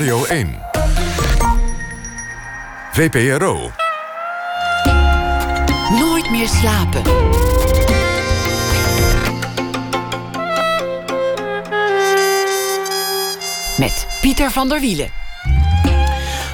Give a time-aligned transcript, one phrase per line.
[0.00, 0.58] Radio 1.
[2.92, 3.70] VPRO.
[5.98, 7.02] Nooit meer slapen.
[13.78, 15.10] Met Pieter van der Wielen.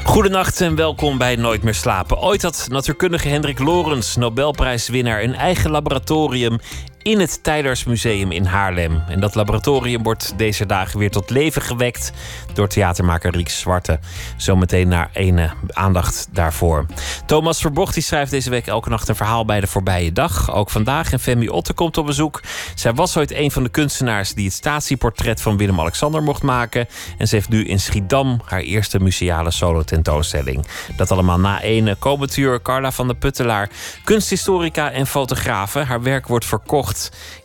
[0.04, 2.20] Goedenacht en welkom bij Nooit meer slapen.
[2.20, 6.58] Ooit had natuurkundige Hendrik Lorens, Nobelprijswinnaar, een eigen laboratorium
[7.02, 9.02] in het Tijdersmuseum in Haarlem.
[9.08, 12.12] En dat laboratorium wordt deze dagen weer tot leven gewekt
[12.54, 13.98] door theatermaker Riek Zwarte.
[14.36, 16.86] Zometeen naar ene aandacht daarvoor.
[17.26, 20.54] Thomas Verbocht die schrijft deze week elke nacht een verhaal bij de voorbije dag.
[20.54, 22.40] Ook vandaag en Femi Otte komt op bezoek.
[22.74, 26.86] Zij was ooit een van de kunstenaars die het statieportret van Willem-Alexander mocht maken.
[27.18, 30.66] En ze heeft nu in Schiedam haar eerste museale solo tentoonstelling.
[30.96, 33.68] Dat allemaal na ene komend uur Carla van der Puttelaar,
[34.04, 35.78] kunsthistorica en fotografe.
[35.78, 36.91] Haar werk wordt verkocht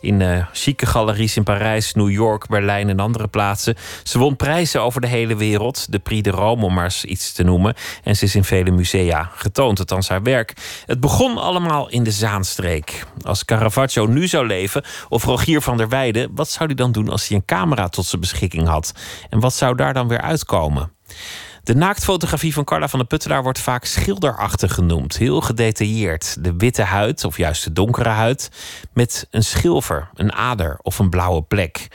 [0.00, 3.74] in uh, chique galeries in Parijs, New York, Berlijn en andere plaatsen.
[4.02, 5.92] Ze won prijzen over de hele wereld.
[5.92, 7.74] De Prix de Rome, om maar eens iets te noemen.
[8.02, 10.56] En ze is in vele musea getoond, althans haar werk.
[10.86, 13.04] Het begon allemaal in de Zaanstreek.
[13.22, 16.30] Als Caravaggio nu zou leven, of Rogier van der Weijden...
[16.34, 18.92] wat zou hij dan doen als hij een camera tot zijn beschikking had?
[19.30, 20.92] En wat zou daar dan weer uitkomen?
[21.68, 25.16] De naaktfotografie van Carla van der Puttelaar wordt vaak schilderachtig genoemd.
[25.16, 26.44] Heel gedetailleerd.
[26.44, 28.50] De witte huid, of juist de donkere huid,
[28.92, 31.88] met een schilfer, een ader of een blauwe plek.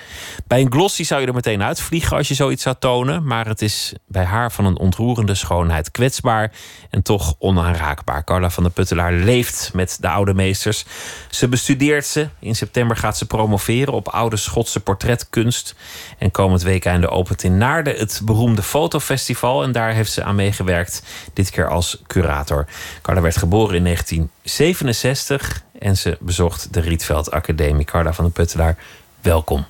[0.48, 3.26] Bij een glossy zou je er meteen uitvliegen als je zoiets zou tonen.
[3.26, 6.52] Maar het is bij haar van een ontroerende schoonheid kwetsbaar
[6.90, 8.24] en toch onaanraakbaar.
[8.24, 10.86] Carla van der Puttelaar leeft met de oude meesters.
[11.30, 12.28] Ze bestudeert ze.
[12.40, 15.76] In september gaat ze promoveren op oude Schotse portretkunst.
[16.18, 21.02] En komend weekend opent in Naarden het beroemde fotofestival en daar heeft ze aan meegewerkt,
[21.33, 22.66] dit keer als curator.
[23.02, 27.86] Carla werd geboren in 1967 en ze bezocht de Rietveld Academie.
[27.86, 28.78] Carla van der Puttelaar,
[29.22, 29.66] welkom.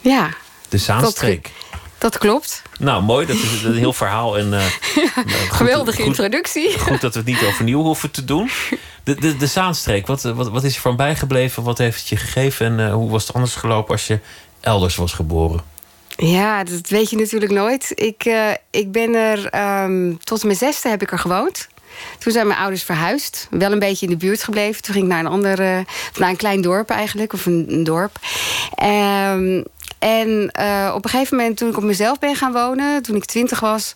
[0.00, 0.28] Ja.
[0.68, 1.50] De Zaanstreek.
[1.98, 2.62] Dat, klopt.
[2.78, 3.26] Nou, mooi.
[3.26, 4.38] Dat is een heel verhaal.
[4.38, 4.64] En, uh,
[5.50, 6.78] geweldige goed, introductie.
[6.78, 8.50] Goed dat we het niet overnieuw hoeven te doen.
[9.02, 11.62] De, de, de Zaanstreek, wat, wat, wat is er van bijgebleven?
[11.62, 12.66] Wat heeft het je gegeven?
[12.66, 14.18] En uh, hoe was het anders gelopen als je
[14.60, 15.62] elders was geboren?
[16.16, 17.92] Ja, dat weet je natuurlijk nooit.
[17.94, 19.50] Ik, uh, ik ben er
[19.84, 21.68] um, tot mijn zesde heb ik er gewoond.
[22.18, 23.46] Toen zijn mijn ouders verhuisd.
[23.50, 24.82] Wel een beetje in de buurt gebleven.
[24.82, 25.78] Toen ging ik naar een ander, uh,
[26.18, 28.18] naar een klein dorp eigenlijk, of een, dorp.
[28.82, 29.64] Um,
[29.98, 33.24] en uh, op een gegeven moment, toen ik op mezelf ben gaan wonen, toen ik
[33.24, 33.94] twintig was,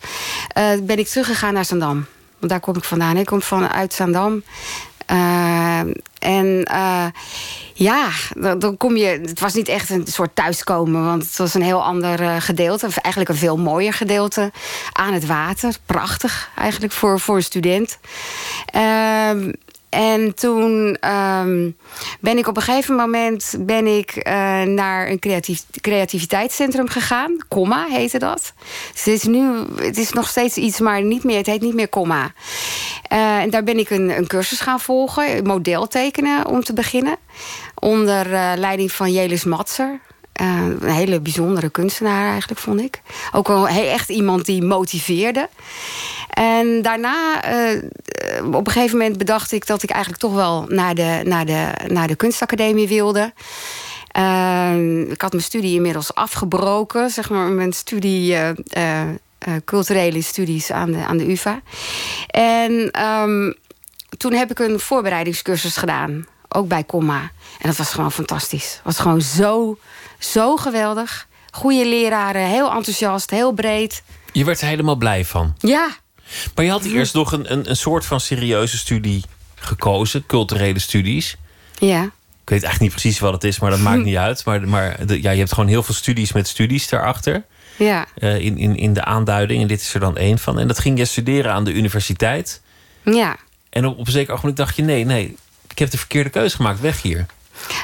[0.82, 2.06] ben ik teruggegaan naar Zandam.
[2.38, 3.16] Want daar kom ik vandaan.
[3.16, 4.42] Ik kom vanuit Zandam.
[5.10, 5.80] Uh,
[6.18, 7.06] en uh,
[7.74, 8.08] ja,
[8.58, 9.06] dan, kom je.
[9.06, 12.88] Het was niet echt een soort thuiskomen, want het was een heel ander uh, gedeelte.
[13.00, 14.52] Eigenlijk een veel mooier gedeelte
[14.92, 15.76] aan het water.
[15.86, 17.98] Prachtig eigenlijk voor, voor een student.
[18.74, 19.52] Uh,
[19.88, 21.76] en toen um,
[22.20, 24.22] ben ik op een gegeven moment ben ik, uh,
[24.62, 27.36] naar een creatief, creativiteitscentrum gegaan.
[27.48, 28.52] Comma heette dat.
[28.92, 31.74] Dus het is nu, het is nog steeds iets, maar niet meer, het heet niet
[31.74, 32.32] meer Comma.
[33.12, 37.16] Uh, en daar ben ik een, een cursus gaan volgen, model tekenen om te beginnen.
[37.74, 40.00] Onder uh, leiding van Jelis Matser.
[40.40, 43.02] Uh, een hele bijzondere kunstenaar eigenlijk, vond ik.
[43.32, 45.48] Ook wel echt iemand die motiveerde.
[46.28, 47.82] En daarna, uh,
[48.52, 51.72] op een gegeven moment bedacht ik dat ik eigenlijk toch wel naar de, naar de,
[51.86, 53.32] naar de kunstacademie wilde.
[54.18, 58.36] Uh, ik had mijn studie inmiddels afgebroken, zeg maar, mijn studie.
[59.64, 61.60] culturele studies aan de, aan de UVA.
[62.26, 63.54] En um,
[64.16, 66.26] toen heb ik een voorbereidingscursus gedaan.
[66.48, 67.20] Ook bij Comma.
[67.58, 68.72] En dat was gewoon fantastisch.
[68.72, 69.78] Het was gewoon zo,
[70.18, 71.26] zo geweldig.
[71.50, 74.02] Goede leraren, heel enthousiast, heel breed.
[74.32, 75.54] Je werd er helemaal blij van.
[75.58, 75.96] Ja.
[76.54, 79.24] Maar je had eerst nog een, een, een soort van serieuze studie
[79.54, 81.36] gekozen, culturele studies.
[81.78, 82.02] Ja.
[82.42, 84.44] Ik weet eigenlijk niet precies wat het is, maar dat maakt niet uit.
[84.44, 87.44] Maar, maar de, ja, je hebt gewoon heel veel studies met studies daarachter.
[87.76, 88.06] Ja.
[88.18, 89.62] Uh, in, in, in de aanduiding.
[89.62, 90.58] En dit is er dan één van.
[90.58, 92.60] En dat ging je studeren aan de universiteit.
[93.04, 93.36] Ja.
[93.70, 95.36] En op, op een zeker ogenblik dacht je: nee, nee,
[95.70, 97.26] ik heb de verkeerde keuze gemaakt, weg hier.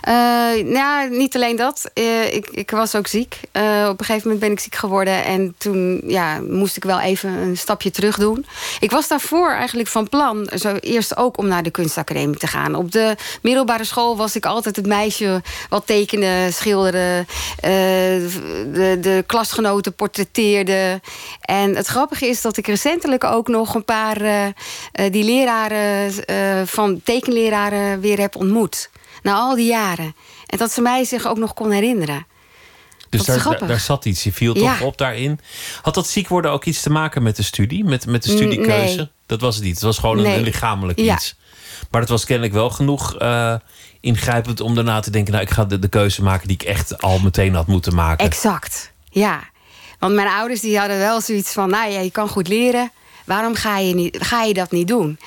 [0.08, 1.90] Uh, nou, niet alleen dat.
[1.94, 3.40] Uh, ik, ik, was ook ziek.
[3.52, 5.24] Uh, op een gegeven moment ben ik ziek geworden.
[5.24, 8.46] En toen ja, moest ik wel even een stapje terug doen.
[8.80, 10.50] Ik was daarvoor eigenlijk van plan...
[10.54, 12.74] Zo eerst ook om naar de kunstacademie te gaan.
[12.74, 15.42] Op de middelbare school was ik altijd het meisje...
[15.68, 17.26] wat tekende, schilderde...
[17.60, 21.00] de, de klasgenoten portretteerde.
[21.40, 24.18] En het grappige is dat ik recentelijk ook nog een paar...
[25.10, 26.12] die leraren
[26.66, 28.90] van tekenleraren weer heb ontmoet
[29.24, 30.14] na al die jaren.
[30.46, 32.26] En dat ze mij zich ook nog kon herinneren.
[33.08, 34.24] Dus daar, daar, daar, zat iets.
[34.24, 34.72] Je viel ja.
[34.72, 35.40] toch op daarin.
[35.82, 37.84] Had dat ziek worden ook iets te maken met de studie?
[37.84, 38.96] Met, met de studiekeuze?
[38.96, 39.08] Nee.
[39.26, 39.74] Dat was het niet.
[39.74, 40.36] Het was gewoon nee.
[40.36, 41.14] een, lichamelijk ja.
[41.14, 41.34] iets.
[41.90, 43.54] Maar het was kennelijk wel genoeg uh,
[44.00, 45.32] ingrijpend om daarna te denken...
[45.32, 48.26] nou, ik ga de, de, keuze maken die ik echt al meteen had moeten maken.
[48.26, 49.40] Exact, ja.
[49.98, 51.70] Want mijn ouders die hadden wel zoiets van...
[51.70, 52.90] nou ja, je kan goed leren,
[53.24, 55.18] waarom ga je, niet, ga je dat niet doen?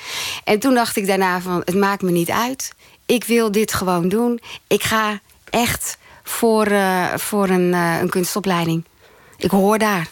[0.44, 2.72] En toen dacht ik daarna van, het maakt me niet uit.
[3.08, 4.40] Ik wil dit gewoon doen.
[4.66, 5.20] Ik ga
[5.50, 8.84] echt voor, uh, voor een, uh, een kunstopleiding.
[9.36, 10.08] Ik hoor daar.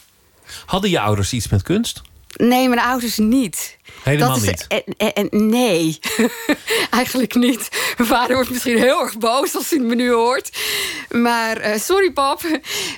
[0.67, 2.03] Hadden je ouders iets met kunst?
[2.37, 3.79] Nee, mijn ouders niet.
[4.03, 4.67] Helemaal dat is, niet?
[4.97, 5.99] En, en, nee,
[6.91, 7.69] eigenlijk niet.
[7.97, 10.59] Mijn vader wordt misschien heel erg boos als hij me nu hoort.
[11.11, 12.41] Maar, uh, sorry pap.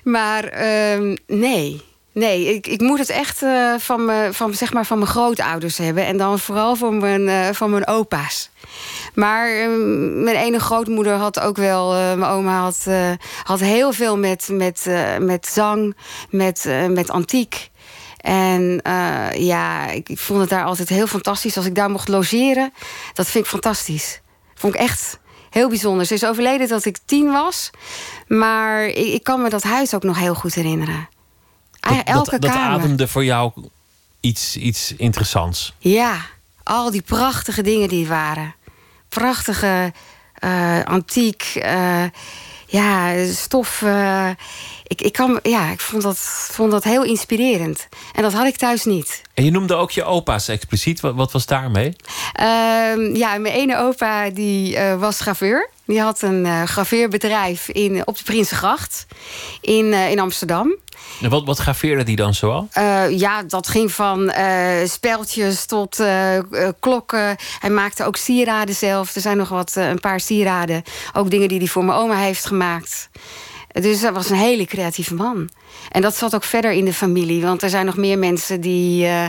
[0.04, 1.80] Maar uh, nee.
[2.12, 3.42] Nee, ik, ik moet het echt
[3.78, 6.06] van, me, van, zeg maar van mijn grootouders hebben.
[6.06, 8.50] En dan vooral van mijn, van mijn opa's.
[9.18, 11.90] Maar ehm, mijn ene grootmoeder had ook wel...
[11.90, 12.86] mijn oma had,
[13.42, 14.86] had heel veel met, met,
[15.20, 15.96] met zang,
[16.30, 17.70] met, met antiek...
[18.18, 21.56] En uh, ja, ik, ik, vond het daar altijd heel fantastisch.
[21.56, 22.72] Als ik daar mocht logeren,
[23.14, 24.20] dat vind ik fantastisch.
[24.54, 25.18] Vond ik echt
[25.50, 26.06] heel bijzonder.
[26.06, 27.70] Ze is overleden dat ik tien was.
[28.26, 31.08] Maar ik, ik kan me dat huis ook nog heel goed herinneren.
[31.80, 33.52] Dat, Elke dat, dat ademde voor jou
[34.20, 35.74] iets, iets interessants.
[35.78, 36.20] Ja,
[36.62, 38.54] al die prachtige dingen die er waren.
[39.08, 39.92] Prachtige,
[40.44, 42.04] uh, antiek, uh,
[42.66, 43.82] ja, stof
[44.86, 46.18] ik, ik, kan, ja, ik vond, dat,
[46.50, 47.88] vond dat heel inspirerend.
[48.14, 49.22] En dat had ik thuis niet.
[49.34, 51.00] En je noemde ook je opa's expliciet.
[51.00, 51.96] Wat, wat was daarmee?
[52.40, 55.68] Uh, ja, mijn ene opa die, was graveur.
[55.88, 59.06] Die had een uh, graveerbedrijf in, op de Prinsengracht
[59.60, 60.76] in, eh, in Amsterdam.
[61.20, 62.68] En wat, wat graveerde die dan zoal?
[63.10, 64.32] ja, dat ging van
[64.84, 66.02] speltjes tot
[66.80, 67.36] klokken.
[67.58, 69.14] Hij maakte ook sieraden zelf.
[69.14, 70.82] Er zijn nog wat, een paar sieraden.
[71.12, 73.08] Ook dingen die hij voor mijn oma heeft gemaakt.
[73.72, 75.48] Dus dat was een hele creatieve man.
[75.90, 77.42] En dat zat ook verder in de familie.
[77.42, 79.06] Want er zijn nog meer mensen die...
[79.06, 79.26] Uh,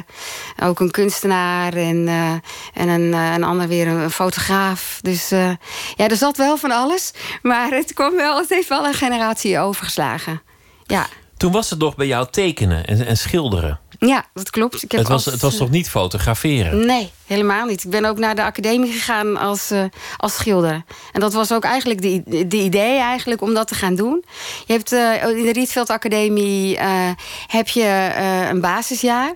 [0.63, 2.31] ook een kunstenaar en, uh,
[2.73, 4.99] en een, uh, een ander weer een, fotograaf.
[5.01, 5.57] Dus ja,
[5.95, 7.13] er zat wel van alles.
[7.41, 10.41] Maar het, kwam wel, het heeft wel een generatie overgeslagen.
[10.85, 11.07] Ja.
[11.39, 13.79] Toen was het nog bij jou tekenen en, en schilderen.
[13.99, 14.83] Ja, dat klopt.
[14.83, 16.85] Ik heb het, was, het was toch niet fotograferen?
[16.85, 17.83] Nee, helemaal niet.
[17.83, 19.83] Ik ben ook naar de academie gegaan als, uh,
[20.17, 20.83] als schilder.
[21.11, 24.23] En dat was ook eigenlijk de, de idee eigenlijk om dat te gaan doen.
[24.65, 27.09] Je hebt uh, in de Rietveld Academie uh,
[27.47, 28.11] heb je
[28.49, 29.33] een basisjaar.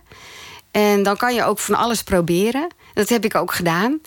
[0.71, 2.67] En dan kan je ook van alles proberen.
[2.93, 3.99] Dat heb ik ook gedaan.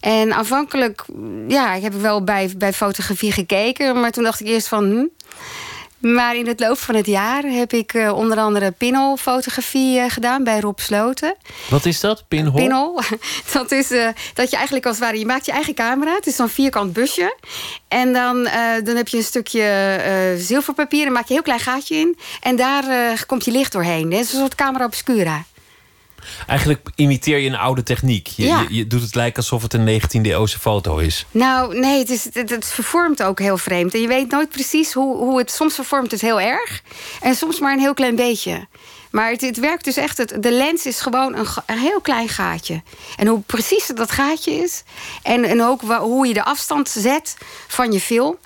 [0.00, 1.04] En aanvankelijk,
[1.48, 4.00] ja, ik heb wel bij, bij fotografie gekeken.
[4.00, 4.84] Maar toen dacht ik eerst van...
[4.84, 5.04] Hm,
[6.02, 10.44] maar in het loop van het jaar heb ik uh, onder andere pinhole-fotografie uh, gedaan
[10.44, 11.36] bij Rob Sloten.
[11.70, 12.62] Wat is dat, pinhole?
[12.62, 13.02] Pinhole,
[13.52, 15.18] dat is uh, dat je eigenlijk als het ware...
[15.18, 17.36] je maakt je eigen camera, het is zo'n vierkant busje.
[17.88, 18.48] En dan,
[18.84, 22.18] dan heb je een stukje zilverpapier, dan maak je een heel klein gaatje in.
[22.40, 24.12] En daar komt je licht doorheen.
[24.12, 25.44] Het is een soort camera obscura.
[26.46, 28.26] Eigenlijk imiteer je een oude techniek.
[28.26, 28.60] Je, ja.
[28.60, 31.26] je, je, doet het lijken alsof het een 19e eeuwse foto is.
[31.30, 33.94] Nou, nee, het, is, het, het, vervormt ook heel vreemd.
[33.94, 35.50] En je weet nooit precies hoe, hoe het...
[35.50, 36.82] Soms vervormt het heel erg.
[37.20, 38.66] En soms maar een heel klein beetje.
[39.10, 40.18] Maar het, het werkt dus echt...
[40.18, 42.82] Het, de lens is gewoon een, een, heel klein gaatje.
[43.16, 44.82] En hoe precies dat gaatje is...
[45.22, 47.36] en, en ook hoe je de afstand zet
[47.68, 48.36] van je film...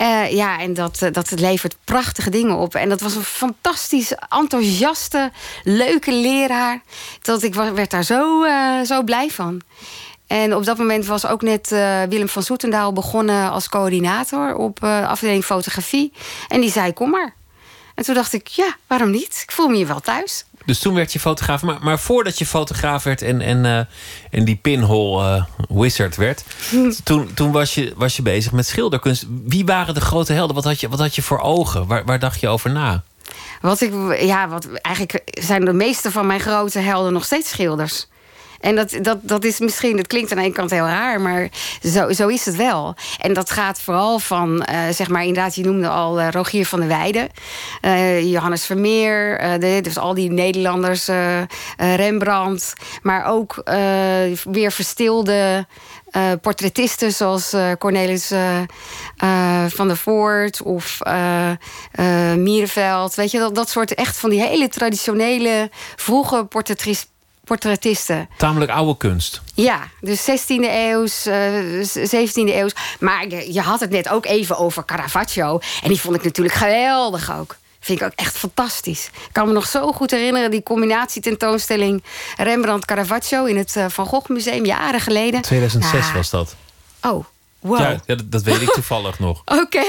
[0.00, 2.74] Uh, ja, en dat, uh, dat levert prachtige dingen op.
[2.74, 5.32] En dat was een fantastisch enthousiaste,
[5.62, 6.82] leuke leraar.
[7.22, 9.60] Dat ik werd daar zo, uh, zo blij van.
[10.26, 11.68] En op dat moment was ook net
[12.08, 16.12] Willem van Soetendaal begonnen als coördinator op afdeling fotografie.
[16.48, 17.34] En die zei: Kom maar.
[17.94, 19.40] En toen dacht ik: Ja, waarom niet?
[19.42, 20.44] Ik voel me hier wel thuis.
[20.64, 21.62] Dus toen werd je fotograaf.
[21.62, 23.78] Maar, maar voordat je fotograaf werd en, en, uh,
[24.30, 25.44] en die pinhole uh,
[25.78, 26.44] wizard werd...
[27.04, 29.26] toen, toen was, je, was je bezig met schilderkunst.
[29.44, 30.54] Wie waren de grote helden?
[30.54, 31.86] Wat had je, wat had je voor ogen?
[31.86, 33.02] Waar, waar dacht je over na?
[33.60, 38.06] Wat ik, ja, wat, eigenlijk zijn de meeste van mijn grote helden nog steeds schilders.
[38.64, 41.48] En dat, dat, dat is misschien, het klinkt aan de ene kant heel raar, maar
[41.82, 42.94] zo, zo is het wel.
[43.20, 46.78] En dat gaat vooral van, uh, zeg maar, inderdaad, je noemde al uh, Rogier van
[46.78, 47.28] der Weijden,
[47.82, 51.08] uh, Johannes Vermeer, dus al die Nederlanders,
[51.76, 53.62] Rembrandt, maar ook
[54.44, 55.66] weer verstilde.
[56.16, 58.32] Uh, portretisten zoals Cornelis
[59.68, 60.98] van der Voort of
[62.36, 63.14] Mierenveld.
[63.14, 67.12] Weet je, dat, dat soort echt van die hele traditionele vroege portretisten
[67.44, 68.28] portretisten.
[68.36, 69.42] Tamelijk oude kunst.
[69.54, 71.34] Ja, dus 16e eeuws, uh,
[71.82, 72.72] 17e eeuws.
[73.00, 75.58] Maar je, had het net ook even over Caravaggio.
[75.82, 77.56] En die vond ik natuurlijk geweldig ook.
[77.80, 79.06] Vind ik ook echt fantastisch.
[79.06, 82.02] Ik kan me nog zo goed herinneren, die combinatietentoonstelling
[82.36, 85.42] Rembrandt-Caravaggio in het uh, Van Gogh Museum, jaren geleden.
[85.42, 86.54] 2006 was dat.
[87.02, 87.24] Oh,
[87.64, 87.78] Wow.
[87.78, 89.42] Ja, ja, dat weet ik toevallig nog.
[89.62, 89.84] Oké.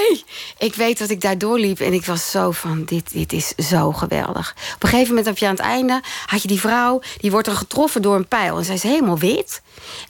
[0.58, 3.92] Ik weet dat ik daar doorliep en ik was zo van, dit, dit is zo
[3.92, 4.56] geweldig.
[4.76, 6.02] Op een gegeven moment heb je aan het einde...
[6.26, 8.58] had je die vrouw, die wordt dan getroffen door een pijl.
[8.58, 9.62] En zij is helemaal wit.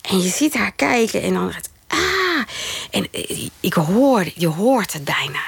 [0.01, 1.53] En je ziet haar kijken en dan...
[1.87, 1.99] Ah!
[2.89, 3.07] En
[3.59, 5.41] ik hoor, je hoort het bijna.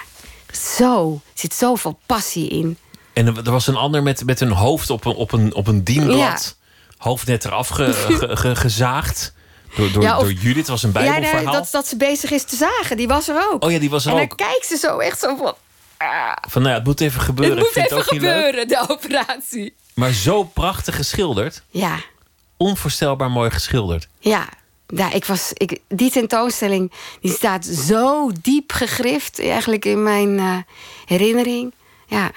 [0.77, 2.77] Zo, er zit zoveel passie in.
[3.13, 5.83] En er was een ander met, met een hoofd op een, op een, op een
[5.83, 6.57] dienblad.
[6.97, 7.93] Hoofd net eraf ge,
[8.33, 9.33] ge, gezaagd.
[9.77, 11.43] Door, door, door Judith was een bijbelverhaal.
[11.43, 12.98] Ja, dat, dat ze bezig is te zagen.
[12.98, 13.63] Die was er ook.
[13.63, 14.31] Oh ja, die was er en ook.
[14.31, 15.55] En dan kijkt ze zo echt zo van...
[15.98, 16.31] Ah.
[16.50, 17.57] Van nou ja, het moet even gebeuren.
[17.57, 19.74] Het moet even het gebeuren, de operatie.
[19.93, 21.62] Maar zo prachtig geschilderd.
[21.69, 22.00] Ja.
[22.57, 24.07] Onvoorstelbaar mooi geschilderd.
[24.19, 24.48] Ja,
[24.88, 26.91] ja, ik was, ik, die tentoonstelling
[27.22, 30.57] die staat zo diep gegrift eigenlijk in mijn uh,
[31.05, 31.74] herinnering.
[32.05, 32.31] Ja.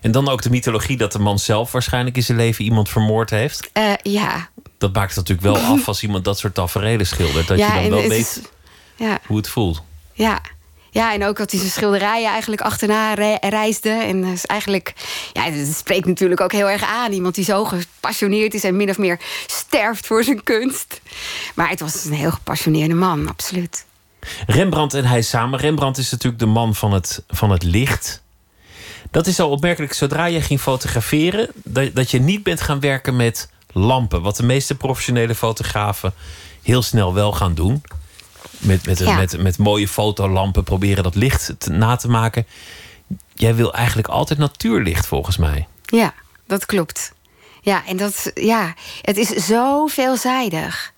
[0.00, 3.30] En dan ook de mythologie dat de man zelf waarschijnlijk in zijn leven iemand vermoord
[3.30, 3.70] heeft.
[3.74, 4.48] Uh, ja.
[4.82, 7.48] Dat maakt het natuurlijk wel af als iemand dat soort tafereelen schildert.
[7.48, 8.40] Dat ja, je dan wel weet is,
[8.96, 9.20] ja.
[9.26, 9.82] hoe het voelt.
[10.12, 10.40] Ja.
[10.90, 13.90] Ja, en ook dat hij zijn schilderijen eigenlijk achterna reisde.
[13.90, 14.94] En dus eigenlijk,
[15.32, 17.12] ja, dat spreekt natuurlijk ook heel erg aan.
[17.12, 21.00] Iemand die zo gepassioneerd is en min of meer sterft voor zijn kunst.
[21.54, 23.84] Maar het was een heel gepassioneerde man, absoluut.
[24.46, 25.58] Rembrandt en hij samen.
[25.58, 28.22] Rembrandt is natuurlijk de man van het, van het licht.
[29.10, 29.92] Dat is al opmerkelijk.
[29.92, 34.22] Zodra je ging fotograferen, dat, dat je niet bent gaan werken met lampen.
[34.22, 36.14] Wat de meeste professionele fotografen
[36.62, 37.82] heel snel wel gaan doen.
[38.58, 39.16] Met, met, Ja.
[39.16, 42.46] met, met mooie fotolampen proberen dat licht te- na te maken.
[43.34, 45.66] Jij wil eigenlijk altijd natuurlicht, volgens mij.
[45.84, 46.14] Ja,
[46.46, 47.12] dat klopt.
[47.60, 50.92] Ja, en dat, ja, het is zo veelzijdig.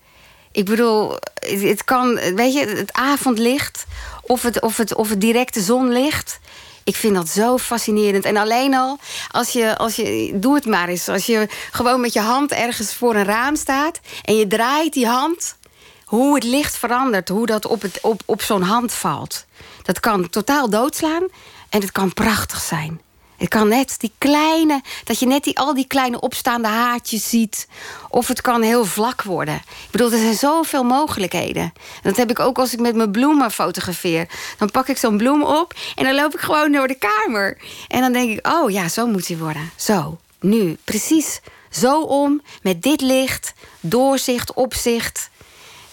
[0.53, 3.85] Ik bedoel, het, het kan, weet je, het avondlicht
[4.23, 6.39] of het, of, het, of het directe zonlicht.
[6.85, 8.25] Ik vind dat zo fascinerend.
[8.25, 8.99] En alleen al,
[9.31, 11.09] als je, als je, doe het maar eens.
[11.09, 15.07] Als je gewoon met je hand ergens voor een raam staat en je draait die
[15.07, 15.57] hand,
[16.05, 19.45] hoe het licht verandert, hoe dat op, het, op, op zo'n hand valt.
[19.83, 21.27] Dat kan totaal doodslaan
[21.69, 23.01] en het kan prachtig zijn.
[23.45, 27.69] Het kan net die kleine, dat je net die, al die kleine opstaande haartjes ziet.
[28.11, 29.55] Of het kan heel vlak worden.
[29.55, 31.63] Ik bedoel, er zijn zoveel mogelijkheden.
[31.63, 31.73] En
[32.03, 34.29] dat heb ik ook als ik met mijn bloemen fotografeer.
[34.59, 37.59] Dan pak ik zo'n bloem op en dan loop ik gewoon door de kamer.
[37.89, 39.71] En dan denk ik, oh ja, zo moet hij worden.
[39.77, 41.41] Zo, nu, precies.
[41.71, 45.31] Zo om, met dit licht, doorzicht, opzicht.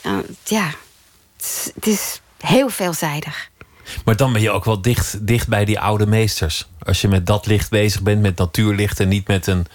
[0.03, 0.70] Nou, ja,
[1.75, 3.50] het is heel veelzijdig.
[4.05, 6.67] Maar dan ben je ook wel dicht, dicht bij die oude meesters.
[6.83, 9.65] Als je met dat licht bezig bent, met natuurlicht en niet met een,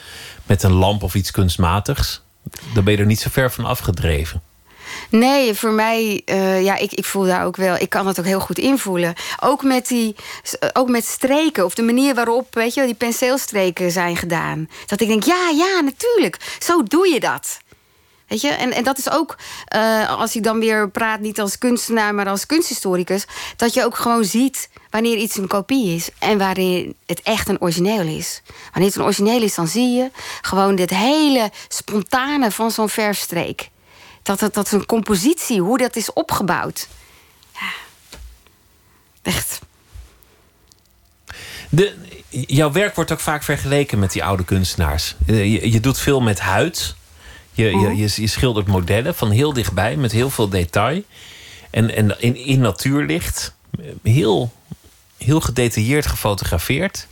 [0.47, 2.23] met een lamp of iets kunstmatigs,
[2.75, 4.43] dan ben je er niet zo ver van afgedreven.
[5.11, 7.77] Nee, voor mij, eh, ja, ik, ik voel daar ook wel.
[7.77, 9.15] Ik kan het ook heel goed invoelen.
[9.41, 10.17] Ook met die,
[10.73, 14.69] ook met streken of de manier waarop, weet je, die penseelstreken zijn gedaan.
[14.87, 16.57] Dat ik denk, ja, ja, natuurlijk.
[16.59, 17.59] Zo doe je dat.
[18.27, 21.59] Weet je, en, en dat is ook, eh, als ik dan weer praat, niet als
[21.59, 23.25] kunstenaar, maar als kunsthistoricus,
[23.57, 27.61] dat je ook gewoon ziet wanneer iets een kopie is en wanneer het echt een
[27.61, 28.43] origineel is.
[28.73, 30.11] Wanneer het een origineel is, dan zie je
[30.43, 33.71] gewoon dit hele spontane van zo'n verfstreek.
[34.23, 36.89] Dat, dat, dat is een compositie, hoe dat is opgebouwd.
[37.53, 37.73] Ja.
[39.23, 39.59] Echt.
[41.69, 41.95] De,
[42.29, 45.17] jouw werk wordt ook vaak vergeleken met die oude kunstenaars.
[45.27, 46.96] Je, je doet veel met huid.
[47.57, 51.03] Je, je, je, je schildert modellen van heel dichtbij met heel veel detail.
[51.71, 53.55] En, en in, in natuurlicht.
[54.03, 54.53] Heel,
[55.19, 57.07] heel gedetailleerd gefotografeerd.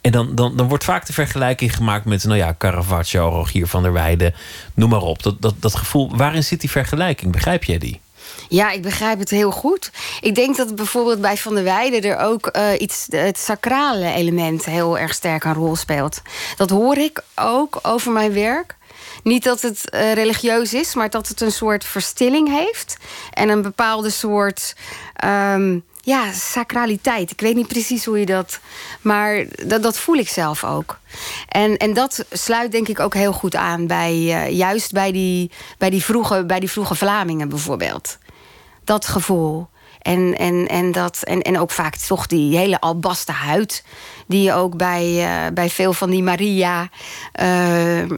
[0.00, 3.82] En dan, dan, dan wordt vaak de vergelijking gemaakt met, nou ja, Caravaggio, Rogier van
[3.82, 4.34] der Weijden,
[4.74, 5.22] noem maar op.
[5.22, 7.32] Dat, dat, dat gevoel, waarin zit die vergelijking?
[7.32, 8.00] Begrijp jij die?
[8.48, 9.90] Ja, ik begrijp het heel goed.
[10.20, 14.64] Ik denk dat bijvoorbeeld bij Van der Weijden er ook eh, iets, het sacrale element
[14.64, 16.22] heel erg sterk een rol speelt.
[16.56, 18.75] Dat hoor ik ook over mijn werk.
[19.26, 22.96] Niet dat het eh, religieus is, maar dat het een soort verstilling heeft.
[23.32, 24.76] En een bepaalde soort
[25.14, 27.30] ehm, ja, sacraliteit.
[27.30, 28.60] Ik weet niet precies hoe je dat.
[29.00, 30.98] Maar dat, dat voel ik zelf ook.
[31.48, 35.50] En, en dat sluit denk ik ook heel goed aan bij eh, juist bij die,
[35.78, 38.18] bij, die vroege, bij die vroege Vlamingen bijvoorbeeld.
[38.84, 39.66] Dat gevoel.
[40.06, 43.84] En, en, en, dat, en, en ook vaak toch die hele albaste huid.
[44.26, 46.88] Die je ook bij, eh, bij veel van die Maria
[47.32, 48.08] eh, eh,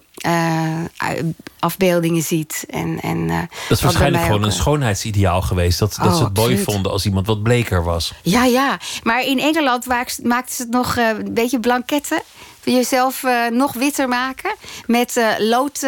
[1.58, 2.64] afbeeldingen ziet.
[2.70, 3.26] En, en,
[3.68, 5.78] Dat is waarschijnlijk gewoon een schoonheidsideaal geweest.
[5.78, 6.72] Dat, dat Oh, ze het mooi absoluut.
[6.74, 8.12] vonden als iemand wat bleker was.
[8.22, 8.78] Ja, ja.
[9.02, 9.86] Maar in Engeland
[10.22, 12.22] maakten ze het nog een beetje blanketten.
[12.64, 14.54] Jezelf nog witter maken.
[14.86, 15.82] Met lood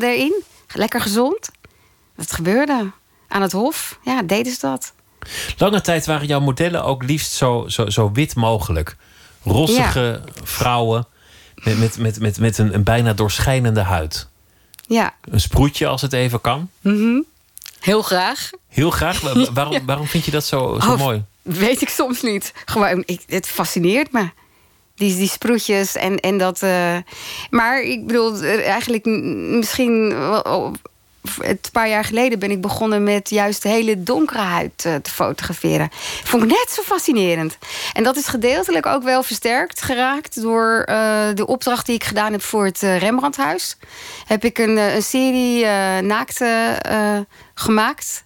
[0.00, 0.42] erin.
[0.74, 1.50] Lekker gezond.
[2.16, 2.90] Dat gebeurde.
[3.28, 3.98] Aan het hof.
[4.02, 4.92] Ja, deden ze dat.
[5.58, 8.96] Lange tijd waren jouw modellen ook liefst zo, zo, zo wit mogelijk.
[9.44, 11.06] Rossige vrouwen
[11.54, 14.28] met, met, met, met, met een, een bijna doorschijnende huid.
[14.86, 15.14] Ja.
[15.30, 16.70] Een sproetje als het even kan.
[17.80, 18.50] Heel graag.
[18.68, 19.20] Heel graag.
[19.20, 21.24] Wa- wa- Waarom, waarom vind je dat zo, zo Oh, mooi?
[21.42, 22.52] Weet ik soms niet.
[22.64, 24.30] Gewoon, ik, het fascineert me.
[24.94, 26.62] Die, die sproetjes en, en dat.
[26.62, 26.96] eh,
[27.50, 30.14] maar ik bedoel, er eigenlijk misschien
[31.38, 35.88] een paar jaar geleden ben ik begonnen met juist de hele donkere huid te fotograferen.
[36.24, 37.58] Vond ik net zo fascinerend.
[37.92, 40.82] En dat is gedeeltelijk ook wel versterkt geraakt door
[41.34, 43.76] de opdracht die ik gedaan heb voor het Rembrandthuis.
[44.26, 45.64] Heb ik een, een serie
[46.00, 46.78] naakte
[47.54, 48.24] gemaakt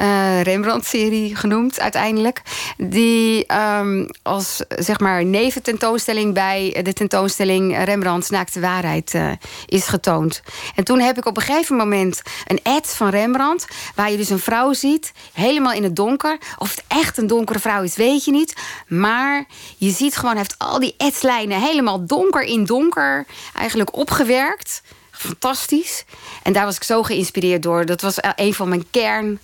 [0.00, 2.42] uh, Rembrandt-serie genoemd uiteindelijk.
[2.76, 3.46] Die
[3.78, 9.30] um, als zeg maar nevententoonstelling bij de tentoonstelling Rembrandts Naakte Waarheid uh,
[9.66, 10.42] is getoond.
[10.74, 14.30] En toen heb ik op een gegeven moment een ad van Rembrandt, waar je dus
[14.30, 16.38] een vrouw ziet, helemaal in het donker.
[16.58, 18.54] Of het echt een donkere vrouw is, weet je niet.
[18.88, 19.44] Maar
[19.76, 24.82] je ziet gewoon, heeft al die adslijnen helemaal donker in donker eigenlijk opgewerkt.
[25.10, 26.04] Fantastisch.
[26.42, 27.86] En daar was ik zo geïnspireerd door.
[27.86, 29.38] Dat was een van mijn kern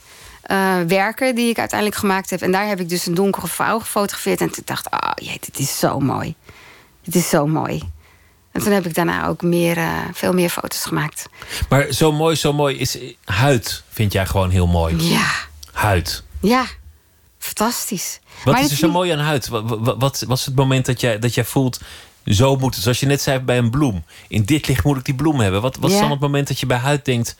[0.50, 2.42] uh, werken die ik uiteindelijk gemaakt heb.
[2.42, 4.40] En daar heb ik dus een donkere vrouw gefotografeerd.
[4.40, 6.34] En toen dacht ik, oh jee, dit is zo mooi.
[7.04, 7.82] Dit is zo mooi.
[8.52, 11.28] En toen heb ik daarna ook meer, uh, veel meer foto's gemaakt.
[11.68, 15.10] Maar zo mooi, zo mooi is huid, vind jij gewoon heel mooi?
[15.10, 15.30] Ja.
[15.72, 16.24] Huid.
[16.40, 16.66] Ja,
[17.38, 18.20] fantastisch.
[18.44, 19.48] Wat is er zo mooi aan huid?
[19.48, 21.80] Wat, wat, wat, is het moment dat jij, dat jij voelt,
[22.24, 22.82] zo moet het?
[22.82, 24.04] Zoals je net zei bij een bloem.
[24.28, 25.62] In dit licht moet ik die bloem hebben.
[25.62, 27.36] Wat, wat is dan het moment dat je bij huid denkt,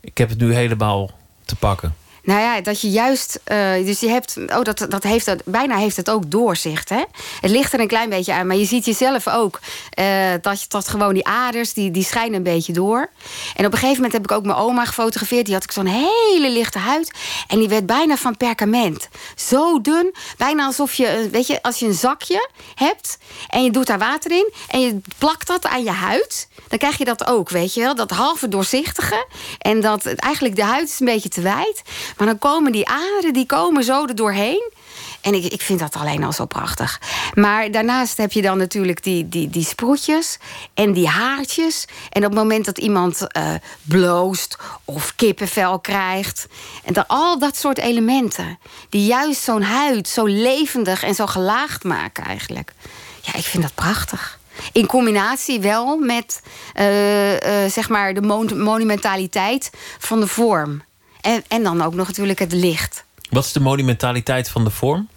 [0.00, 1.10] ik heb het nu helemaal
[1.44, 1.94] te pakken?
[2.28, 3.40] Nou ja, dat je juist.
[3.52, 4.36] Uh, dus je hebt.
[4.46, 6.88] Oh, dat, dat heeft dat, bijna heeft het ook doorzicht.
[6.88, 7.02] Hè?
[7.40, 8.46] Het ligt er een klein beetje aan.
[8.46, 9.60] Maar je ziet jezelf ook.
[9.98, 10.06] Uh,
[10.40, 11.72] dat, dat gewoon die aders.
[11.72, 13.10] Die, die schijnen een beetje door.
[13.54, 15.44] En op een gegeven moment heb ik ook mijn oma gefotografeerd.
[15.44, 17.10] Die had ik zo'n hele lichte huid.
[17.46, 19.08] En die werd bijna van perkament.
[19.36, 20.14] Zo dun.
[20.36, 21.06] Bijna alsof je.
[21.06, 23.18] Eh, weet je, als je een zakje hebt.
[23.48, 24.52] En je doet daar water in.
[24.68, 26.48] En je plakt dat aan je huid.
[26.68, 27.94] Dan krijg je dat ook, weet je wel.
[27.94, 29.26] Dat halve doorzichtige.
[29.58, 31.82] En dat eigenlijk de huid is een beetje te wijd.
[32.18, 34.72] Maar dan komen die aderen, die komen zo er doorheen.
[35.20, 37.00] En ik, ik vind dat alleen al zo prachtig.
[37.34, 40.38] Maar daarnaast heb je dan natuurlijk die, die, die sproetjes
[40.74, 41.84] en die haartjes.
[42.10, 46.46] En op het moment dat iemand uh, bloost of kippenvel krijgt.
[46.84, 48.58] En al dat soort elementen.
[48.88, 52.72] Die juist zo'n huid zo levendig en zo gelaagd maken eigenlijk.
[53.20, 54.38] Ja, ik vind dat prachtig.
[54.72, 56.42] In combinatie wel met
[56.74, 58.20] uh, uh, zeg maar de
[58.54, 60.82] monumentaliteit van de vorm.
[61.20, 63.04] En, en dan ook nog natuurlijk het licht.
[63.30, 65.08] Wat is de monumentaliteit van de vorm?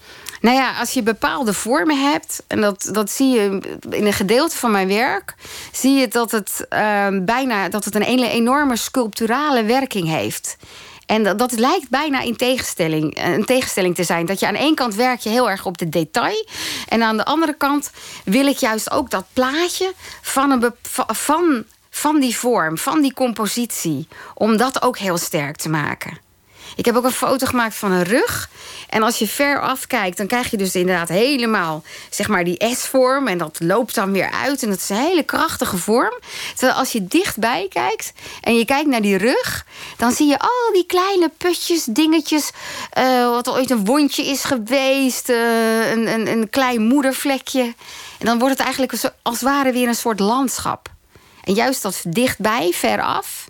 [0.42, 3.60] Nou ja, als je bepaalde vormen hebt, en dat, dat zie je
[3.90, 5.36] in een gedeelte van mijn werk,
[5.72, 10.58] zie je dat het uh, bijna dat het een enorme sculpturale werking heeft.
[11.06, 14.26] En dat, dat, lijkt bijna in tegenstelling, een tegenstelling te zijn.
[14.26, 16.46] Dat je aan één kant werk je heel erg op de detail.
[16.88, 17.92] En aan de andere kant
[18.24, 20.74] wil ik juist ook dat plaatje van, een,
[21.08, 24.08] van van die vorm, van die compositie.
[24.34, 26.30] Om dat ook heel sterk te maken.
[26.76, 28.50] Ik heb ook een foto gemaakt van een rug.
[28.90, 33.28] En als je ver afkijkt, dan krijg je dus inderdaad helemaal zeg maar die S-vorm.
[33.28, 34.64] En dat loopt dan weer uit.
[34.64, 36.20] En dat is een hele krachtige vorm.
[36.56, 39.66] Terwijl als je dichtbij kijkt en je kijkt naar die rug,
[39.98, 42.52] dan zie je al die kleine putjes, dingetjes.
[42.98, 47.74] Uh, wat ooit een wondje is geweest, uh, een, een, een klein moedervlekje.
[48.20, 50.90] En dan wordt het eigenlijk als het ware weer een soort landschap.
[51.52, 53.50] En juist dat dichtbij, veraf,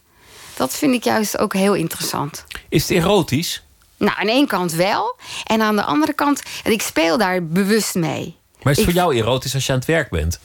[0.58, 2.46] dat vind ik juist ook heel interessant.
[2.70, 3.64] Is het erotisch?
[3.98, 5.16] Nou, aan één kant wel.
[5.44, 8.36] En aan de andere kant, en ik speel daar bewust mee.
[8.62, 10.40] Maar is het voor jou erotisch als je aan het werk bent?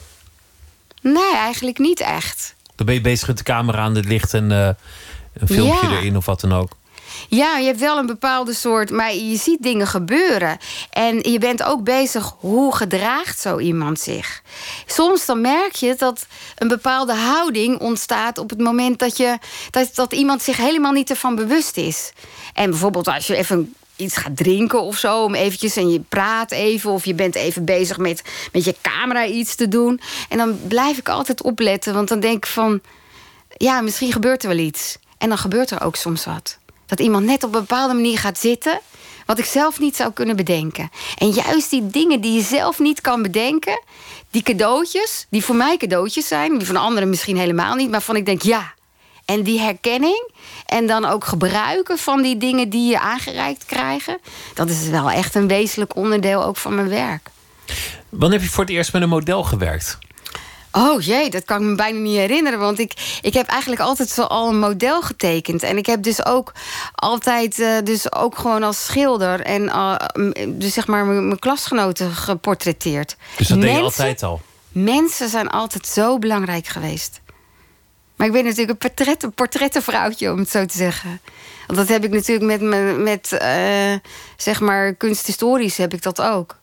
[1.01, 2.55] Nee, eigenlijk niet echt.
[2.75, 4.69] Dan ben je bezig met de camera aan het licht en uh,
[5.33, 6.76] een filmpje erin of wat dan ook.
[7.29, 8.89] Ja, je hebt wel een bepaalde soort.
[8.89, 10.57] Maar je ziet dingen gebeuren.
[10.89, 14.41] En je bent ook bezig hoe gedraagt zo iemand zich.
[14.85, 16.25] Soms dan merk je dat
[16.55, 19.37] een bepaalde houding ontstaat op het moment dat, je,
[19.71, 22.11] dat, dat iemand zich helemaal niet ervan bewust is.
[22.53, 26.51] En bijvoorbeeld als je even iets gaat drinken of zo, om eventjes en je praat
[26.51, 29.99] even of je bent even bezig met met je camera iets te doen.
[30.29, 32.81] En dan blijf ik altijd opletten, want dan denk ik van,
[33.57, 34.97] ja, misschien gebeurt er wel iets.
[35.17, 36.57] En dan gebeurt er ook soms wat.
[36.87, 38.79] Dat iemand net op een bepaalde manier gaat zitten.
[39.25, 40.89] Wat ik zelf niet zou kunnen bedenken.
[41.17, 43.81] En juist die dingen die je zelf niet kan bedenken.
[44.31, 46.57] Die cadeautjes, die voor mij cadeautjes zijn.
[46.57, 47.89] Die van anderen misschien helemaal niet.
[47.89, 48.73] Maar van ik denk ja.
[49.25, 50.31] En die herkenning.
[50.65, 54.17] En dan ook gebruiken van die dingen die je aangereikt krijgen.
[54.53, 57.29] Dat is wel echt een wezenlijk onderdeel ook van mijn werk.
[58.09, 59.97] Wanneer heb je voor het eerst met een model gewerkt?
[60.77, 62.59] Oh jee, dat kan ik me bijna niet herinneren.
[62.59, 65.63] Want ik, ik heb eigenlijk altijd zo al een model getekend.
[65.63, 66.53] En ik heb dus ook
[66.95, 69.41] altijd, uh, dus ook gewoon als schilder...
[69.41, 69.95] en uh,
[70.47, 73.15] dus zeg maar mijn klasgenoten geportretteerd.
[73.37, 74.41] Dus dat deed je altijd al?
[74.71, 77.21] Mensen zijn altijd zo belangrijk geweest.
[78.15, 81.21] Maar ik ben natuurlijk een, portret, een portrettenvrouwtje, om het zo te zeggen.
[81.67, 82.61] Want dat heb ik natuurlijk met,
[82.97, 83.93] met uh,
[84.37, 86.55] zeg maar kunsthistorisch heb ik dat ook.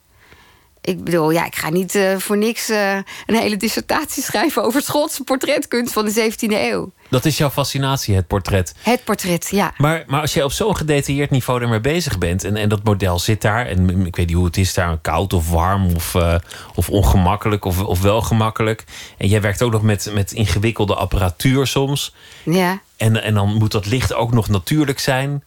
[0.84, 2.94] Ik bedoel, ja, ik ga niet uh, voor niks uh,
[3.26, 6.92] een hele dissertatie schrijven over Schotse portretkunst van de 17e eeuw.
[7.10, 8.74] Dat is jouw fascinatie, het portret.
[8.82, 9.74] Het portret, ja.
[9.76, 12.44] Maar, maar als je op zo'n gedetailleerd niveau ermee bezig bent...
[12.44, 14.98] En, en dat model zit daar, en ik weet niet hoe het is daar...
[14.98, 16.34] koud of warm of, uh,
[16.74, 18.84] of ongemakkelijk of, of wel gemakkelijk...
[19.18, 22.14] en jij werkt ook nog met, met ingewikkelde apparatuur soms...
[22.42, 22.80] Ja.
[22.96, 25.42] En, en dan moet dat licht ook nog natuurlijk zijn...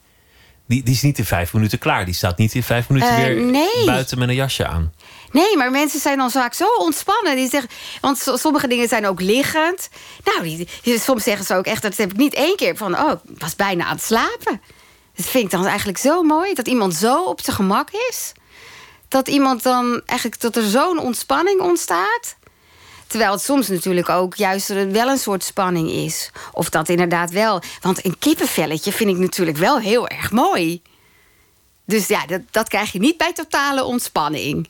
[0.67, 2.05] Die, die is niet in vijf minuten klaar.
[2.05, 3.85] Die staat niet in vijf minuten Uh, weer nee.
[3.85, 4.93] buiten met een jasje aan.
[5.31, 7.35] Nee, maar mensen zijn dan vaak zo ontspannen.
[7.35, 7.69] Die zeggen,
[8.01, 9.89] want so- sommige dingen zijn ook liggend.
[10.23, 13.41] Nou, soms zeggen ze ook echt, dat heb ik niet één keer van, oh, ik
[13.41, 14.61] was bijna aan het slapen.
[15.15, 18.31] Dat vind ik dan eigenlijk zo mooi, dat iemand zo op zijn gemak is.
[19.07, 22.35] Dat iemand dan eigenlijk, dat er zo'n ontspanning ontstaat.
[23.07, 26.31] Terwijl het soms natuurlijk ook juist wel een soort spanning is.
[26.51, 27.61] Of dat inderdaad wel.
[27.81, 30.81] Want een kippenvelletje vind ik natuurlijk wel heel erg mooi.
[31.85, 34.69] Dus ja, dat, dat krijg je niet bij totale ontspanning.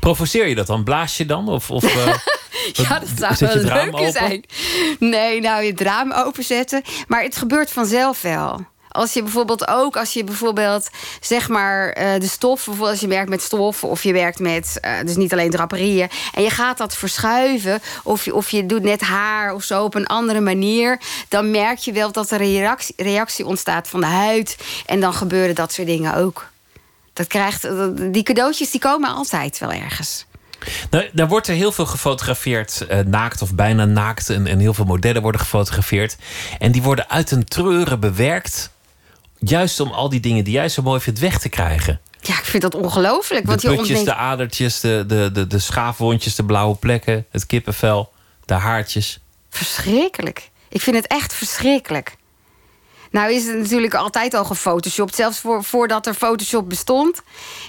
[0.00, 0.84] Provoceer je dat dan?
[0.84, 1.48] Blaas je dan?
[1.48, 2.14] Of, of, eh,
[2.72, 4.44] Ja, dat zou wel leuk zijn.
[4.98, 6.82] Nee, nou, je het raam openzetten.
[7.08, 8.66] Maar het gebeurt vanzelf wel.
[8.88, 13.06] Als je bijvoorbeeld ook, als je bijvoorbeeld zeg maar eh, de stof, bijvoorbeeld als je
[13.06, 16.78] werkt met stof of je werkt met, eh, dus niet alleen draperieën, en je gaat
[16.78, 21.00] dat verschuiven, of je, of je doet net haar of zo op een andere manier,
[21.28, 24.56] dan merk je wel dat er een reactie, reactie ontstaat van de huid.
[24.86, 26.48] En dan gebeuren dat soort dingen ook.
[27.18, 27.68] Dat krijgt,
[28.12, 30.26] die cadeautjes die komen altijd wel ergens.
[30.90, 34.30] Nou, daar wordt er heel veel gefotografeerd, eh, naakt of bijna naakt.
[34.30, 36.16] En, en heel veel modellen worden gefotografeerd.
[36.58, 38.70] En die worden uit een treuren bewerkt.
[39.38, 42.00] Juist om al die dingen die jij zo mooi vindt weg te krijgen.
[42.20, 43.46] Ja, ik vind dat ongelooflijk.
[43.46, 48.12] De je putjes, de adertjes, de, de, de, de schaafwondjes, de blauwe plekken, het kippenvel,
[48.44, 49.20] de haartjes.
[49.50, 50.50] Verschrikkelijk.
[50.68, 52.16] Ik vind het echt verschrikkelijk.
[53.10, 55.14] Nou is het natuurlijk altijd al gefotoshopt.
[55.14, 57.22] Zelfs voor, voordat er Photoshop bestond.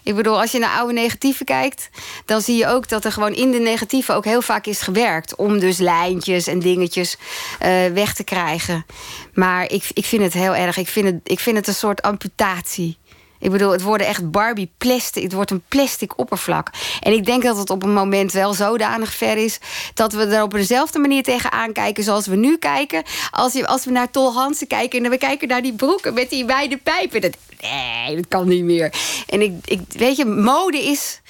[0.03, 1.89] Ik bedoel, als je naar oude negatieven kijkt...
[2.25, 5.35] dan zie je ook dat er gewoon in de negatieven ook heel vaak is gewerkt...
[5.35, 7.17] om dus lijntjes en dingetjes
[7.59, 8.85] eh, weg te krijgen.
[9.33, 10.77] Maar ik, ik vind het heel erg.
[10.77, 12.97] Ik vind het, ik vind het een soort amputatie.
[13.39, 15.23] Ik bedoel, het worden echt Barbie plastic.
[15.23, 16.69] Het wordt een plastic oppervlak.
[16.99, 19.59] En ik denk dat het op een moment wel zodanig ver is...
[19.93, 23.03] dat we er op dezelfde manier tegenaan kijken zoals we nu kijken.
[23.31, 26.29] Als, je, als we naar Tol Hansen kijken en we kijken naar die broeken met
[26.29, 27.21] die wijde pijpen.
[27.21, 28.93] Dat, nee, dat kan niet meer.
[29.27, 31.21] En ik, ik, weet je, mode is,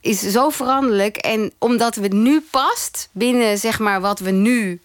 [0.00, 1.16] is zo veranderlijk.
[1.16, 4.80] En omdat het nu past binnen zeg maar wat we nu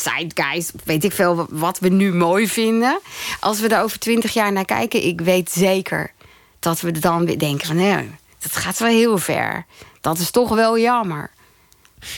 [0.00, 3.00] zeitgeist, weet ik veel wat we nu mooi vinden.
[3.40, 6.12] Als we daar over twintig jaar naar kijken, ik weet zeker
[6.58, 9.66] dat we dan weer denken van nee, dat gaat wel heel ver.
[10.00, 11.30] Dat is toch wel jammer.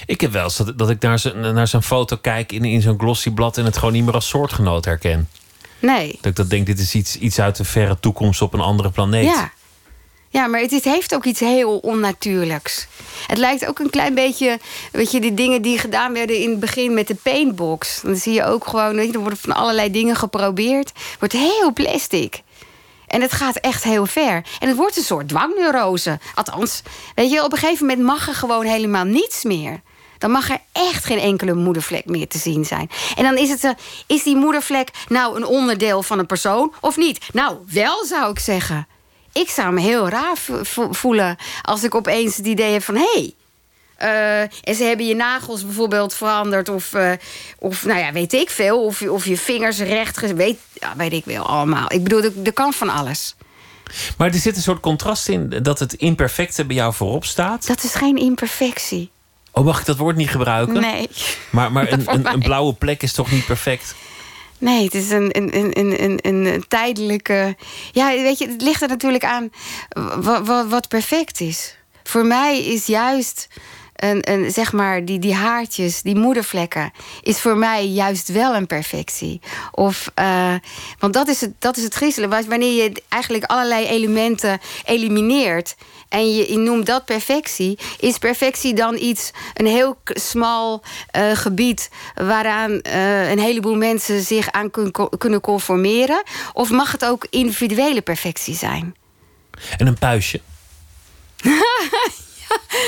[0.06, 2.82] Ik heb wel eens dat, dat ik naar zo'n naar zo'n foto kijk in, in
[2.82, 3.58] zo'n glossy blad...
[3.58, 5.28] en het gewoon niet meer als soortgenoot herken.
[5.78, 6.18] Nee.
[6.20, 8.90] Dat ik dat denk, dit is iets, iets uit de verre toekomst op een andere
[8.90, 9.24] planeet.
[9.24, 9.52] Ja.
[10.32, 12.86] Ja, maar het, heeft ook iets heel onnatuurlijks.
[13.26, 14.58] Het lijkt ook een klein beetje,
[14.92, 18.00] weet je, die dingen die gedaan werden in het begin met de paintbox.
[18.00, 20.92] Dan zie je ook gewoon, weet je, er worden van allerlei dingen geprobeerd.
[21.18, 22.42] Wordt heel plastic.
[23.06, 24.44] En het gaat echt heel ver.
[24.60, 26.18] En het wordt een soort dwangneurose.
[26.34, 26.82] Althans,
[27.14, 29.80] weet je, op een gegeven moment mag er gewoon helemaal niets meer.
[30.18, 32.90] Dan mag er echt geen enkele moedervlek meer te zien zijn.
[33.16, 33.70] En dan is het, eh,
[34.06, 37.18] is die moedervlek nou een onderdeel van een persoon of niet?
[37.32, 38.86] Nou, wel zou ik zeggen.
[39.32, 42.94] Ik zou me heel raar vo- vo- voelen als ik opeens het idee heb van...
[42.94, 43.32] hé, hey,
[43.96, 46.68] eh, en ze hebben je nagels bijvoorbeeld veranderd.
[46.68, 47.12] Of, eh,
[47.58, 48.84] of nou ja, weet ik veel.
[48.84, 50.34] Of, je- of je vingers recht.
[50.34, 51.92] Weet, ja, weet ik wel allemaal.
[51.92, 53.34] Ik bedoel, er, kan van alles.
[54.16, 57.66] Maar er zit een soort contrast in dat het imperfecte bij jou voorop staat.
[57.66, 59.10] Dat is geen imperfectie.
[59.52, 60.80] Oh, mag ik dat woord niet gebruiken?
[60.80, 61.08] Nee.
[61.50, 63.94] Maar, maar een, een, een blauwe plek is toch niet perfect?
[64.62, 67.56] Nee, het is een, een, een, een, een, tijdelijke.
[67.92, 69.50] Ja, weet je, het ligt er natuurlijk aan
[70.68, 71.76] wat, perfect is.
[72.02, 73.48] Voor mij is juist.
[73.96, 78.66] Een, een, zeg maar, die, die haartjes, die moedervlekken, is voor mij juist wel een
[78.66, 79.40] perfectie.
[79.72, 80.54] Of, eh,
[80.98, 82.28] want dat is het, dat is het griezelen.
[82.30, 85.74] Wa- Wanneer je eigenlijk allerlei elementen elimineert
[86.12, 91.90] en je, je noemt dat perfectie, is perfectie dan iets, een heel smal eh, gebied
[92.14, 96.22] waaraan eh, een heleboel mensen zich aan kun- kunnen conformeren?
[96.52, 98.94] Of mag het ook individuele perfectie zijn?
[99.76, 100.40] En een puistje.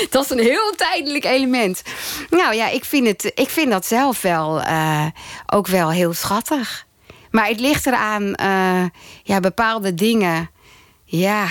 [0.09, 1.81] Dat is een heel tijdelijk element.
[2.29, 5.05] Nou ja, ik vind, het, ik vind dat zelf wel eh,
[5.45, 6.85] ook wel heel schattig.
[7.31, 8.83] Maar het ligt eraan, eh,
[9.23, 10.49] ja, bepaalde dingen.
[11.05, 11.47] Ja.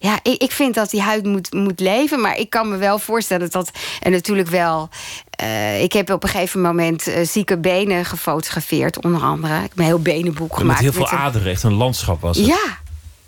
[0.00, 2.20] Ja, ik, ik vind dat die huid moet, moet leven.
[2.20, 3.70] Maar ik kan me wel voorstellen dat.
[4.00, 4.88] En natuurlijk wel.
[5.30, 9.54] eh, ik heb op een gegeven moment eh, zieke benen gefotografeerd, onder andere.
[9.56, 10.80] Ik heb een heel benenboek Met gemaakt.
[10.80, 12.46] heel veel een- aderen, echt een landschap was het.
[12.46, 12.78] ja.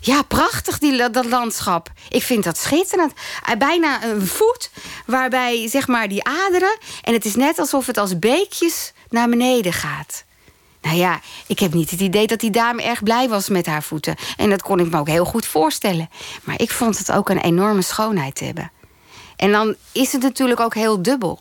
[0.03, 1.91] Ja, prachtig, die, dat landschap.
[2.09, 3.13] Ik vind dat schitterend.
[3.45, 4.69] Eh, bijna een voet
[5.05, 6.77] waarbij, zeg maar, die aderen...
[7.01, 10.23] en het is net alsof het als beekjes naar beneden gaat.
[10.81, 13.83] Nou ja, ik heb niet het idee dat die dame erg blij was met haar
[13.83, 14.15] voeten.
[14.37, 16.09] En dat kon ik me ook heel goed voorstellen.
[16.43, 18.71] Maar ik vond het ook een enorme schoonheid te hebben.
[19.35, 21.39] En dan is het natuurlijk ook heel dubbel.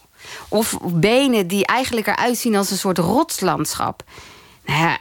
[0.49, 4.03] Of benen die eigenlijk eruit zien als een soort rotslandschap.
[4.65, 4.99] Nou ja,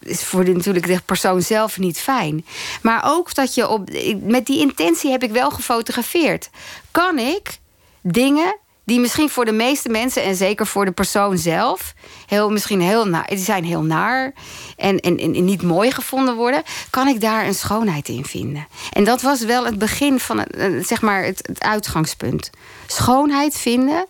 [0.00, 2.46] is voor de, natuurlijk de persoon zelf niet fijn.
[2.82, 3.88] Maar ook dat je op.
[4.20, 6.50] Met die intentie heb ik wel gefotografeerd.
[6.90, 7.58] Kan ik
[8.00, 8.56] dingen
[8.88, 11.94] die misschien voor de meeste mensen en zeker voor de persoon zelf
[12.26, 14.32] heel, misschien heel naar, die zijn heel naar
[14.76, 18.66] en, en, en niet mooi gevonden worden, kan ik daar een schoonheid in vinden.
[18.92, 22.50] En dat was wel het begin van het, eh, zeg maar het, uitgangspunt.
[22.86, 24.06] Schoonheid vinden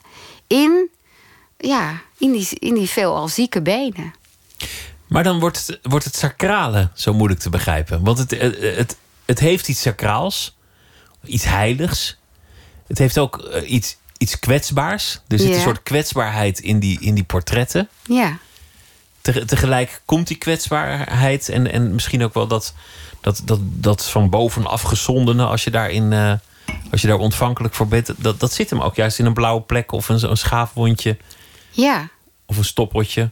[0.46, 0.88] in,
[1.56, 4.14] ja, in, die, in die veelal zieke benen.
[5.06, 8.04] Maar dan wordt het, wordt het sacrale zo moeilijk te begrijpen.
[8.04, 10.56] Want het, het, het, het heeft iets sacraals,
[11.24, 12.18] iets heiligs.
[12.86, 15.20] Het heeft ook eh, iets, iets kwetsbaars.
[15.28, 17.88] Er zit een soort kwetsbaarheid in die, in die portretten.
[18.02, 18.38] Ja.
[19.22, 22.74] tegelijk komt die kwetsbaarheid en, en misschien ook wel dat,
[23.20, 26.12] dat, dat, dat van bovenaf gezondene, als je daarin.
[26.12, 26.32] Uh,
[26.90, 29.60] als je daar ontvankelijk voor bent, dat, dat zit hem ook juist in een blauwe
[29.60, 31.16] plek of een, een schaafwondje.
[31.70, 32.08] Ja.
[32.46, 33.30] Of een stoppeltje.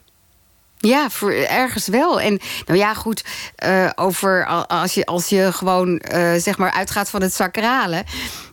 [0.87, 1.09] Ja,
[1.49, 2.21] ergens wel.
[2.21, 3.25] En nou ja, goed,
[3.67, 8.05] uh, over als je, als je gewoon uh, zeg maar uitgaat van het sacrale.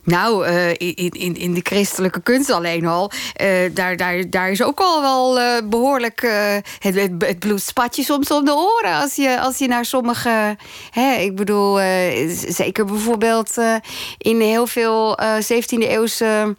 [0.04, 3.10] Nou, uh, in, in, in de christelijke kunst alleen al.
[3.72, 6.20] daar, daar, daar is ook al wel behoorlijk.
[6.78, 8.94] het, het, bloed spat je soms om de oren.
[8.94, 10.56] Als je, als je naar sommige.
[10.90, 11.78] Hè, ik bedoel,
[12.48, 13.54] zeker bijvoorbeeld
[14.18, 16.56] in heel veel 17e eeuwse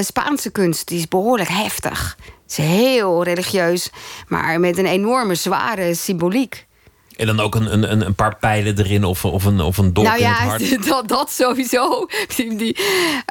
[0.00, 0.88] Spaanse kunst.
[0.88, 2.16] Die is behoorlijk heftig
[2.48, 3.90] is heel religieus,
[4.28, 6.66] maar met een enorme zware symboliek.
[7.16, 10.06] En dan ook een, een, een paar pijlen erin of, of een, of een dolk
[10.06, 10.86] nou ja, in het hart.
[10.88, 12.06] Dat, dat sowieso.
[12.36, 12.76] Die,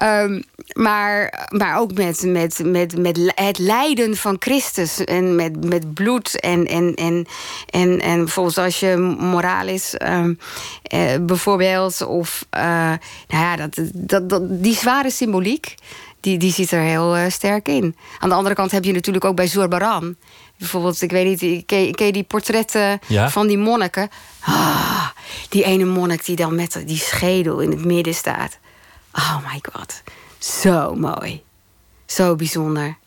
[0.04, 5.04] um, maar, maar ook met, met, met, met het lijden van Christus.
[5.04, 6.39] En met, met bloed.
[6.39, 7.26] En, en, en,
[7.69, 10.39] en, en bijvoorbeeld als je moraal is, um,
[10.84, 12.06] eh, bijvoorbeeld.
[12.06, 15.76] Of uh, nou ja, dat, dat, dat, die zware symboliek
[16.23, 17.95] die, die zit er heel uh, sterk in.
[18.19, 20.15] Aan de andere kant heb je natuurlijk ook bij Zurbaran.
[20.57, 23.29] Bijvoorbeeld, ik weet niet, ken, ken je die portretten ja?
[23.29, 24.09] van die monniken?
[24.39, 25.07] Ah,
[25.49, 28.57] die ene monnik die dan met die schedel in het midden staat.
[29.13, 30.01] Oh my god,
[30.38, 31.43] zo mooi.
[32.05, 32.97] Zo bijzonder.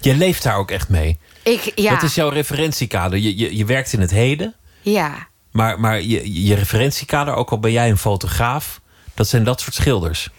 [0.00, 1.18] Je leeft daar ook echt mee.
[1.42, 1.94] Ik, ja.
[1.94, 3.18] Wat is jouw referentiekader?
[3.18, 4.54] Je, je, je werkt in het heden.
[4.80, 5.28] Ja.
[5.50, 8.80] Maar, maar je, je referentiekader, ook al ben jij een fotograaf...
[9.14, 10.30] dat zijn dat soort schilders.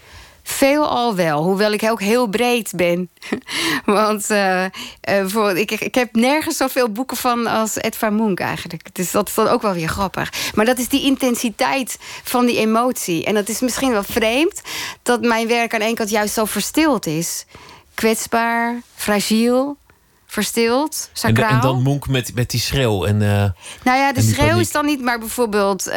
[0.48, 3.10] Veel al wel, hoewel ik ook heel breed ben.
[3.86, 4.66] Want uh,
[5.10, 8.96] uh, ik, ik heb nergens zoveel boeken van als Edvard Munch eigenlijk.
[8.96, 10.52] Dus dat is dan ook wel weer grappig.
[10.56, 13.26] Maar dat is die intensiteit van die emotie.
[13.26, 14.62] En dat is misschien wel vreemd
[15.04, 17.46] dat mijn werk aan één kant juist zo verstild is.
[17.94, 19.78] Kwetsbaar, fragiel,
[20.36, 21.50] verstild, sacraal.
[21.50, 23.06] En, en, dan Monk met, met die schreeuw.
[23.06, 23.50] En, uh,
[23.84, 25.88] nou ja, de schreeuw is dan niet, maar bijvoorbeeld...
[25.88, 25.94] Uh,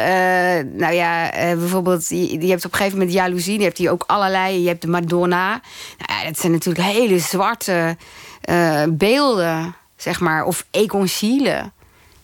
[0.63, 3.57] nou ja, uh, bijvoorbeeld, je, je, hebt op een gegeven moment jaloezie.
[3.57, 4.61] Je hebt die ook allerlei.
[4.61, 5.47] Je hebt de Madonna.
[5.97, 7.97] Nou ja, dat zijn natuurlijk hele zwarte
[8.89, 10.43] beelden, zeg maar.
[10.43, 11.71] Of Egon Schiele.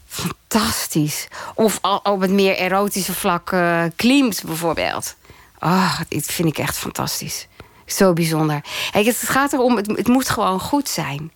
[0.07, 1.27] Fantastisch.
[1.55, 5.15] Of op het meer erotische vlak uh, Klimt bijvoorbeeld.
[5.59, 7.47] Oh, dit vind ik echt fantastisch.
[7.85, 8.63] Zo bijzonder.
[8.91, 11.31] Kijk, het gaat erom, het, het moet gewoon goed zijn.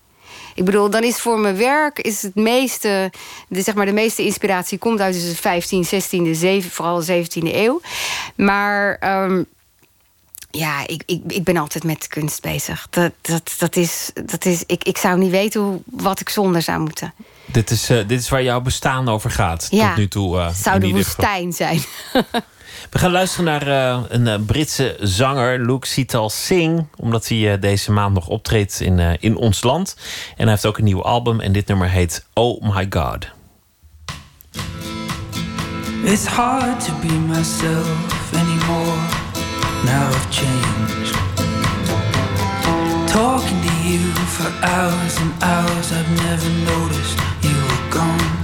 [0.59, 3.11] Ik bedoel, dan is voor mijn werk is het meeste,
[3.47, 7.81] de, zeg maar, de meeste inspiratie komt uit de 15, 16e, 7, vooral 17e eeuw.
[8.35, 9.45] Maar um,
[10.51, 12.87] ja, ik, ik, ik ben altijd met kunst bezig.
[12.89, 16.61] Dat, dat, dat is, dat is, ik, ik zou niet weten hoe, wat ik zonder
[16.61, 17.13] zou moeten.
[17.45, 20.37] Dit is, uh, dit is waar jouw bestaan over gaat ja, tot nu toe.
[20.37, 21.81] Uh, zou de woestijn zijn.
[22.89, 26.83] We gaan luisteren naar uh, een uh, Britse zanger, Luke Sital Singh.
[26.95, 29.95] Omdat hij uh, deze maand nog optreedt in, in ons land.
[30.29, 33.27] En hij heeft ook een nieuw album en dit nummer heet Oh My God.
[36.03, 38.97] It's hard to be myself anymore.
[39.83, 41.13] Now I've changed.
[43.05, 48.38] Talking to you for hours and hours, I've never noticed you were gone.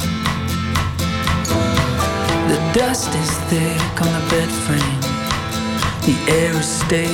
[2.56, 5.02] The dust is thick on the bed frame.
[6.08, 7.12] The air is stale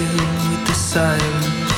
[0.51, 1.73] with the silence.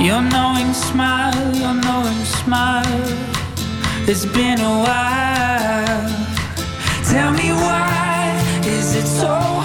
[0.00, 3.06] Your knowing smile, your knowing smile.
[4.08, 6.10] It's been a while.
[7.08, 8.34] Tell me why
[8.64, 9.61] is it so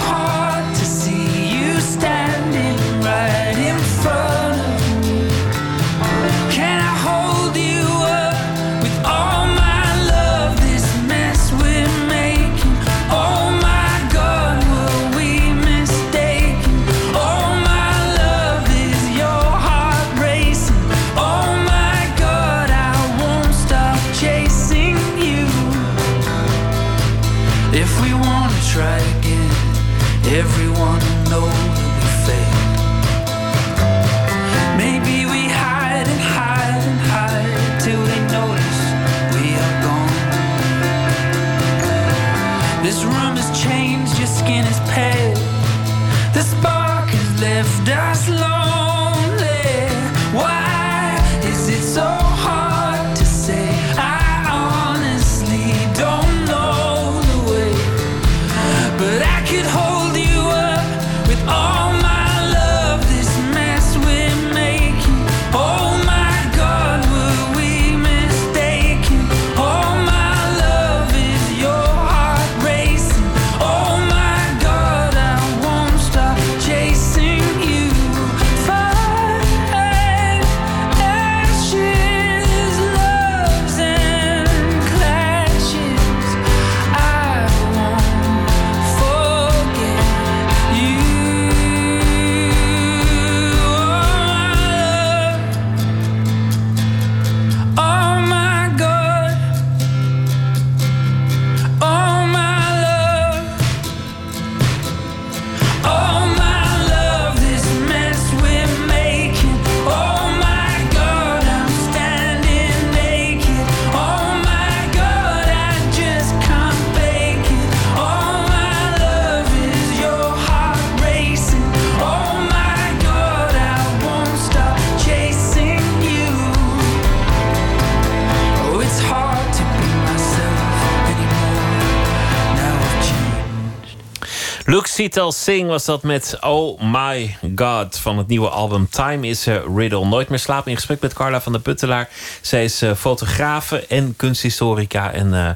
[135.07, 139.61] Cital Sing was dat met Oh My God van het nieuwe album Time is a
[139.75, 140.05] Riddle.
[140.05, 142.09] Nooit meer slapen in gesprek met Carla van der Puttelaar.
[142.41, 145.11] Zij is eh, fotografe en kunsthistorica.
[145.11, 145.49] En eh,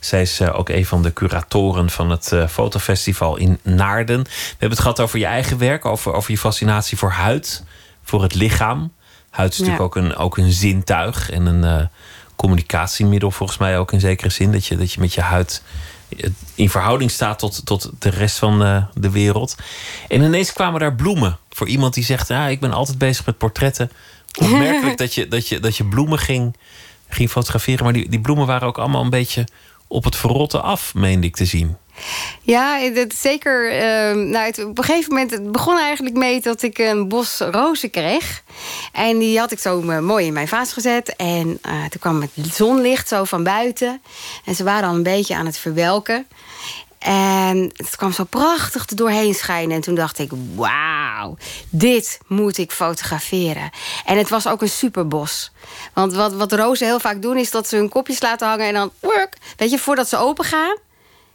[0.00, 4.22] zij is eh, ook een van de curatoren van het fotofestival in Naarden.
[4.22, 7.64] We hebben het gehad over je eigen werk, over, over je fascinatie voor huid,
[8.04, 8.92] voor het lichaam.
[9.30, 11.88] Huid is natuurlijk ook een, ook een zintuig en een
[12.36, 14.52] communicatiemiddel, volgens mij ook in zekere zin.
[14.52, 15.62] Dat je, dat je met je huid
[16.54, 19.56] in verhouding staat tot, tot de rest van eh, de wereld.
[20.08, 21.38] En ineens kwamen daar bloemen.
[21.50, 23.90] Voor iemand die zegt, ja, ik ben altijd bezig met portretten.
[24.38, 26.56] Opmerkelijk dat je, dat je, dat je bloemen ging,
[27.08, 27.84] ging fotograferen.
[27.84, 29.46] Maar die, die bloemen waren ook allemaal een beetje
[29.86, 31.76] op het verrotten af, meende ik te zien.
[32.42, 33.70] Ja, is zeker.
[33.70, 37.38] ehm, nou, het, op een gegeven moment het begon eigenlijk mee dat ik een bos
[37.38, 38.42] rozen kreeg.
[38.92, 41.16] En die had ik zo eh, mooi in mijn vaas gezet.
[41.16, 44.02] En eh, toen kwam het zonlicht zo van buiten.
[44.44, 46.26] En ze waren al een beetje aan het verwelken.
[46.98, 49.76] En het kwam zo prachtig er doorheen schijnen.
[49.76, 51.36] En toen dacht ik, wauw,
[51.70, 53.70] dit moet ik fotograferen.
[54.04, 55.52] En het was ook een superbos.
[55.92, 58.66] Want wat, wat rozen heel vaak doen, is dat ze hun kopjes laten hangen...
[58.66, 58.90] en dan,
[59.56, 60.76] weet je, voordat ze open gaan...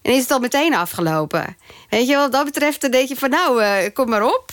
[0.03, 1.57] En is het al meteen afgelopen.
[1.93, 4.51] Weet je, wat dat betreft, dan denk je van nou, eh, kom maar op.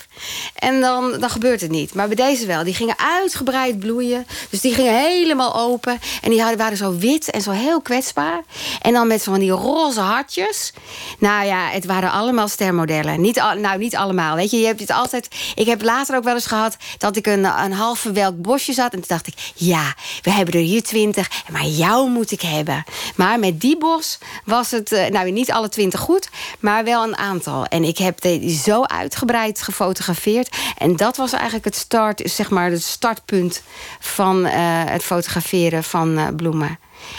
[0.55, 1.95] En dan, dan gebeurt het niet.
[1.95, 2.65] Maar bij deze wel.
[2.65, 4.27] Die gingen uitgebreid bloeien.
[4.51, 5.99] Dus die gingen helemaal open.
[6.23, 8.43] En die waren zo wit en zo heel kwetsbaar.
[8.83, 10.73] En dan met van die roze hartjes.
[11.19, 13.21] Nou ja, het waren allemaal stermodellen.
[13.21, 14.37] Niet, al- nou, niet allemaal.
[14.37, 15.29] Weet je, je hebt het altijd.
[15.55, 18.93] Ik heb later ook wel eens gehad dat ik een, een half verwelkt bosje zat.
[18.93, 21.31] En toen dacht ik, ja, we hebben er hier twintig.
[21.51, 22.85] Maar jou moet ik hebben.
[23.17, 27.17] Maar met die bos was het, eh, nou niet alle twintig goed, maar wel een
[27.17, 27.29] aantal.
[27.69, 30.57] En ik heb die zo uitgebreid gefotografeerd.
[30.79, 33.63] En dat was eigenlijk het start, zeg maar, het startpunt
[34.01, 34.53] van eh,
[34.85, 36.69] het fotograferen van eh, bloemen.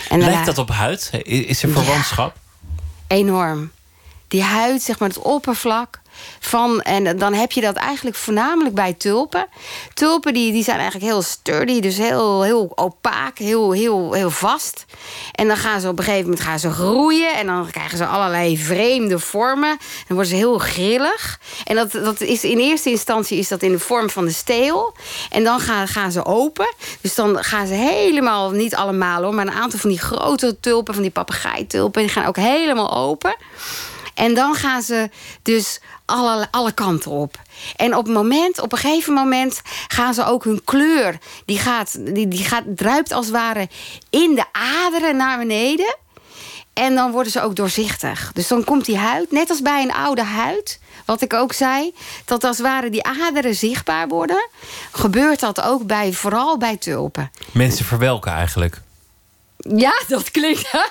[0.09, 1.09] En Lijkt daarna- dat op huid?
[1.23, 2.35] Is er verwantschap?
[3.07, 3.71] enorm.
[4.27, 6.00] Die huid, zeg maar, het oppervlak.
[6.39, 9.47] Van, en dan heb je dat eigenlijk voornamelijk bij tulpen.
[9.93, 14.85] Tulpen die, die zijn eigenlijk heel sturdy, dus heel, heel opaak, heel, heel, heel vast.
[15.31, 17.35] En dan gaan ze op een gegeven moment gaan ze groeien.
[17.35, 19.77] En dan krijgen ze allerlei vreemde vormen.
[20.07, 21.39] Dan worden ze heel grillig.
[21.63, 24.95] En dat, dat is, in eerste instantie is dat in de vorm van de steel.
[25.29, 26.73] En dan gaan, gaan ze open.
[27.01, 29.33] Dus dan gaan ze helemaal, niet allemaal hoor...
[29.33, 32.01] maar een aantal van die grote tulpen, van die papegaaitulpen...
[32.01, 33.35] die gaan ook helemaal open.
[34.21, 35.09] En dan gaan ze
[35.41, 37.39] dus alle, alle kanten op.
[37.75, 41.17] En op moment, op een gegeven moment, gaan ze ook hun kleur.
[41.45, 43.69] Die, gaat, die, die gaat, druipt als het ware
[44.09, 45.95] in de aderen naar beneden.
[46.73, 48.31] En dan worden ze ook doorzichtig.
[48.33, 51.93] Dus dan komt die huid, net als bij een oude huid, wat ik ook zei,
[52.25, 54.49] dat als het ware die aderen zichtbaar worden.
[54.91, 57.31] Gebeurt dat ook bij, vooral bij tulpen.
[57.51, 58.81] Mensen verwelken eigenlijk.
[59.75, 60.69] Ja, dat klinkt.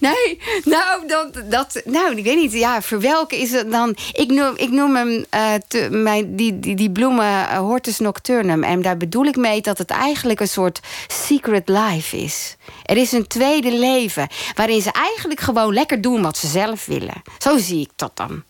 [0.00, 2.52] Nee, nou, dat, dat, nou, ik weet niet.
[2.52, 3.96] Ja, verwelken is het dan.
[4.12, 5.24] Ik noem, ik noem hem
[5.68, 8.62] te, mijn, die, die, die bloemen uh, Hortus Nocturnum.
[8.62, 12.56] En daar bedoel ik mee dat het eigenlijk een soort secret life is.
[12.84, 17.22] Er is een tweede leven waarin ze eigenlijk gewoon lekker doen wat ze zelf willen.
[17.38, 18.42] Zo zie ik dat dan.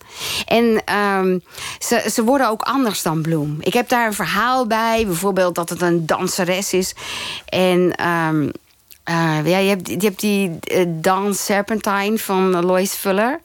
[0.46, 1.42] En um,
[1.78, 3.56] ze, ze worden ook anders dan bloem.
[3.60, 6.94] Ik heb daar een verhaal bij, bijvoorbeeld dat het een danseres is.
[7.48, 8.52] En um,
[9.10, 13.40] uh, ja, je, hebt, je hebt die uh, Dans Serpentine van Lois Fuller.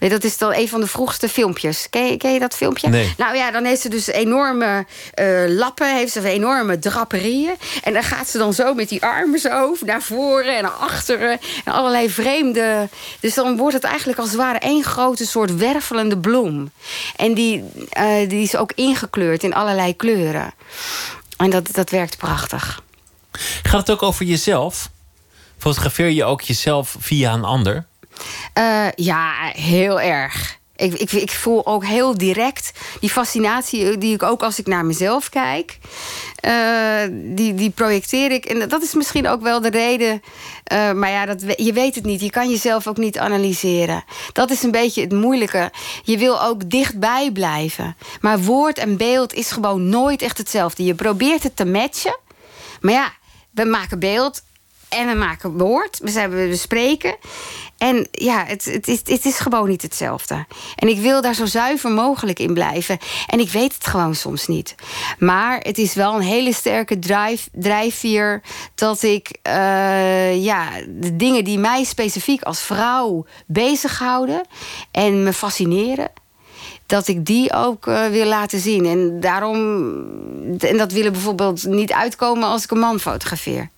[0.00, 1.86] Nee, dat is dan een van de vroegste filmpjes.
[1.90, 2.88] Ken je, ken je dat filmpje?
[2.88, 3.14] Nee.
[3.16, 4.86] Nou ja, dan heeft ze dus enorme
[5.20, 7.54] uh, lappen, heeft ze enorme draperieën.
[7.82, 11.38] En dan gaat ze dan zo met die armen zo naar voren en naar achteren.
[11.64, 12.88] En allerlei vreemde.
[13.20, 16.70] Dus dan wordt het eigenlijk als het ware één grote soort wervelende bloem.
[17.16, 17.64] En die,
[17.98, 20.54] uh, die is ook ingekleurd in allerlei kleuren.
[21.36, 22.82] En dat, dat werkt prachtig.
[23.62, 24.90] Gaat het ook over jezelf?
[25.60, 27.86] Fotografeer je ook jezelf via een ander?
[28.58, 30.58] Uh, ja, heel erg.
[30.76, 34.84] Ik, ik, ik, voel ook heel direct die fascinatie die ik ook als ik naar
[34.84, 35.78] mezelf kijk.
[36.44, 36.54] Uh,
[37.36, 38.44] die, die projecteer ik.
[38.44, 40.22] En dat is misschien ook wel de reden.
[40.72, 42.20] Uh, maar ja, dat, je weet het niet.
[42.20, 44.04] Je kan jezelf ook niet analyseren.
[44.32, 45.72] Dat is een beetje het moeilijke.
[46.02, 47.96] Je wil ook dichtbij blijven.
[48.20, 50.84] Maar woord en beeld is gewoon nooit echt hetzelfde.
[50.84, 52.18] Je probeert het te matchen.
[52.80, 53.12] Maar ja,
[53.50, 54.42] we maken beeld
[54.90, 55.98] en we maken woord.
[56.02, 57.18] We, zijn, we.
[57.78, 60.46] En ja, het, het, is, het is gewoon niet hetzelfde.
[60.76, 62.98] En ik wil daar zo zuiver mogelijk in blijven.
[63.26, 64.74] En ik weet het gewoon soms niet.
[65.18, 68.42] Maar het is wel een hele sterke drive, drijfveer
[68.74, 74.46] dat ik uh, ja, de dingen die mij specifiek als vrouw bezighouden
[74.90, 76.10] en me fascineren,
[76.86, 78.86] dat ik die ook uh, wil laten zien.
[78.86, 79.56] En daarom,
[80.58, 83.70] en dat willen bijvoorbeeld niet uitkomen als ik een man fotografeer.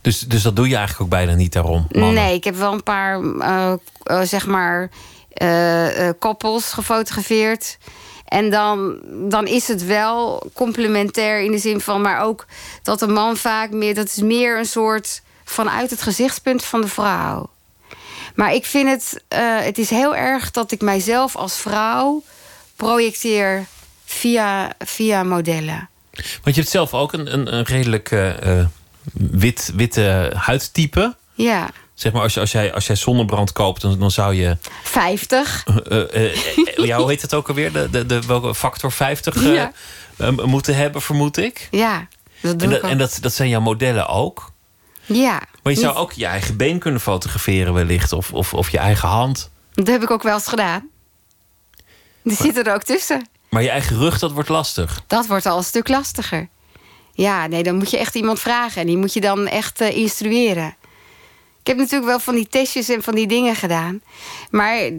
[0.00, 1.86] Dus, dus dat doe je eigenlijk ook bijna niet daarom?
[1.90, 2.14] Mannen.
[2.14, 3.72] Nee, ik heb wel een paar, uh,
[4.04, 4.90] uh, zeg maar,
[5.42, 7.78] uh, koppels gefotografeerd.
[8.24, 8.98] En dan,
[9.28, 12.00] dan is het wel complementair in de zin van...
[12.00, 12.46] maar ook
[12.82, 13.94] dat een man vaak meer...
[13.94, 17.50] dat is meer een soort vanuit het gezichtspunt van de vrouw.
[18.34, 19.22] Maar ik vind het...
[19.64, 22.22] het is heel erg dat ik mijzelf als vrouw
[22.76, 23.66] projecteer
[24.04, 25.88] via, via modellen.
[26.42, 28.10] Want je hebt zelf ook een, een, een redelijk
[29.12, 31.16] wit, witte huidtype.
[31.34, 31.70] Ja.
[31.94, 34.56] Zeg maar, als, je, als, jij, als jij zonnebrand koopt, dan, dan zou je.
[34.82, 35.64] 50.
[35.88, 36.36] Uh, uh,
[36.76, 37.72] ja, hoe heet het ook alweer?
[37.72, 39.72] De, de, de welke factor 50 ja.
[40.44, 41.68] moeten hebben, vermoed ik.
[41.70, 42.06] Ja,
[42.40, 42.90] dat doe en, ook.
[42.90, 44.52] en dat, dat zijn jouw modellen ook?
[45.04, 45.42] Ja.
[45.62, 48.12] Maar je zou ook je eigen been kunnen fotograferen, wellicht.
[48.12, 49.50] Of, of, of je eigen hand.
[49.74, 50.88] Dat heb ik ook wel eens gedaan.
[52.22, 53.28] Die maar, zit er ook tussen.
[53.48, 55.02] Maar je eigen rug, dat wordt lastig.
[55.06, 56.48] Dat wordt al een stuk lastiger.
[57.12, 58.80] Ja, nee, dan moet je echt iemand vragen.
[58.80, 60.76] En die moet je dan echt uh, instrueren.
[61.62, 64.00] Ik heb natuurlijk wel van die testjes en van die dingen gedaan.
[64.50, 64.90] Maar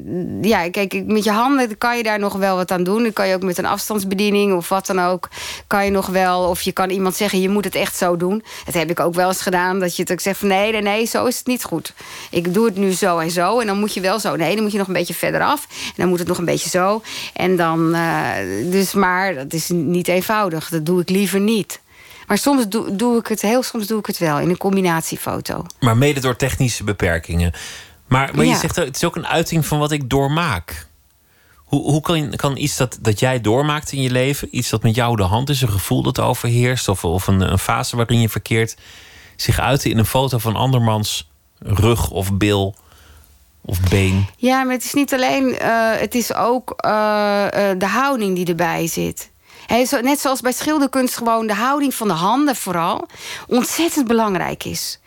[0.41, 3.03] ja, kijk, met je handen kan je daar nog wel wat aan doen.
[3.03, 5.29] Dan kan je ook met een afstandsbediening of wat dan ook.
[5.67, 8.43] Kan je nog wel, of je kan iemand zeggen, je moet het echt zo doen.
[8.65, 9.79] Dat heb ik ook wel eens gedaan.
[9.79, 11.93] Dat je het ook zegt van nee, nee, nee, zo is het niet goed.
[12.29, 13.59] Ik doe het nu zo en zo.
[13.59, 14.35] En dan moet je wel zo.
[14.35, 15.67] Nee, dan moet je nog een beetje verder af.
[15.69, 17.01] En dan moet het nog een beetje zo.
[17.33, 18.31] En dan, uh,
[18.71, 20.69] dus maar dat is niet eenvoudig.
[20.69, 21.81] Dat doe ik liever niet.
[22.27, 25.65] Maar soms doe, doe, ik het, heel soms doe ik het wel in een combinatiefoto.
[25.79, 27.53] Maar mede door technische beperkingen.
[28.07, 28.51] Maar, maar ja.
[28.51, 30.87] je zegt, het is ook een uiting van wat ik doormaak.
[31.55, 34.95] Hoe, hoe kan, kan iets dat, dat jij doormaakt in je leven, iets dat met
[34.95, 38.29] jou de hand is, een gevoel dat overheerst, of, of een, een fase waarin je
[38.29, 38.77] verkeert,
[39.35, 42.75] zich uiten in een foto van andermans rug of bil
[43.61, 44.25] of been?
[44.37, 48.45] Ja, maar het is niet alleen, uh, het is ook uh, uh, de houding die
[48.45, 49.31] erbij zit.
[49.65, 53.07] He, zo, net zoals bij schilderkunst gewoon de houding van de handen vooral
[53.47, 54.99] ontzettend belangrijk is.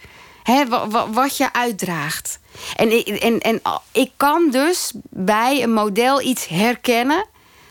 [1.12, 2.38] Wat je uitdraagt.
[2.76, 7.26] En, en, en ik kan dus bij een model iets herkennen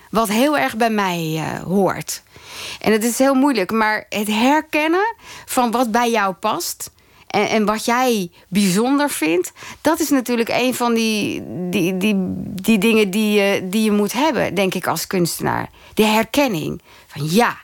[0.09, 2.23] wat heel erg bij mij uh, hoort.
[2.79, 5.15] En het is heel moeilijk, maar het herkennen
[5.45, 6.89] van wat bij jou past.
[7.36, 12.15] En, en wat jij bijzonder vindt, dat is natuurlijk een van die, die, die,
[12.61, 15.69] die dingen die je, die je moet hebben, denk ik, als kunstenaar.
[15.93, 16.81] De herkenning.
[17.07, 17.57] Van ja,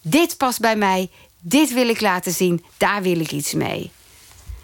[0.00, 1.10] dit past bij mij,
[1.40, 3.90] dit wil ik laten zien, daar wil ik iets mee.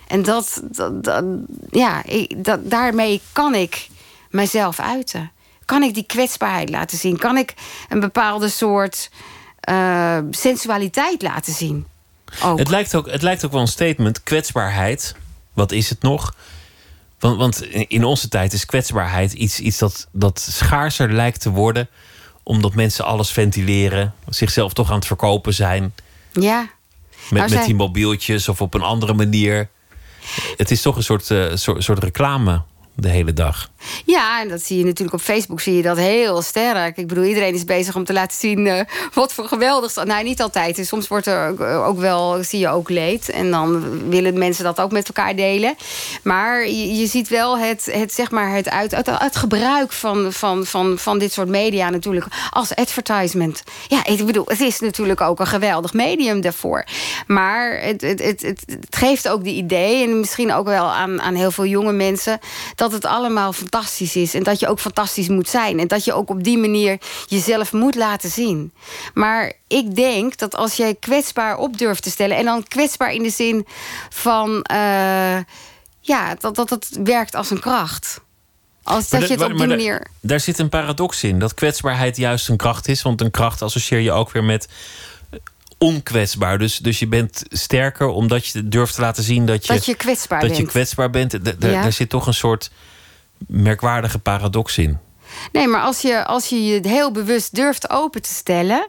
[0.07, 1.25] En dat, dat,
[1.71, 2.03] ja,
[2.37, 3.89] dat, daarmee kan ik
[4.31, 5.31] mezelf uiten.
[5.65, 7.19] Kan ik die kwetsbaarheid laten zien?
[7.19, 7.55] Kan ik
[7.89, 9.11] een bepaalde soort
[9.71, 11.87] uh, sensualiteit laten zien?
[12.43, 12.59] Ook.
[12.59, 14.23] Het, lijkt ook, het lijkt ook wel een statement.
[14.23, 15.15] Kwetsbaarheid,
[15.53, 16.35] wat is het nog?
[17.19, 21.89] Want, want in onze tijd is kwetsbaarheid iets, iets dat, dat schaarser lijkt te worden.
[22.43, 25.95] Omdat mensen alles ventileren, zichzelf toch aan het verkopen zijn.
[26.33, 26.71] Ja.
[27.31, 29.69] Met, nou, met die mobieltjes of op een andere manier.
[30.57, 32.63] het is toch een soort, uh, soort, soort reclame
[32.95, 33.71] de hele dag.
[34.05, 36.97] Ja, en dat zie je natuurlijk op Facebook zie je dat heel sterk.
[36.97, 38.81] Ik bedoel, iedereen is bezig om te laten zien uh,
[39.15, 40.05] wat voor geweldig.
[40.05, 40.87] Nou, niet altijd.
[40.87, 43.29] Soms wordt er ook wel, zie je ook leed.
[43.29, 45.77] En dan willen mensen dat ook met elkaar delen.
[46.23, 50.33] Maar je, je ziet wel het, het, zeg maar het, uit, het, het gebruik van,
[50.33, 53.63] van, van, van dit soort media natuurlijk als advertisement.
[53.89, 56.85] Ja, ik bedoel, het is natuurlijk ook een geweldig medium daarvoor.
[57.27, 61.35] Maar het, het, het, het, geeft ook de idee, en misschien ook wel aan, aan
[61.35, 62.39] heel veel jonge mensen,
[62.75, 64.35] dat het allemaal fantastisch is.
[64.35, 65.79] En dat je ook fantastisch moet zijn.
[65.79, 68.73] En dat je ook op die manier jezelf moet laten zien.
[69.15, 72.37] Maar ik denk dat als jij kwetsbaar op durft te stellen...
[72.37, 73.67] en dan kwetsbaar in de zin
[74.11, 74.67] van...
[74.73, 75.39] Uh,
[76.01, 78.21] ja, dat, dat het werkt als een kracht.
[78.83, 80.07] Als dat je het op die manier...
[80.21, 81.39] Daar zit een paradox in.
[81.39, 83.03] Dat kwetsbaarheid juist een kracht is.
[83.03, 84.69] Want een kracht associeer je ook weer met
[85.79, 86.59] onkwetsbaar.
[86.59, 89.95] Dus, dus je bent sterker omdat je durft te laten zien dat je, dat je
[89.95, 90.61] kwetsbaar dat bent.
[90.61, 91.61] Je kwetsbaar bent.
[91.61, 92.71] Daar zit toch een soort
[93.47, 94.99] merkwaardige paradox in.
[95.53, 98.89] Nee, maar als je, als je je heel bewust durft open te stellen,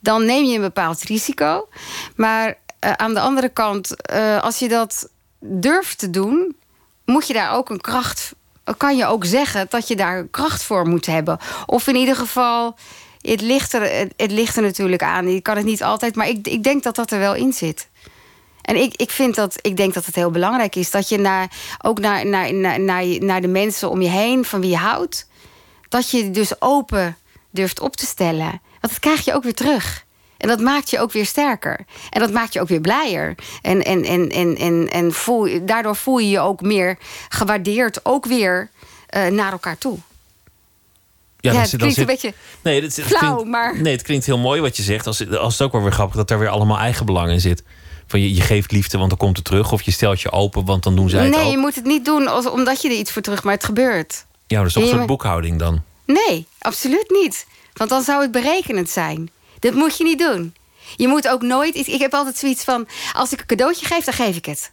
[0.00, 1.68] dan neem je een bepaald risico.
[2.16, 5.08] Maar uh, aan de andere kant, uh, als je dat
[5.40, 6.56] durft te doen,
[7.04, 8.34] moet je daar ook een kracht.
[8.76, 11.38] Kan je ook zeggen dat je daar kracht voor moet hebben.
[11.66, 12.76] Of in ieder geval,
[13.20, 15.28] het ligt er, het ligt er natuurlijk aan.
[15.28, 17.88] Je kan het niet altijd, maar ik, ik denk dat dat er wel in zit.
[18.66, 21.50] En ik, ik, vind dat, ik denk dat het heel belangrijk is dat je naar,
[21.82, 25.28] ook naar, naar, naar, naar, de mensen om je heen, van wie je houdt,
[25.88, 27.16] dat je dus open
[27.50, 28.60] durft op te stellen.
[28.80, 30.04] Want dat krijg je ook weer terug.
[30.36, 31.84] En dat maakt je ook weer sterker.
[32.10, 33.34] En dat maakt je ook weer blijer.
[33.62, 36.98] En, en, en, en, en, en voel, daardoor voel je je ook meer
[37.28, 38.70] gewaardeerd, ook weer
[39.16, 39.98] uh, naar elkaar toe.
[41.40, 43.80] Ja, ja het klinkt een beetje nee, het flauw, klinkt, maar...
[43.80, 45.06] Nee, het klinkt heel mooi wat je zegt.
[45.06, 47.62] Als, als het ook wel weer grappig dat er weer allemaal eigen belang in zit.
[48.06, 49.72] Van je, je geeft liefde, want dan komt het terug.
[49.72, 52.04] Of je stelt je open, want dan doen zij het Nee, je moet het niet
[52.04, 53.42] doen als, omdat je er iets voor terug...
[53.42, 54.26] maar het gebeurt.
[54.46, 55.82] Ja, dat is toch een soort boekhouding dan?
[56.04, 57.46] Nee, absoluut niet.
[57.72, 59.30] Want dan zou het berekenend zijn.
[59.58, 60.54] Dat moet je niet doen.
[60.96, 61.74] Je moet ook nooit...
[61.74, 62.88] Ik heb altijd zoiets van...
[63.12, 64.72] als ik een cadeautje geef, dan geef ik het.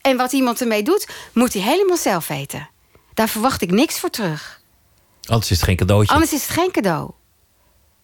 [0.00, 2.68] En wat iemand ermee doet, moet hij helemaal zelf weten.
[3.14, 4.60] Daar verwacht ik niks voor terug.
[5.22, 6.12] Anders is het geen cadeautje.
[6.14, 7.10] Anders is het geen cadeau.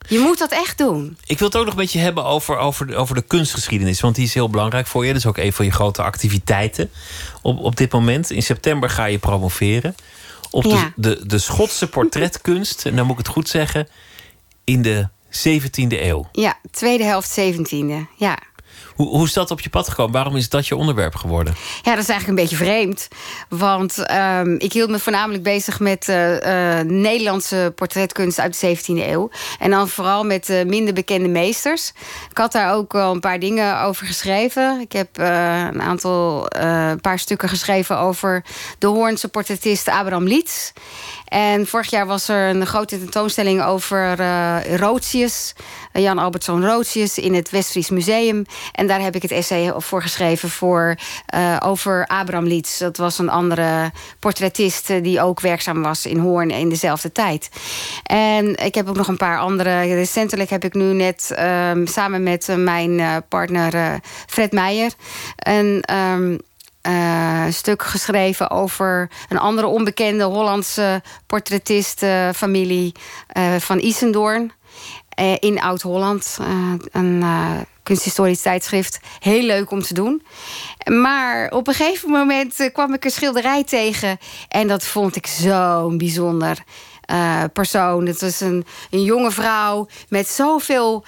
[0.08, 1.16] Je moet dat echt doen.
[1.26, 4.00] Ik wil het ook nog een beetje hebben over, over, over de kunstgeschiedenis.
[4.00, 5.12] Want die is heel belangrijk voor je.
[5.12, 6.90] Dat is ook een van je grote activiteiten
[7.42, 8.30] op, op dit moment.
[8.30, 9.94] In september ga je promoveren.
[10.50, 12.86] Op de, de, de Schotse portretkunst.
[12.86, 13.88] En dan moet ik het goed zeggen.
[14.64, 16.28] In de 17e eeuw.
[16.32, 17.94] Ja, tweede helft 17e.
[18.16, 18.38] Ja.
[19.00, 20.12] Hoe, hoe is dat op je pad gekomen?
[20.12, 21.54] Waarom is dat je onderwerp geworden?
[21.82, 23.08] Ja, dat is eigenlijk een beetje vreemd.
[23.48, 28.82] Want um, ik hield me voornamelijk bezig met uh, uh, Nederlandse portretkunst uit de 17e
[28.84, 29.30] eeuw.
[29.58, 31.92] En dan vooral met uh, minder bekende meesters.
[32.30, 34.80] Ik had daar ook al een paar dingen over geschreven.
[34.80, 38.44] Ik heb een aantal, een paar stukken geschreven over
[38.78, 40.72] de Hoornse portretist Abraham Lietz.
[41.30, 44.56] En vorig jaar was er een grote tentoonstelling over uh,
[45.92, 48.44] Jan Albertson Rotius, in het Westfries Museum.
[48.72, 50.96] En daar heb ik het essay voor geschreven voor,
[51.34, 52.78] uh, over Abraham Lietz.
[52.78, 57.50] Dat was een andere portretist eh, die ook werkzaam was in Hoorn in dezelfde tijd.
[58.02, 59.80] En ik heb ook nog een paar andere.
[59.80, 61.34] Recentelijk heb ik nu net
[61.70, 64.92] um, samen met mijn partner Fred Meijer
[65.36, 65.84] een.
[66.14, 66.38] Um,
[66.88, 72.94] uh, stuk geschreven over een andere onbekende Hollandse portretist-familie
[73.36, 74.52] uh, van Isendoorn.
[75.20, 76.38] Uh, in Oud-Holland.
[76.92, 77.24] een
[77.82, 79.00] kunsthistorisch tijdschrift.
[79.18, 80.22] Heel leuk om te doen.
[80.84, 84.18] Maar op een gegeven moment kwam ik een schilderij tegen.
[84.48, 86.58] En dat vond ik zo bijzonder.
[87.10, 88.06] Uh, persoon.
[88.06, 91.04] Het was een, een jonge vrouw met zoveel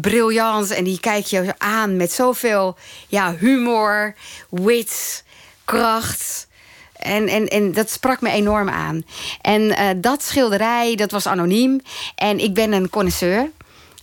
[0.00, 0.70] uh.
[0.70, 2.76] En die kijk je aan met zoveel
[3.08, 4.14] ja, humor,
[4.50, 5.24] wit,
[5.64, 6.46] kracht.
[6.92, 9.04] En, en, en dat sprak me enorm aan.
[9.40, 11.80] En uh, dat schilderij, dat was anoniem.
[12.14, 13.50] En ik ben een connoisseur.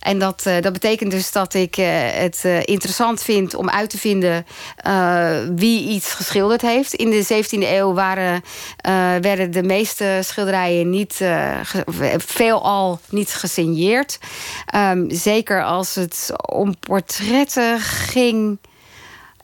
[0.00, 3.90] En dat, uh, dat betekent dus dat ik uh, het uh, interessant vind om uit
[3.90, 4.46] te vinden
[5.56, 6.94] wie iets geschilderd heeft.
[6.94, 8.42] In de 17e eeuw waren,
[9.20, 11.20] werden de meeste schilderijen niet,
[12.16, 14.18] veelal niet gesigneerd.
[14.74, 18.58] Um, zeker als het om portretten ging.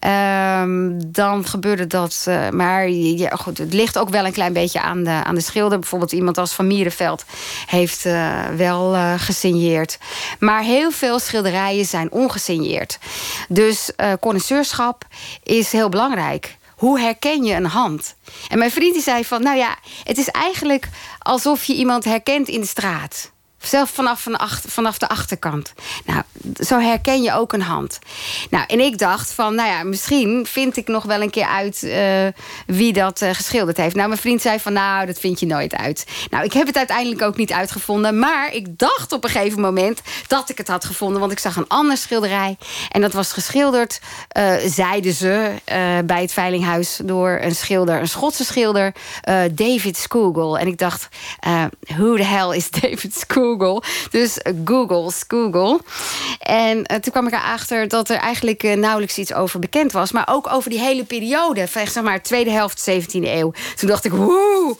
[0.01, 2.25] Um, dan gebeurde dat.
[2.29, 2.89] Uh, maar
[3.31, 5.79] goed, het ligt ook wel een klein beetje aan de, aan de schilder.
[5.79, 7.25] Bijvoorbeeld iemand als Van Mierenveld
[7.67, 9.99] heeft uh, wel uh, gesigneerd.
[10.39, 12.99] Maar heel veel schilderijen zijn ongesigneerd.
[13.49, 13.91] Dus
[14.21, 15.05] connoisseurschap
[15.43, 16.57] is heel belangrijk.
[16.77, 18.15] Hoe herken je een hand?
[18.49, 20.89] En mijn vriend die zei van, nou ja, het is eigenlijk
[21.19, 23.31] alsof je iemand herkent in de straat.
[23.59, 24.39] Zelf vanaf, van
[24.69, 25.73] vanaf de achterkant.
[26.05, 26.23] Nou,
[26.65, 27.99] zo herken je ook een hand.
[28.51, 31.83] Nou, en ik dacht van, nou ja, misschien vind ik nog wel een keer uit
[31.83, 32.27] uh,
[32.67, 33.95] wie dat uh, geschilderd heeft.
[33.95, 36.07] Nou, mijn vriend zei van, nou, dat vind je nooit uit.
[36.31, 38.19] Nou, ik heb het uiteindelijk ook niet uitgevonden.
[38.19, 41.21] Maar ik dacht op een gegeven moment dat ik het had gevonden.
[41.21, 42.57] Want ik zag een ander schilderij.
[42.91, 44.01] En dat was geschilderd,
[44.39, 45.55] uh, zeiden ze,
[46.05, 47.01] bij het Veilinghuis...
[47.05, 48.93] door een schilder, een Schotse schilder,
[49.53, 50.59] David Scoogle.
[50.59, 51.09] En ik dacht,
[51.81, 53.56] who the hell is David Scoogle?
[54.11, 55.81] Dus Google, Google.
[56.39, 60.13] En uh, toen kwam ik erachter dat er eigenlijk uh, nauwelijks iets over bekend was.
[60.13, 63.53] Maar ook over die hele periode, van zeg maar tweede helft 17e eeuw.
[63.77, 64.77] Toen dacht ik, woe,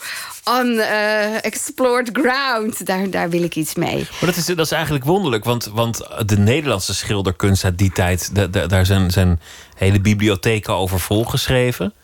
[0.51, 2.87] unexplored uh, ground.
[3.13, 3.97] Daar, wil ik iets mee.
[3.97, 8.31] Maar dat is, dat is eigenlijk wonderlijk, want, want de Nederlandse schilderkunst uit die tijd,
[8.69, 9.41] daar zijn, zijn
[9.77, 11.95] hele bibliotheken over volgeschreven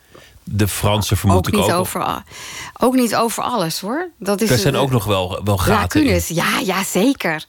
[0.45, 1.53] de Franse vermoed ook.
[1.53, 1.79] Niet ook.
[1.79, 2.23] Over,
[2.79, 4.09] ook niet over alles hoor.
[4.19, 6.23] Dat is, er zijn ook nog wel, wel gaten in.
[6.29, 7.45] Ja, ja, zeker.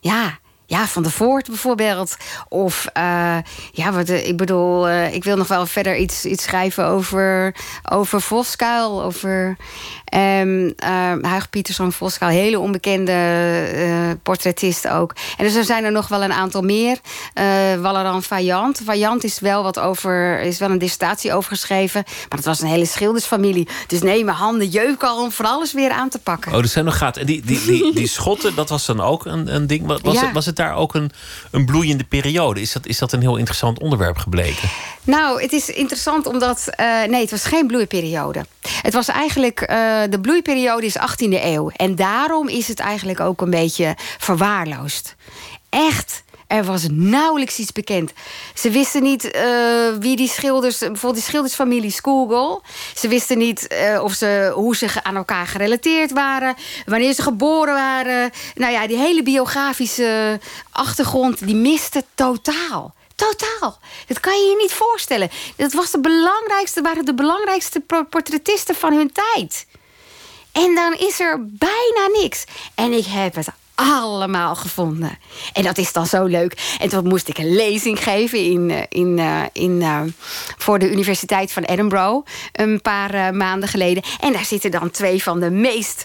[0.00, 2.16] Ja, ja, Van de Voort bijvoorbeeld.
[2.48, 3.36] Of uh,
[3.72, 7.54] ja, wat, eh, ik bedoel, uh, ik wil nog wel verder iets, iets schrijven over,
[7.90, 9.02] over Voskuil.
[9.02, 9.56] Over
[10.14, 10.72] um, uh,
[11.22, 12.30] Huig Pieterszoon Voskuil.
[12.30, 13.12] Hele onbekende
[14.22, 15.14] portretist ook.
[15.36, 16.98] En dus er zijn er nog wel een aantal meer.
[17.80, 18.80] Walleran Vaillant.
[18.84, 22.02] Vaillant is wel wat over, is wel een dissertatie over geschreven.
[22.04, 23.68] Maar dat was een hele schildersfamilie.
[23.86, 26.52] Dus nee, mijn handen jeuken al om van alles weer aan te pakken.
[26.52, 27.20] Oh, er zijn nog gaten.
[27.20, 29.86] En die, die, die, die schotten, dat was dan ook een, een ding.
[30.02, 31.10] Was, het, was het daar ook een,
[31.50, 32.60] een bloeiende periode?
[32.60, 34.68] Is dat, is dat een heel interessant onderwerp gebleken?
[35.04, 36.68] Nou, het is interessant omdat...
[36.80, 38.46] Uh, nee, het was geen bloeiperiode.
[38.82, 39.60] Het was eigenlijk...
[39.60, 41.70] Uh, de bloeiperiode is 18e eeuw.
[41.70, 45.14] En daarom is het eigenlijk ook een beetje verwaarloosd.
[45.68, 46.24] Echt
[46.54, 48.12] er was nauwelijks iets bekend.
[48.54, 49.42] Ze wisten niet uh,
[49.98, 52.62] wie die schilders, bijvoorbeeld die schildersfamilie Skoogel.
[52.94, 56.54] Ze wisten niet uh, of ze, hoe ze aan elkaar gerelateerd waren,
[56.86, 58.30] wanneer ze geboren waren.
[58.54, 60.40] Nou ja, die hele biografische
[60.70, 62.94] achtergrond, die miste totaal.
[63.14, 63.78] Totaal.
[64.06, 65.30] Dat kan je je niet voorstellen.
[65.56, 67.80] Dat was de belangrijkste, waren de belangrijkste
[68.10, 69.66] portretisten van hun tijd.
[70.52, 72.44] En dan is er bijna niks.
[72.74, 75.18] En ik heb het allemaal gevonden.
[75.52, 76.76] En dat is dan zo leuk.
[76.80, 80.00] En toen moest ik een lezing geven in, eh, in, eh, in, uh,
[80.58, 82.26] voor de Universiteit van Edinburgh.
[82.52, 84.02] Een paar maanden geleden.
[84.20, 86.04] En daar zitten dan twee van de meest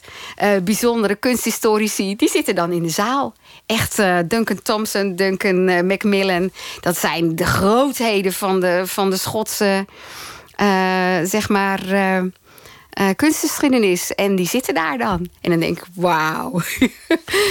[0.63, 2.15] bijzondere kunsthistorici.
[2.15, 3.33] Die zitten dan in de zaal.
[3.65, 6.51] Echt Duncan Thompson, Duncan Macmillan.
[6.79, 9.85] Dat zijn de grootheden van de, van de Schotse,
[11.23, 11.81] zeg maar
[12.99, 14.15] uh, kunstgeschiedenis.
[14.15, 15.29] En die zitten daar dan.
[15.41, 16.51] En dan denk ik, wauw.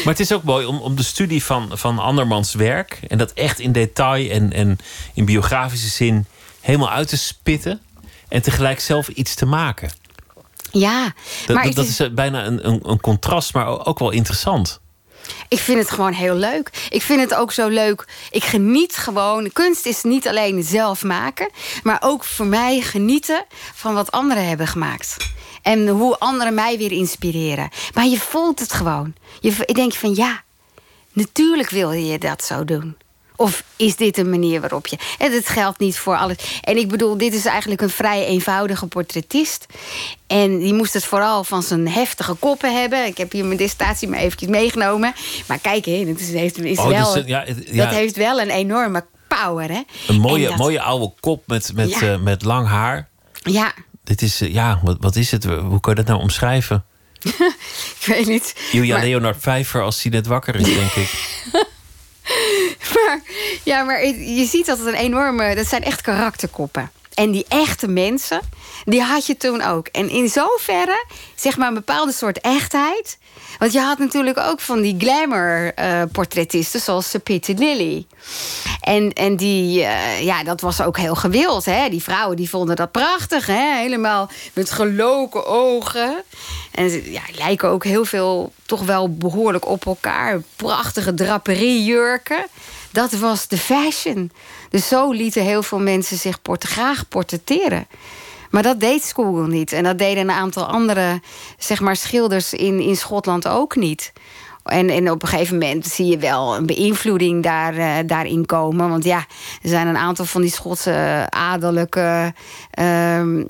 [0.04, 3.00] Maar het is ook mooi om, om de studie van, van andermans werk...
[3.08, 4.78] en dat echt in detail en, en
[5.14, 6.26] in biografische zin
[6.60, 7.80] helemaal uit te spitten...
[8.28, 9.90] en tegelijk zelf iets te maken.
[10.70, 11.14] Ja.
[11.46, 14.80] Dat, maar dat, is, bijna een, een, een contrast, maar ook wel interessant.
[15.48, 16.70] Ik vind het gewoon heel leuk.
[16.90, 18.04] Ik vind het ook zo leuk.
[18.30, 19.52] Ik geniet gewoon.
[19.52, 21.50] Kunst is niet alleen zelf maken,
[21.82, 25.16] maar ook voor mij genieten van wat anderen hebben gemaakt.
[25.62, 27.70] En hoe anderen mij weer inspireren.
[27.94, 29.14] Maar je voelt het gewoon.
[29.40, 30.42] Je, ik denk van ja,
[31.12, 32.96] natuurlijk wil je dat zo doen.
[33.40, 34.98] Of is dit een manier waarop je.
[35.18, 36.36] En het geldt niet voor alles.
[36.60, 39.66] En ik bedoel, dit is eigenlijk een vrij eenvoudige portretist.
[40.26, 43.06] En die moest het vooral van zijn heftige koppen hebben.
[43.06, 45.12] Ik heb hier mijn dissertatie maar eventjes meegenomen.
[45.46, 47.84] Maar kijk, het is, heeft, is oh, wel, ja, ja.
[47.84, 49.70] dat heeft wel een enorme power.
[49.70, 49.82] Hè?
[50.06, 52.12] Een mooie, mooie oude kop met, met, ja.
[52.12, 53.08] uh, met lang haar.
[53.32, 53.72] Ja.
[54.04, 55.44] Dit is, uh, ja, wat, wat is het?
[55.44, 56.84] Hoe kan je dat nou omschrijven?
[58.00, 58.54] ik weet niet.
[58.72, 59.04] Julia maar...
[59.04, 61.10] Leonard Vijver als hij net wakker is, denk ik.
[62.94, 63.20] maar,
[63.64, 65.54] ja, maar je ziet dat het een enorme...
[65.54, 66.90] Dat zijn echt karakterkoppen.
[67.18, 68.40] En die echte mensen,
[68.84, 69.86] die had je toen ook.
[69.86, 73.18] En in zoverre, zeg maar, een bepaalde soort echtheid.
[73.58, 78.06] Want je had natuurlijk ook van die glamour-portretisten, zoals Peter Lilly.
[78.80, 81.64] En, en die, uh, ja, dat was ook heel gewild.
[81.64, 81.88] Hè?
[81.88, 83.46] Die vrouwen die vonden dat prachtig.
[83.46, 83.76] Hè?
[83.78, 86.22] Helemaal met geloken ogen.
[86.70, 90.40] En ze ja, lijken ook heel veel toch wel behoorlijk op elkaar.
[90.56, 92.46] Prachtige draperiejurken.
[92.90, 94.32] Dat was de fashion.
[94.70, 97.86] Dus zo lieten heel veel mensen zich graag portretteren.
[98.50, 99.72] Maar dat deed Skoogel niet.
[99.72, 101.20] En dat deden een aantal andere
[101.58, 104.12] zeg maar, schilders in, in Schotland ook niet.
[104.68, 108.88] En, en op een gegeven moment zie je wel een beïnvloeding daar, uh, daarin komen.
[108.88, 109.18] Want ja,
[109.62, 112.34] er zijn een aantal van die Schotse adellijke
[112.78, 113.46] uh, uh,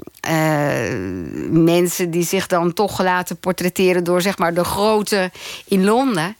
[1.50, 5.30] mensen die zich dan toch laten portretteren door zeg maar de grote
[5.64, 6.36] in Londen.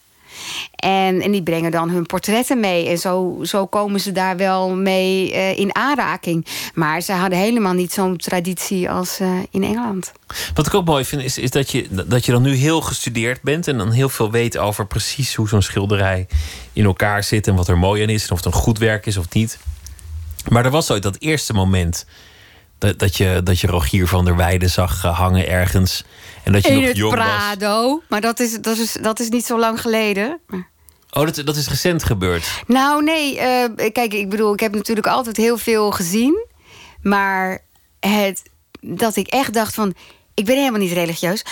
[0.74, 2.88] En, en die brengen dan hun portretten mee.
[2.88, 6.46] En zo, zo komen ze daar wel mee uh, in aanraking.
[6.74, 10.12] Maar ze hadden helemaal niet zo'n traditie als uh, in Engeland.
[10.55, 13.42] Wat ik ook mooi vind, is, is dat, je, dat je dan nu heel gestudeerd
[13.42, 13.68] bent...
[13.68, 16.26] en dan heel veel weet over precies hoe zo'n schilderij
[16.72, 17.46] in elkaar zit...
[17.46, 19.59] en wat er mooi aan is, en of het een goed werk is of niet.
[20.49, 22.07] Maar er was ooit dat eerste moment
[22.79, 26.05] dat, dat, je, dat je Rogier van der Weijden zag eh, hangen ergens.
[26.43, 27.89] En dat je In nog het jong Prado.
[27.91, 28.01] was.
[28.09, 30.41] Maar dat is, dat, is, dat is niet zo lang geleden.
[31.11, 32.62] Oh, dat, dat is recent gebeurd.
[32.66, 33.35] Nou, nee.
[33.35, 33.43] Uh,
[33.93, 36.47] kijk, ik bedoel, ik heb natuurlijk altijd heel veel gezien.
[37.03, 37.59] Maar
[38.01, 38.43] het,
[38.81, 39.95] dat ik echt dacht van...
[40.35, 41.45] Ik ben helemaal niet religieus.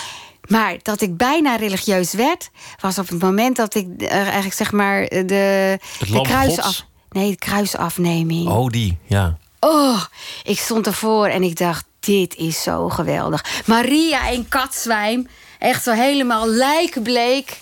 [0.47, 2.49] Maar dat ik bijna religieus werd...
[2.79, 6.85] was op het moment dat ik uh, eigenlijk zeg maar de, de kruisaf...
[7.09, 8.47] Nee, de kruisafneming.
[8.47, 9.37] Oh, die, ja.
[9.59, 10.03] Oh,
[10.43, 13.63] ik stond ervoor en ik dacht, dit is zo geweldig.
[13.65, 15.27] Maria in katzwijm,
[15.59, 17.57] echt zo helemaal lijkbleek.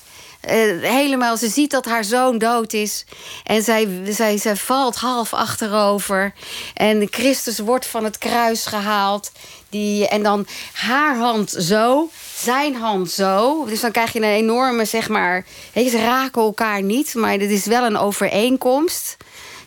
[0.49, 3.05] Uh, helemaal, ze ziet dat haar zoon dood is.
[3.43, 6.33] En zij, zij, zij valt half achterover.
[6.73, 9.31] En Christus wordt van het kruis gehaald.
[9.69, 13.65] Die, en dan haar hand zo, zijn hand zo.
[13.65, 15.45] Dus dan krijg je een enorme, zeg maar...
[15.73, 19.17] Ze raken elkaar niet, maar dit is wel een overeenkomst.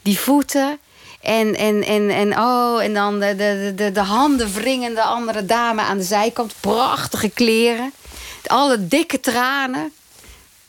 [0.03, 0.79] Die voeten,
[1.29, 5.83] en, en, en, en, oh, en dan de, de, de, de handen wringende andere dame
[5.83, 6.55] aan de zijkant.
[6.61, 7.93] Prachtige kleren.
[8.47, 9.93] Alle dikke tranen.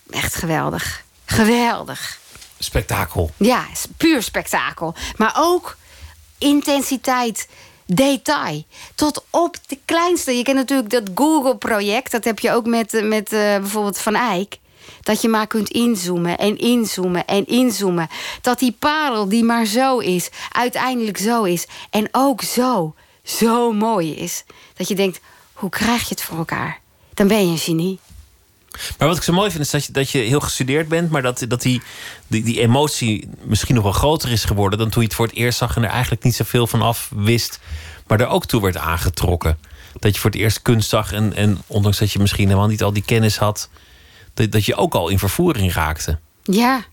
[0.10, 1.04] Echt geweldig.
[1.26, 2.20] Geweldig.
[2.60, 3.32] Spektakel.
[3.38, 3.66] Ja,
[3.98, 4.96] puur spektakel.
[5.18, 5.78] Maar ook
[6.38, 7.48] intensiteit,
[7.86, 8.64] detail.
[8.96, 10.38] Tot op de kleinste.
[10.38, 12.12] Je kent natuurlijk dat Google-project.
[12.12, 14.58] Dat heb je ook met, met uh, bijvoorbeeld Van Eyck.
[15.02, 18.08] Dat je maar kunt inzoomen en inzoomen en inzoomen.
[18.42, 21.68] Dat die parel die maar zo is, uiteindelijk zo is.
[21.90, 24.44] En ook zo, zo mooi is.
[24.74, 25.20] Dat je denkt,
[25.54, 26.80] hoe krijg je het voor elkaar?
[27.14, 28.00] Dan ben je een genie.
[28.98, 31.22] Maar wat ik zo mooi vind is dat je, dat je heel gestudeerd bent, maar
[31.22, 31.82] dat, dat die,
[32.28, 35.36] die, die emotie misschien nog wel groter is geworden dan toen je het voor het
[35.36, 37.60] eerst zag en er eigenlijk niet zoveel van af wist,
[38.08, 39.60] maar er ook toe werd aangetrokken.
[40.00, 42.84] Dat je voor het eerst kunst zag en, en ondanks dat je misschien helemaal niet
[42.84, 43.70] al die kennis had,
[44.48, 46.20] dat, je ook al in vervoering raakte.
[46.44, 46.84] Ja,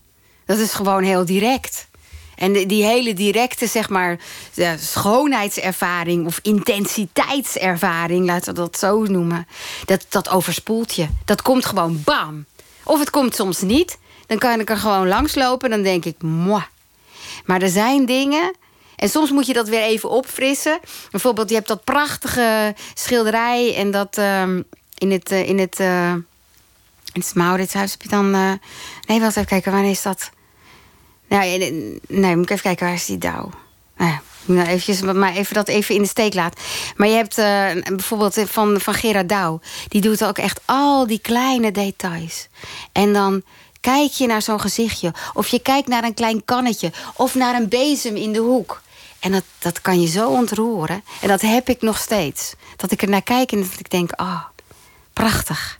[0.45, 1.87] dat is gewoon heel direct.
[2.35, 4.19] En die, hele directe, zeg maar,
[4.79, 9.47] schoonheidservaring of intensiteitservaring, laten we dat zo noemen,
[9.85, 11.07] dat, dat overspoelt je.
[11.25, 12.45] Dat komt gewoon bam.
[12.83, 13.97] Of het komt soms niet.
[14.25, 16.63] Dan kan ik er gewoon langslopen en dan denk ik, moi.
[17.45, 18.55] Maar er zijn dingen.
[18.95, 20.79] En soms moet je dat weer even opfrissen.
[21.11, 24.63] Bijvoorbeeld, je hebt dat prachtige schilderij en dat um,
[24.97, 25.31] in het.
[25.31, 26.13] Uh, in het uh,
[27.17, 28.35] in het Mauritshuis heb je dan...
[28.35, 28.51] Uh,
[29.05, 30.29] nee, wacht even kijken, wanneer is dat?
[31.27, 31.45] Nou,
[32.07, 33.17] nee, moet ik even kijken, waar is die?
[33.17, 33.51] Nou
[33.97, 36.59] ja, nou eventjes, maar even dat even in de steek laat.
[36.95, 37.35] Maar je hebt
[37.95, 39.59] bijvoorbeeld van, van Gerard Douw.
[39.87, 42.47] Die doet ook echt al die kleine details.
[42.91, 43.43] En dan
[43.81, 45.13] kijk je naar zo'n gezichtje.
[45.33, 46.91] Of je kijkt naar een klein kannetje.
[47.15, 48.81] Of naar een bezem in de hoek.
[49.19, 51.03] En dat, dat kan je zo ontroeren.
[51.21, 52.53] En dat heb ik nog steeds.
[52.75, 54.43] Dat ik er naar kijk en dat ik denk, oh,
[55.13, 55.76] prachtig.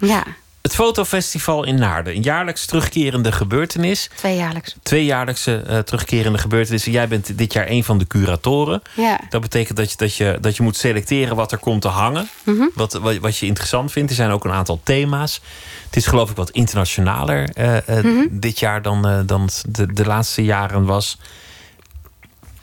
[0.00, 0.24] Ja.
[0.62, 4.10] Het fotofestival in Naarden, een jaarlijks terugkerende gebeurtenis.
[4.14, 4.74] Tweejaarlijks.
[4.82, 6.92] Tweejaarlijkse uh, terugkerende gebeurtenissen.
[6.92, 8.82] Jij bent dit jaar een van de curatoren.
[8.94, 9.20] Ja.
[9.28, 12.28] Dat betekent dat je, dat, je, dat je moet selecteren wat er komt te hangen.
[12.44, 12.70] Mm -hmm.
[12.74, 14.10] wat, wat, wat, je interessant vindt.
[14.10, 15.40] Er zijn ook een aantal thema's.
[15.84, 18.26] Het is geloof ik wat internationaler uh, uh, mm -hmm.
[18.30, 21.18] dit jaar dan, dan de, de laatste jaren was.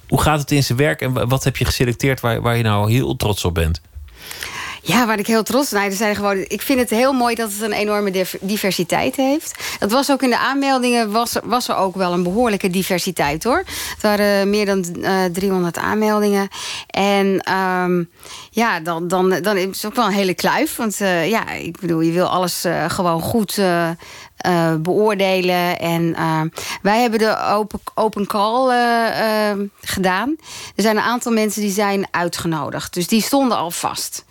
[0.08, 2.92] Hoe gaat het in zijn werk en wat heb je geselecteerd waar, waar je nou
[2.92, 3.82] heel trots op bent?
[4.88, 5.80] Ja, waar ik heel trots ben.
[5.80, 9.78] Nou, zijn gewoon, ik vind het heel mooi dat het een enorme diversiteit heeft.
[9.80, 13.58] Dat was ook in de aanmeldingen, was, was er ook wel een behoorlijke diversiteit hoor.
[13.68, 16.48] Het waren meer dan uh, 300 aanmeldingen.
[16.88, 18.10] En um,
[18.50, 20.76] ja, dan, dan, dan is het ook wel een hele kluif.
[20.76, 23.62] Want uh, ja, ik bedoel, je wil alles gewoon goed
[24.80, 25.80] beoordelen.
[25.80, 26.16] En
[26.82, 28.74] wij hebben de open, open call
[29.82, 30.36] gedaan.
[30.76, 32.94] Er zijn een aantal mensen die zijn uitgenodigd.
[32.94, 34.26] Dus die stonden al vast.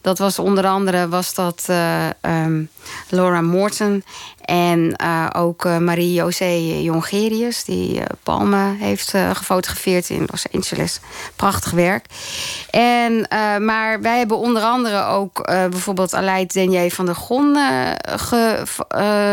[0.00, 2.68] Dat was onder andere was dat, uh, um,
[3.08, 4.04] Laura Morton
[4.44, 6.50] en uh, ook uh, Marie-José
[6.82, 7.64] Jongerius...
[7.64, 11.00] die Palme heeft gefotografeerd in Los Angeles.
[11.36, 12.06] Prachtig werk.
[12.70, 13.26] En,
[13.64, 17.56] maar wij hebben onder andere ook bijvoorbeeld Aleid Denier van der Gon
[18.16, 18.62] ge,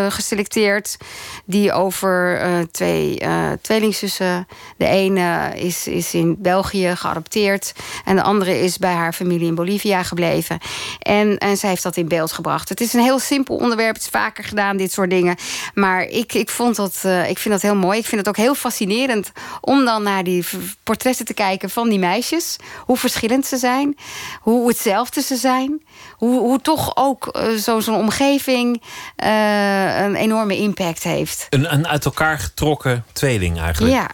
[0.09, 0.97] geselecteerd...
[1.45, 2.41] die over
[2.71, 3.21] twee
[3.61, 4.47] tweelingzussen...
[4.77, 7.73] de ene is, is in België geadopteerd...
[8.05, 10.59] en de andere is bij haar familie in Bolivia gebleven...
[10.99, 12.69] En, en zij heeft dat in beeld gebracht.
[12.69, 13.93] Het is een heel simpel onderwerp.
[13.93, 15.35] Het is vaker gedaan, dit soort dingen.
[15.73, 17.99] Maar ik, ik, vond dat, uh, ik vind dat heel mooi.
[17.99, 19.31] Ik vind het ook heel fascinerend
[19.61, 20.45] om dan naar die
[20.83, 22.55] portretten te kijken van die meisjes.
[22.85, 23.97] Hoe verschillend ze zijn.
[24.41, 25.81] Hoe hetzelfde ze zijn.
[26.11, 28.81] Hoe, hoe toch ook uh, zo'n omgeving
[29.23, 31.47] uh, een enorme impact heeft.
[31.49, 33.93] Een, een uit elkaar getrokken tweeling eigenlijk.
[33.93, 34.09] Ja,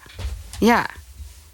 [0.59, 0.85] ja.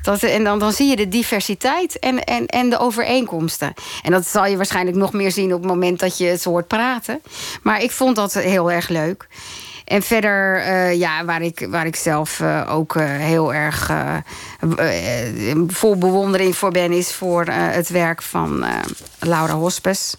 [0.02, 3.74] En dan, dan zie je de diversiteit en, en, en de overeenkomsten.
[4.02, 6.68] En dat zal je waarschijnlijk nog meer zien op het moment dat je het hoort
[6.68, 7.22] praten.
[7.64, 9.28] Maar ik vond dat heel erg leuk.
[9.86, 13.92] En verder, uh, ja, waar ik, waar ik zelf uh, ook uh, heel erg
[15.68, 18.66] vol bewondering voor ben, is voor het werk van
[19.20, 20.16] Laura Hospes.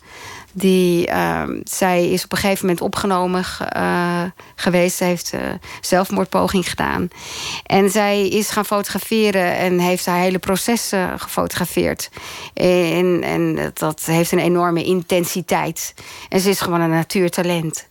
[0.52, 3.44] Die, uh, zij is op een gegeven moment opgenomen
[3.76, 4.22] uh,
[4.54, 4.96] geweest.
[4.96, 5.40] Ze heeft uh,
[5.80, 7.08] zelfmoordpoging gedaan.
[7.66, 12.10] En zij is gaan fotograferen en heeft haar hele proces gefotografeerd.
[12.54, 15.94] En, en dat heeft een enorme intensiteit.
[16.28, 17.88] En ze is gewoon een natuurtalent.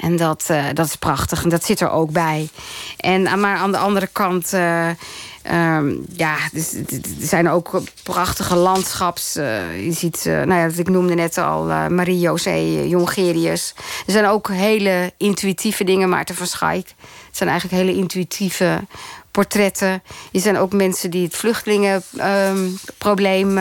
[0.00, 1.42] En dat, dat is prachtig.
[1.42, 2.48] En dat zit er ook bij.
[2.96, 4.52] En, maar aan de andere kant
[5.52, 6.64] Um, ja, er
[7.18, 9.36] zijn ook prachtige landschaps.
[9.36, 12.54] Uh, je ziet, uh, nou ja, ik noemde net al uh, Marie-José
[12.86, 13.74] Jongerius.
[14.06, 16.86] Er zijn ook hele intuïtieve dingen, Maarten van Schaik.
[17.26, 18.80] Het zijn eigenlijk hele intuïtieve
[19.30, 20.02] portretten.
[20.32, 23.58] Er zijn ook mensen die het vluchtelingenprobleem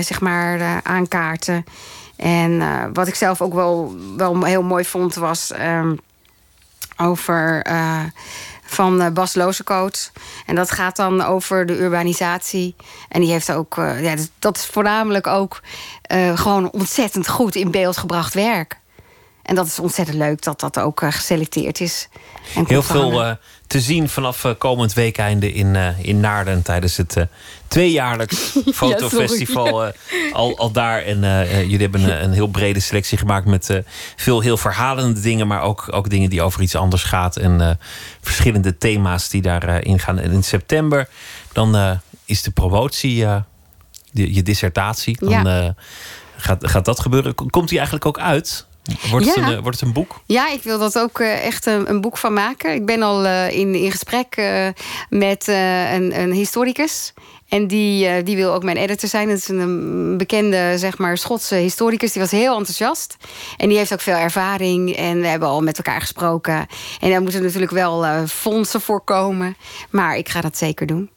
[0.00, 1.64] zeg maar, aankaarten.
[2.16, 2.62] En
[2.92, 5.98] wat ik zelf ook wel, wel heel mooi vond, was um,
[6.96, 7.66] over
[8.72, 10.12] van eh, Bas Lozekoot.
[10.46, 12.76] En dat gaat dan over de urbanisatie.
[13.08, 15.60] En die heeft ook, uh, ja, dat is voornamelijk ook
[16.12, 18.80] uh, gewoon ontzettend goed in beeld gebracht werk.
[19.42, 22.08] En dat is ontzettend leuk dat dat ook geselecteerd is.
[22.54, 23.36] En Heel veel
[23.66, 27.26] te zien vanaf komend weekeinde in, in Naarden tijdens het
[27.68, 29.92] tweejaarlijks fotofestival ja,
[30.32, 31.02] al, al daar.
[31.02, 33.82] En jullie hebben een, een, heel brede selectie gemaakt met
[34.16, 37.36] veel heel verhalende dingen, maar ook, ook dingen die over iets anders gaat.
[37.36, 37.78] En
[38.20, 40.18] verschillende thema's die daarin gaan.
[40.18, 41.08] En in september
[41.52, 45.16] dan is de promotie, je, je dissertatie.
[45.20, 45.74] Dan ja.
[46.36, 47.34] gaat, gaat dat gebeuren.
[47.34, 48.66] Komt die eigenlijk ook uit?
[49.10, 49.32] Wordt, ja.
[49.34, 50.20] het een, wordt het een boek?
[50.26, 52.74] Ja, ik wil dat ook uh, echt een, een, boek van maken.
[52.74, 54.36] Ik ben al uh, in, in gesprek
[55.08, 57.12] met een, een historicus.
[57.48, 59.28] En die, die wil ook mijn editor zijn.
[59.28, 62.12] Dat is een bekende zeg maar, Schotse historicus.
[62.12, 63.16] Die was heel enthousiast.
[63.56, 64.96] En die heeft ook veel ervaring.
[64.96, 66.66] En we hebben al met elkaar gesproken.
[67.00, 69.56] En daar moeten natuurlijk wel fondsen voor komen.
[69.90, 71.10] Maar ik ga dat zeker doen.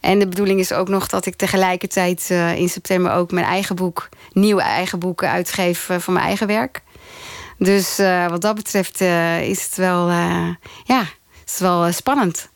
[0.00, 4.08] En de bedoeling is ook nog dat ik tegelijkertijd in september ook mijn eigen boek,
[4.32, 6.82] nieuwe eigen boeken uitgeef van mijn eigen werk.
[7.62, 10.48] Dus uh, wat dat betreft uh, is het wel, uh,
[10.84, 11.04] ja,
[11.46, 12.48] is wel spannend.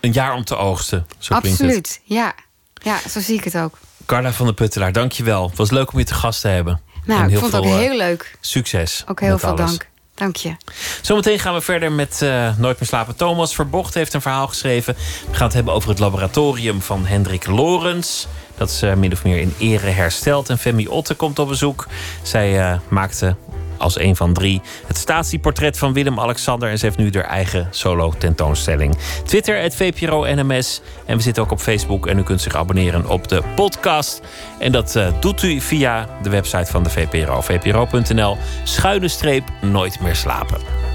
[0.00, 2.34] Een jaar om te oogsten, zo Absoluut, ja.
[2.82, 3.78] Ja, zo zie ik het ook.
[4.06, 5.48] Carla van der Puttelaar, dankjewel.
[5.48, 6.80] Het was leuk om je te gast te hebben.
[7.04, 8.38] Nou, en ik vond het ook heel leuk.
[8.40, 9.04] Succes.
[9.06, 9.70] Ook heel veel alles.
[9.70, 9.88] dank.
[10.14, 10.56] Dank je.
[11.02, 13.16] Zometeen gaan we verder met uh, Nooit meer slapen.
[13.16, 14.94] Thomas Verbocht heeft een verhaal geschreven.
[15.30, 18.26] We gaan het hebben over het laboratorium van Hendrik Lorens.
[18.56, 20.48] Dat is uh, min of meer in ere hersteld.
[20.48, 21.86] En Femi Otte komt op bezoek.
[22.22, 23.36] Zij uh, maakte
[23.78, 26.70] als een van drie het statieportret van Willem-Alexander.
[26.70, 28.96] En ze heeft nu haar eigen solo tentoonstelling.
[29.24, 30.80] Twitter, het VPRO NMS.
[31.06, 32.06] En we zitten ook op Facebook.
[32.06, 34.20] En u kunt zich abonneren op de podcast.
[34.58, 37.40] En dat uh, doet u via de website van de VPRO.
[37.40, 38.36] VPRO.nl.
[38.64, 40.85] Schuine streep, nooit meer slapen.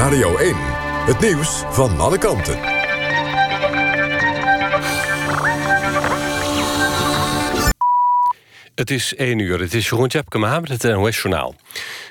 [0.00, 0.54] Radio 1.
[1.06, 2.58] Het nieuws van alle kanten.
[8.74, 9.60] Het is 1 uur.
[9.60, 11.54] Het is Jeroen Tjepkema met het NOS-journaal.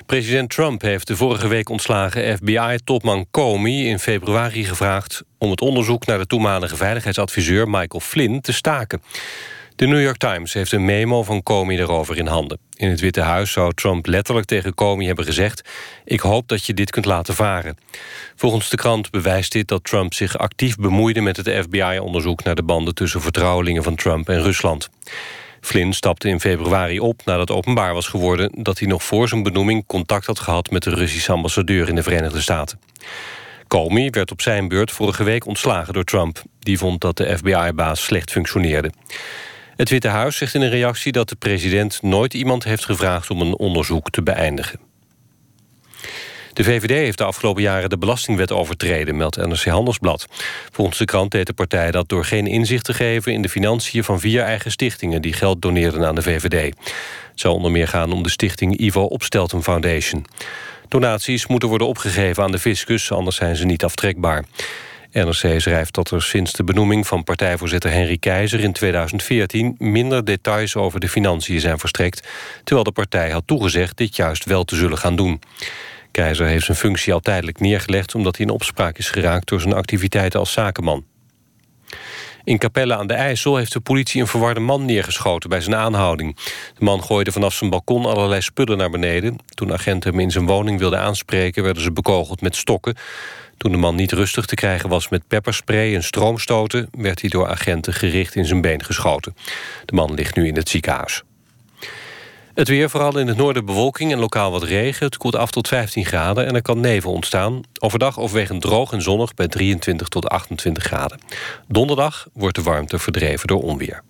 [0.06, 3.86] President Trump heeft de vorige week ontslagen FBI-topman Comey...
[3.86, 9.02] in februari gevraagd om het onderzoek naar de toenmalige veiligheidsadviseur Michael Flynn te staken.
[9.80, 12.60] De New York Times heeft een memo van Comey erover in handen.
[12.76, 15.70] In het Witte Huis zou Trump letterlijk tegen Comey hebben gezegd...
[16.06, 17.78] ik hoop dat je dit kunt laten varen.
[18.36, 21.22] Volgens de krant bewijst dit dat Trump zich actief bemoeide...
[21.22, 24.90] met het FBI-onderzoek naar de banden tussen vertrouwelingen van Trump en Rusland.
[25.62, 28.52] Flynn stapte in februari op nadat openbaar was geworden...
[28.64, 30.72] dat hij nog voor zijn benoeming contact had gehad...
[30.72, 32.80] met de Russische ambassadeur in de Verenigde Staten.
[33.68, 36.42] Comey werd op zijn beurt vorige week ontslagen door Trump.
[36.60, 38.92] Die vond dat de FBI-baas slecht functioneerde.
[39.80, 43.42] Het Witte Huis zegt in een reactie dat de president nooit iemand heeft gevraagd om
[43.42, 44.80] een onderzoek te beëindigen.
[46.54, 50.28] De VVD heeft de afgelopen jaren de belastingwet overtreden, meldt NRC Handelsblad.
[50.72, 53.34] Volgens de krant deed de partij dat door geen inzicht te geven...
[53.34, 56.76] in de financiën van vier eigen stichtingen die geld doneerden aan de VVD.
[57.30, 60.26] Het zou onder meer gaan om de stichting Ivo Opstelten Foundation.
[60.88, 64.46] Donaties moeten worden opgegeven aan de fiscus, anders zijn ze niet aftrekbaar.
[65.12, 70.76] NRC schrijft dat er sinds de benoeming van partijvoorzitter Henry Keizer in 2014 minder details
[70.76, 72.28] over de financiën zijn verstrekt,
[72.64, 75.42] terwijl de partij had toegezegd dit juist wel te zullen gaan doen.
[76.12, 79.74] Keizer heeft zijn functie al tijdelijk neergelegd omdat hij in opspraak is geraakt door zijn
[79.74, 81.06] activiteiten als zakenman.
[82.44, 86.36] In Capelle aan de IJssel heeft de politie een verwarde man neergeschoten bij zijn aanhouding.
[86.78, 89.38] De man gooide vanaf zijn balkon allerlei spullen naar beneden.
[89.50, 91.64] Toen agenten hem in zijn woning wilden aanspreken...
[91.64, 92.96] werden ze bekogeld met stokken.
[93.60, 96.90] Toen de man niet rustig te krijgen was met pepperspray en stroomstoten...
[96.92, 99.36] werd hij door agenten gericht in zijn been geschoten.
[99.86, 101.24] De man ligt nu in het ziekenhuis.
[102.54, 105.06] Het weer, vooral in het noorden bewolking en lokaal wat regen.
[105.06, 107.62] Het koelt af tot 15 graden en er kan nevel ontstaan.
[107.80, 111.20] Overdag overwegend droog en zonnig bij 23 tot 28 graden.
[111.68, 114.04] Donderdag wordt de warmte verdreven door onweer.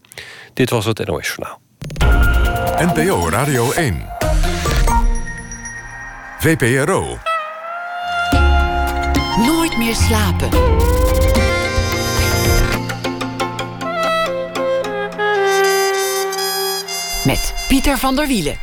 [0.53, 1.61] Dit was het NOS Journaal.
[2.93, 4.05] NPO Radio 1.
[6.39, 7.28] VPRO.
[9.79, 10.49] Meer slapen.
[17.25, 18.57] Met Pieter van der Wielen.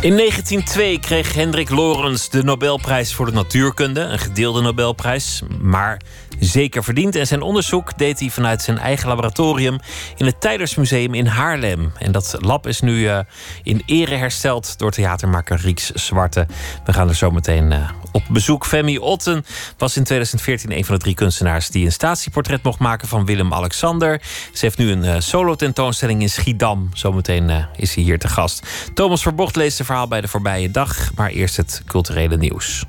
[0.00, 4.00] In 1902 kreeg Hendrik Lorentz de Nobelprijs voor de natuurkunde.
[4.00, 6.00] Een gedeelde Nobelprijs, maar
[6.40, 7.14] zeker verdiend.
[7.14, 9.78] En zijn onderzoek deed hij vanuit zijn eigen laboratorium
[10.16, 11.92] in het Tijdersmuseum in Haarlem.
[11.98, 13.18] En dat lab is nu uh,
[13.62, 16.46] in ere hersteld door theatermaker Rieks Zwarte.
[16.84, 18.66] We gaan er zo meteen uh, op bezoek.
[18.66, 19.44] Femi Otten
[19.76, 24.20] was in 2014 een van de drie kunstenaars die een statieportret mocht maken van Willem-Alexander.
[24.52, 26.90] Ze heeft nu een uh, solo-tentoonstelling in Schiedam.
[26.92, 28.66] Zometeen is hij hier te gast.
[28.94, 32.84] Thomas Verbocht leest het verhaal bij de voorbije dag, maar eerst het culturele nieuws.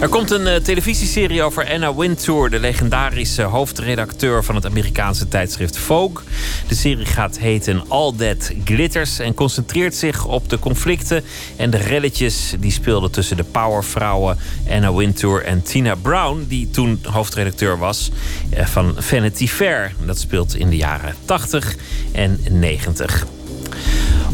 [0.00, 5.76] Er komt een uh, televisieserie over Anna Wintour, de legendarische hoofdredacteur van het Amerikaanse tijdschrift
[5.76, 6.24] Vogue.
[6.68, 11.24] De serie gaat heten All That Glitters en concentreert zich op de conflicten
[11.56, 14.38] en de relletjes die speelden tussen de powervrouwen
[14.70, 18.10] Anna Wintour en Tina Brown, die toen hoofdredacteur was
[18.54, 19.94] uh, van Vanity Fair.
[20.04, 21.76] Dat speelt in de jaren 80
[22.12, 23.26] en 90.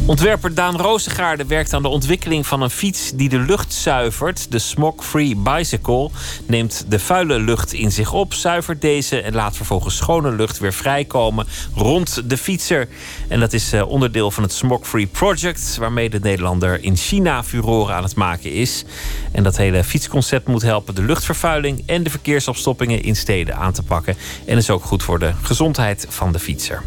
[0.07, 4.53] Ontwerper Daan Rozengaarde werkt aan de ontwikkeling van een fiets die de lucht zuivert.
[4.53, 6.11] De Smog-Free Bicycle
[6.47, 10.73] neemt de vuile lucht in zich op, zuivert deze en laat vervolgens schone lucht weer
[10.73, 12.89] vrijkomen rond de fietser.
[13.29, 17.95] En dat is eh, onderdeel van het Smog-Free Project, waarmee de Nederlander in China furoren
[17.95, 18.85] aan het maken is.
[19.33, 23.83] En dat hele fietsconcept moet helpen de luchtvervuiling en de verkeersopstoppingen in steden aan te
[23.83, 24.17] pakken.
[24.47, 26.83] En is ook goed voor de gezondheid van de fietser.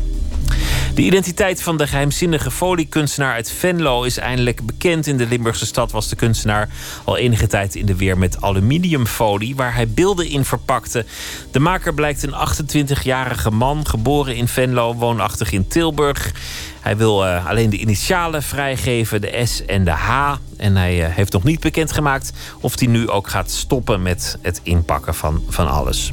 [0.98, 5.08] De identiteit van de geheimzinnige foliekunstenaar uit Venlo is eindelijk bekend.
[5.08, 6.70] In de Limburgse stad was de kunstenaar
[7.04, 11.06] al enige tijd in de weer met aluminiumfolie, waar hij beelden in verpakte.
[11.52, 16.32] De maker blijkt een 28-jarige man, geboren in Venlo, woonachtig in Tilburg.
[16.80, 20.36] Hij wil uh, alleen de initialen vrijgeven, de S en de H.
[20.58, 24.60] En hij uh, heeft nog niet bekendgemaakt of hij nu ook gaat stoppen met het
[24.64, 26.12] inpakken van, van alles.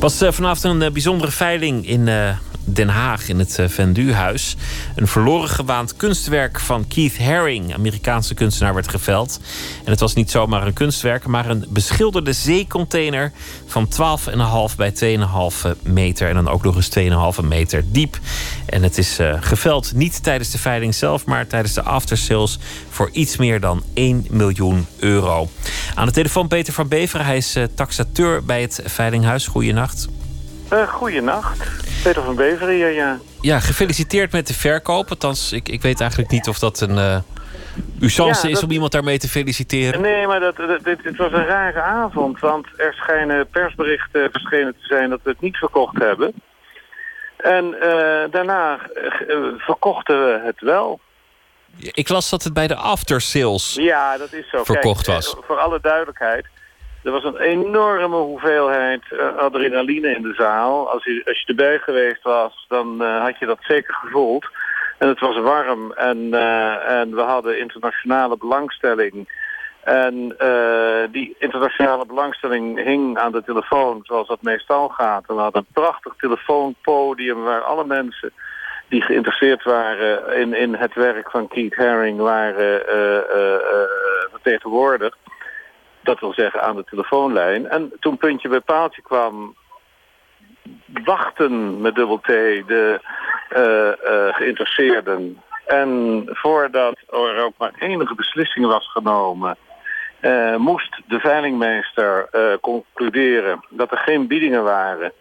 [0.00, 2.08] Was uh, vanavond een bijzondere veiling in
[2.64, 4.56] Den Haag in het Venduhuis.
[4.94, 9.40] Een verloren gewaand kunstwerk van Keith Haring, Amerikaanse kunstenaar, werd geveld.
[9.84, 13.32] En het was niet zomaar een kunstwerk, maar een beschilderde zeecontainer
[13.66, 13.88] van
[14.70, 14.92] 12,5 bij
[15.64, 16.28] 2,5 meter.
[16.28, 18.18] En dan ook nog eens 2,5 meter diep.
[18.66, 22.58] En het is uh, geveld niet tijdens de veiling zelf, maar tijdens de aftersales
[22.88, 25.48] voor iets meer dan 1 miljoen euro.
[25.94, 27.26] Aan de telefoon Peter van Beveren.
[27.26, 29.46] Hij is uh, taxateur bij het Veilinghuis.
[29.46, 30.08] Goeienacht.
[30.72, 31.58] Uh, goeienacht.
[32.02, 33.18] Peter van Beveren hier, ja.
[33.40, 35.10] Ja, gefeliciteerd met de verkoop.
[35.10, 37.18] Althans, ik, ik weet eigenlijk niet of dat een uh,
[38.00, 40.00] usance ja, is om iemand daarmee te feliciteren.
[40.00, 42.40] Nee, maar dat, dat, dit, dit, was een rare avond.
[42.40, 46.32] Want er schijnen persberichten verschenen te zijn dat we het niet verkocht hebben.
[47.36, 48.78] En uh, daarna
[49.58, 51.00] verkochten we het wel.
[51.76, 54.64] Ik las dat het bij de aftersales ja, dat is zo.
[54.64, 55.36] verkocht Kijk, was.
[55.46, 56.46] Voor alle duidelijkheid.
[57.02, 60.90] Er was een enorme hoeveelheid uh, adrenaline in de zaal.
[60.90, 64.48] Als je, als je erbij geweest was, dan uh, had je dat zeker gevoeld.
[64.98, 69.38] En het was warm en, uh, en we hadden internationale belangstelling.
[69.84, 70.36] En
[71.10, 75.24] die internationale belangstelling hing aan de telefoon, zoals dat meestal gaat.
[75.28, 78.32] En we hadden een prachtig telefoonpodium waar alle mensen
[78.88, 82.82] die geïnteresseerd waren in, in het werk van Keith Haring waren
[84.30, 85.16] vertegenwoordigd.
[86.10, 87.68] Dat wil zeggen aan de telefoonlijn.
[87.68, 89.54] En toen puntje bij paaltje kwam...
[91.04, 93.00] wachten met dubbel T de
[94.32, 95.42] geïnteresseerden.
[95.66, 99.56] En voordat er ook maar enige beslissing was genomen...
[100.56, 102.28] moest de veilingmeester
[102.60, 105.12] concluderen dat er geen biedingen waren...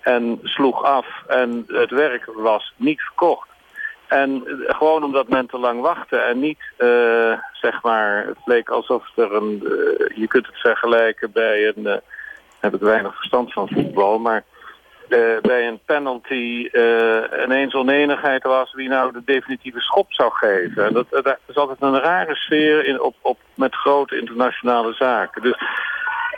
[0.00, 3.48] en sloeg af en het werk was niet verkocht.
[4.08, 9.16] En gewoon omdat men te lang wachtte en niet, uh, zeg maar, het leek alsof
[9.16, 11.94] er een, uh, je kunt het vergelijken bij een, uh,
[12.60, 14.44] heb ik weinig verstand van voetbal, maar
[15.42, 16.68] bij een penalty
[17.44, 20.84] ineens onenigheid was wie nou de definitieve schop zou geven.
[20.84, 25.42] En dat, dat is altijd een rare sfeer in, op, op, met grote internationale zaken.
[25.42, 25.58] Dus,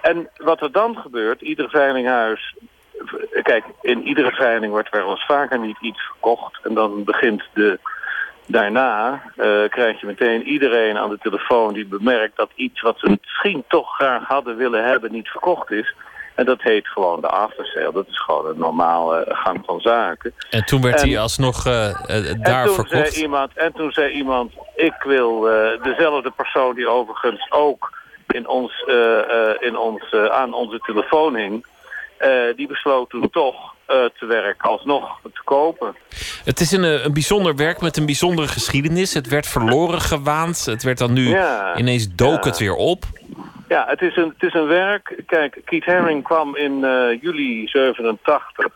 [0.03, 2.55] en wat er dan gebeurt, ieder veilinghuis
[3.43, 6.59] kijk, in iedere veiling wordt wel eens vaker niet iets verkocht.
[6.63, 7.79] En dan begint de...
[8.47, 13.19] Daarna uh, krijg je meteen iedereen aan de telefoon die bemerkt dat iets wat ze
[13.21, 15.95] misschien toch graag hadden willen hebben niet verkocht is.
[16.35, 17.93] En dat heet gewoon de aftersale.
[17.93, 20.35] Dat is gewoon een normale gang van zaken.
[20.51, 21.95] En toen werd hij alsnog uh, uh,
[22.43, 23.13] daar en toen verkocht?
[23.13, 25.41] Zei iemand, en toen zei iemand, ik wil
[25.83, 28.85] dezelfde persoon die overigens ook in ons,
[29.59, 31.67] in ons, aan onze telefoon hing...
[32.21, 35.95] Uh, die besloot toen toch uh, te werk alsnog te kopen.
[36.45, 39.15] Het is een, eh, een bijzonder werk met een bijzondere geschiedenis.
[39.15, 40.65] Het werd verloren gewaand.
[40.65, 42.51] Het werd dan nu ja, ineens dook ja.
[42.51, 43.05] het weer op.
[43.69, 45.23] Ja, het is, een, het is een werk.
[45.27, 48.67] Kijk, Keith Haring kwam in uh, juli 87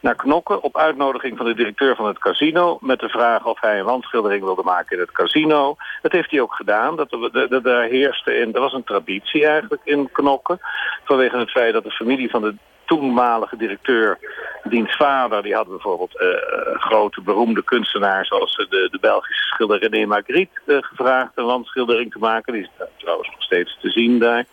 [0.00, 0.62] naar Knokken...
[0.62, 2.78] op uitnodiging van de directeur van het casino...
[2.80, 5.76] met de vraag of hij een wandschildering wilde maken in het casino.
[6.02, 6.96] Dat heeft hij ook gedaan.
[6.96, 10.60] Dat, dat, dat, daar heerste in, er was een traditie eigenlijk in Knokken...
[11.04, 12.54] vanwege het feit dat de familie van de
[12.86, 14.18] toenmalige directeur,
[14.64, 20.06] diens vader, die had bijvoorbeeld uh, grote beroemde kunstenaars zoals de, de Belgische schilder René
[20.06, 22.52] Magritte gevraagd een landschildering te maken.
[22.52, 24.44] Die is trouwens nog steeds te zien daar.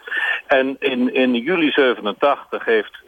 [0.48, 3.02] En in, in juli 87 heeft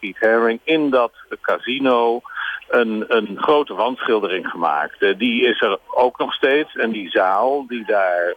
[0.00, 2.20] Keith Haring in dat casino
[2.68, 5.18] een, een grote wandschildering gemaakt.
[5.18, 6.74] die is er ook nog steeds.
[6.76, 8.34] En die zaal die daar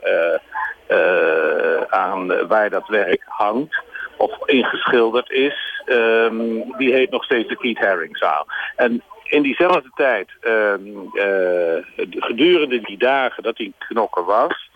[1.89, 3.89] aan, waar dat werk hangt
[4.22, 8.47] of ingeschilderd is, um, die heet nog steeds de Keith Haringzaal.
[8.76, 14.69] En in diezelfde tijd, um, uh, gedurende die dagen dat hij knokken was,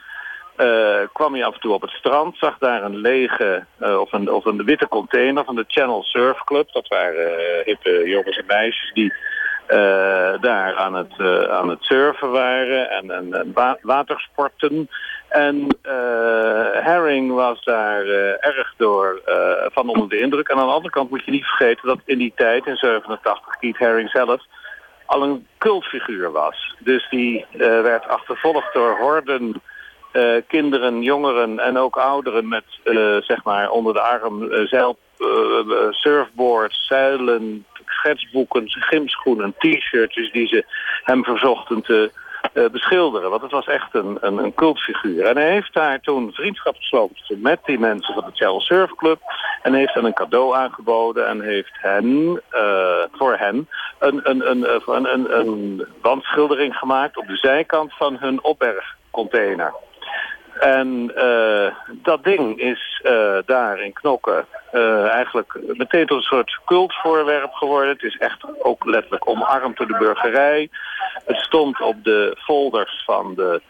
[0.58, 4.12] uh, kwam hij af en toe op het strand, zag daar een lege uh, of,
[4.12, 6.72] een, of een witte container van de Channel Surf Club.
[6.72, 9.14] Dat waren hippe jongens en meisjes die
[10.42, 14.90] daar aan het, aan het surfen waren en, en, en wa watersporten.
[15.30, 15.92] En uh,
[16.72, 18.06] Herring was daar
[18.40, 19.22] erg door
[19.74, 20.48] van onder de indruk.
[20.48, 23.58] En aan de andere kant moet je niet vergeten dat in die tijd, in 87,
[23.60, 24.42] Keith Herring zelf
[25.06, 26.76] al een cultfiguur was.
[26.80, 29.62] Dus die werd achtervolgd door horden
[30.48, 32.64] kinderen, jongeren en ook ouderen met
[33.20, 34.98] zeg maar onder de arm zeil,
[35.90, 37.66] surfboards, zeilen,
[38.06, 40.66] schetsboeken, gymschoenen, t-shirts die ze
[41.04, 42.12] hem verzochten te
[42.54, 43.30] uh, beschilderen.
[43.30, 45.26] Want het was echt een, een, een cultfiguur.
[45.26, 49.20] En hij heeft daar toen vriendschap gesloten met die mensen van de Channel Surf Club.
[49.62, 53.68] En heeft hen een cadeau aangeboden en heeft hen, uh, voor hen
[54.00, 59.74] een, een, een, een, een, een wandschildering gemaakt op de zijkant van hun opbergcontainer.
[60.60, 66.60] En uh, dat ding is uh, daar in Knokken uh, eigenlijk meteen tot een soort
[66.66, 67.90] cultvoorwerp geworden.
[67.90, 70.70] Het is echt ook letterlijk omarmd door de burgerij.
[71.26, 73.62] Het stond op de folders van de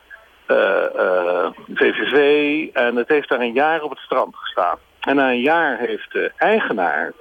[1.74, 4.78] VVV en het heeft daar een jaar op het strand gestaan.
[5.00, 7.12] En na een jaar heeft de eigenaar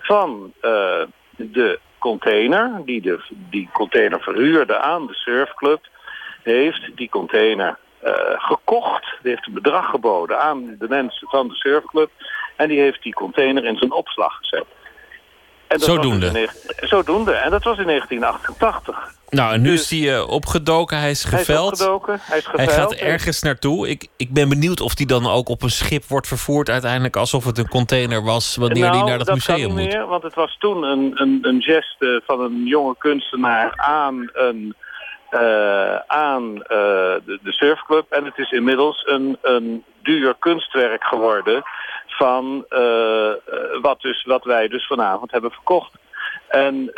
[0.00, 0.52] van
[1.36, 5.80] de container, die de, die container verhuurde aan de surfclub,
[6.42, 7.78] heeft die container
[8.36, 9.04] gekocht.
[9.22, 12.10] Die heeft een bedrag geboden aan de mensen van de surfclub.
[12.56, 14.66] En die heeft die container in zijn opslag gezet.
[15.66, 16.26] En dat zodoende?
[16.26, 16.48] In,
[16.88, 17.32] zodoende.
[17.32, 19.18] En dat was in 1988.
[19.28, 21.46] Nou, en nu dus, is hij uh, opgedoken, hij is geveld.
[21.46, 22.68] Hij is opgedoken, hij is geveld.
[22.68, 23.88] Hij gaat ergens naartoe.
[23.88, 26.70] Ik, ik ben benieuwd of hij dan ook op een schip wordt vervoerd...
[26.70, 29.92] uiteindelijk alsof het een container was wanneer nou, hij naar dat, dat museum kan moet.
[29.92, 34.74] Meer, want het was toen een, een, een geste van een jonge kunstenaar aan een
[35.30, 36.60] uh, aan uh,
[37.24, 38.10] de, surfclub.
[38.10, 41.62] En het is inmiddels een, een duur kunstwerk geworden
[42.06, 43.32] van uh,
[43.82, 45.92] wat, dus, wat wij dus vanavond hebben verkocht.
[46.48, 46.90] En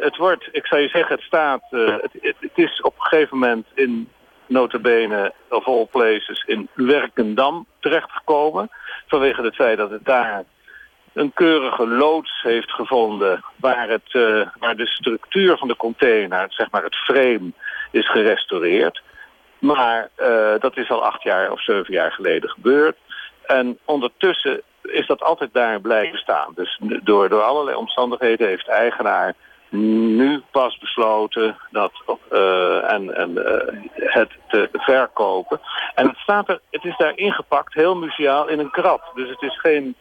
[0.00, 3.38] het wordt, ik zou je zeggen, het staat, het, het, het, is op een gegeven
[3.38, 4.08] moment in
[4.46, 8.70] notabene of all places in Werkendam terechtgekomen.
[9.06, 10.44] Vanwege het feit dat het daar
[11.16, 16.70] een keurige loods heeft gevonden waar, het, uh, waar de structuur van de container, zeg
[16.70, 17.52] maar het frame,
[17.90, 19.02] is gerestaureerd.
[19.58, 22.96] Maar uh, dat is al acht jaar of zeven jaar geleden gebeurd.
[23.46, 26.52] En ondertussen is dat altijd daar blijven staan.
[26.54, 29.34] Dus door, door allerlei omstandigheden heeft de eigenaar
[29.68, 31.92] nu pas besloten dat,
[32.32, 33.30] uh, en, en
[33.94, 35.60] het te verkopen.
[35.94, 39.02] En het, staat er, het is daar ingepakt, heel museaal, in een krat.
[39.14, 39.96] Dus het is geen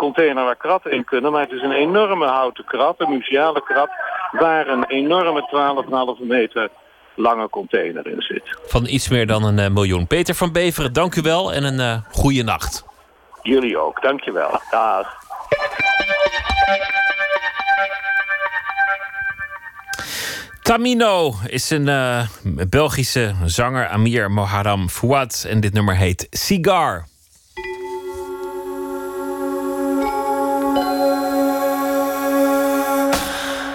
[0.00, 3.90] container waar kratten in kunnen, maar het is een enorme houten krat, een museale krat,
[4.32, 5.42] waar een enorme
[6.20, 6.68] 12,5 meter
[7.14, 8.42] lange container in zit.
[8.66, 10.06] Van iets meer dan een uh, miljoen.
[10.06, 12.84] Peter van Beveren, dank u wel en een uh, goede nacht.
[13.42, 14.60] Jullie ook, dank je wel.
[14.70, 15.18] Dag.
[20.62, 22.22] Tamino is een uh,
[22.68, 25.46] Belgische zanger, Amir Moharam Fouad.
[25.48, 27.09] En dit nummer heet Cigar.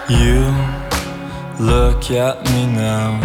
[0.08, 0.54] You
[1.60, 3.18] look at me now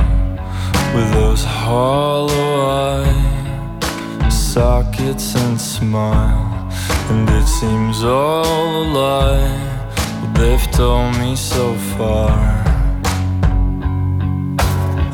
[0.94, 6.70] with those hollow eyes, sockets and smile,
[7.10, 10.32] and it seems all a lie.
[10.32, 12.32] They've told me so far,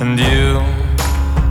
[0.01, 0.62] and you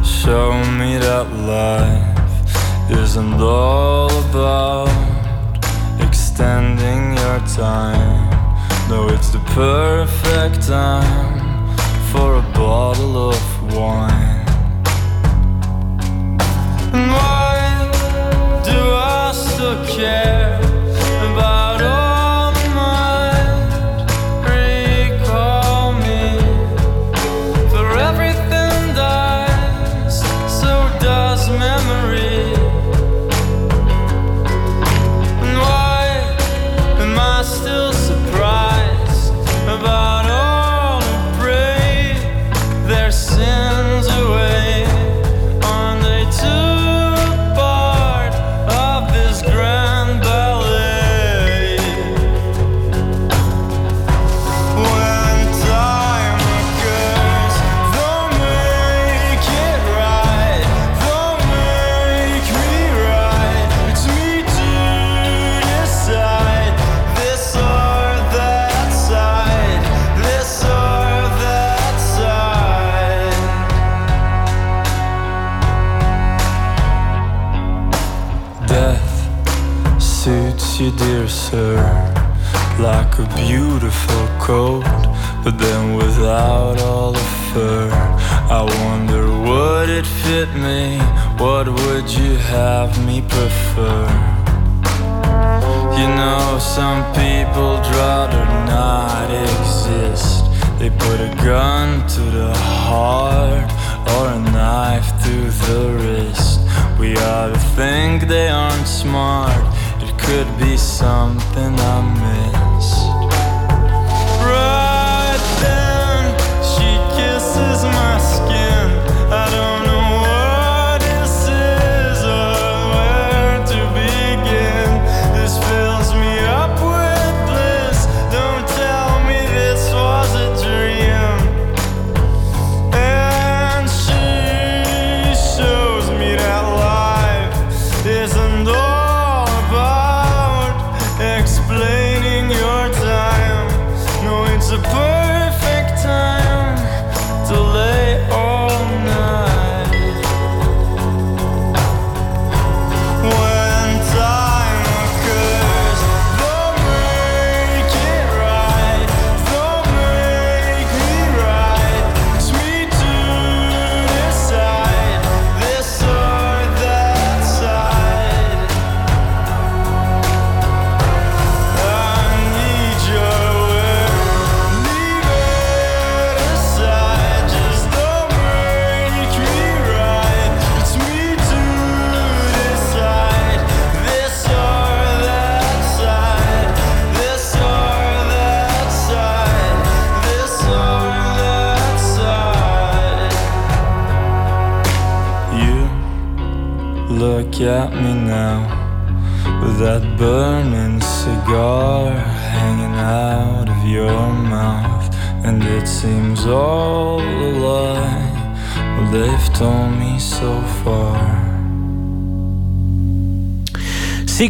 [0.01, 4.87] show me that life isn't all about
[5.99, 8.34] extending your time.
[8.87, 11.75] No, it's the perfect time
[12.11, 13.44] for a bottle of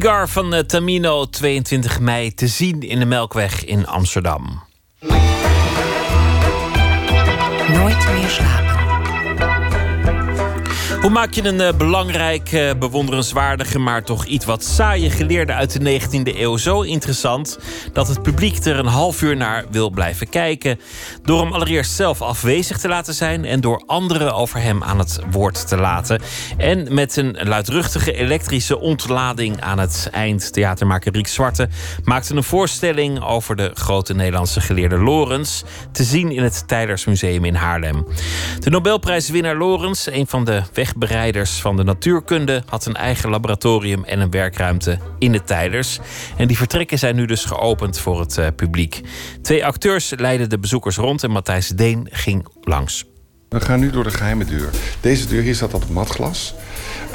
[0.06, 4.64] Cigar van eh, Tamino, 22 mei, te zien in de Melkweg in Amsterdam.
[7.68, 8.76] Nooit meer slapen.
[11.02, 15.82] Hoe maak je een uh, belangrijk, uh, bewonderenswaardige, maar toch iets wat saaie geleerde uit
[15.82, 17.58] de 19e eeuw zo interessant
[17.96, 20.80] dat het publiek er een half uur naar wil blijven kijken?
[21.24, 25.20] Door hem allereerst zelf afwezig te laten zijn en door anderen over hem aan het
[25.32, 26.22] woord te laten.
[26.58, 30.54] En met een luidruchtige elektrische ontlading aan het eind.
[30.54, 31.70] Theatermaker Riek Zwarte
[32.04, 37.56] maakte een voorstelling over de grote Nederlandse geleerde Lorens te zien in het Tijdersmuseum in
[37.56, 38.08] Haarlem.
[38.60, 44.04] De Nobelprijswinnaar Lorens, een van de weg bereiders van de natuurkunde had een eigen laboratorium
[44.04, 46.00] en een werkruimte in de Tijders.
[46.38, 49.02] En die vertrekken zijn nu dus geopend voor het uh, publiek.
[49.42, 53.06] Twee acteurs leidden de bezoekers rond en Matthijs Deen ging langs.
[53.50, 54.70] We gaan nu door de geheime deur.
[55.02, 56.54] Deze deur, hier staat op matglas.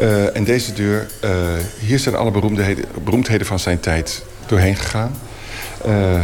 [0.01, 1.31] Uh, en deze deur, uh,
[1.81, 5.19] hier zijn alle beroemdheden, beroemdheden van zijn tijd doorheen gegaan.
[5.87, 6.23] Uh,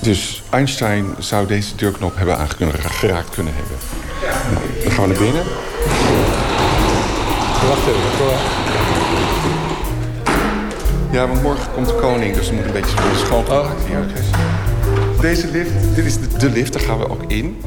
[0.00, 3.76] dus Einstein zou deze deurknop hebben aangeraakt kunnen hebben.
[4.82, 5.44] Dan gaan we naar binnen.
[7.68, 8.85] Wacht even.
[11.16, 13.86] Ja, want morgen komt de koning, dus er moet een beetje schoongemaakt oh.
[13.86, 14.06] hier.
[15.20, 17.62] Deze lift, dit is de, de lift, daar gaan we ook in.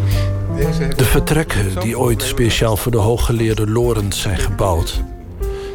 [0.96, 5.04] De vertrekken die ooit speciaal voor de hooggeleerde Lorentz zijn gebouwd...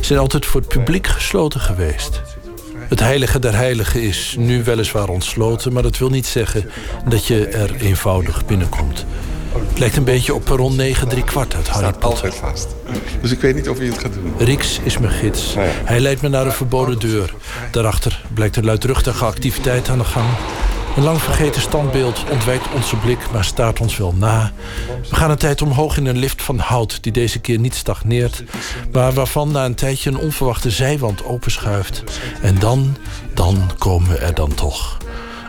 [0.01, 2.22] zijn altijd voor het publiek gesloten geweest.
[2.88, 5.72] Het heilige der heiligen is nu weliswaar ontsloten...
[5.72, 6.70] maar dat wil niet zeggen
[7.09, 9.06] dat je er eenvoudig binnenkomt.
[9.59, 12.09] Het lijkt een beetje op perron 9 3 kwart uit Harry Potter.
[12.09, 12.66] altijd vast.
[13.22, 14.35] Dus ik weet niet of hij het gaat doen.
[14.39, 15.55] Rix is mijn gids.
[15.59, 17.35] Hij leidt me naar een verboden deur.
[17.70, 20.26] Daarachter blijkt een luidruchtige activiteit aan de gang.
[20.97, 24.52] Een lang vergeten standbeeld ontwijkt onze blik, maar staart ons wel na.
[25.10, 27.02] We gaan een tijd omhoog in een lift van hout...
[27.02, 28.44] die deze keer niet stagneert...
[28.93, 32.02] maar waarvan na een tijdje een onverwachte zijwand openschuift.
[32.43, 32.97] En dan,
[33.35, 34.98] dan komen we er dan toch.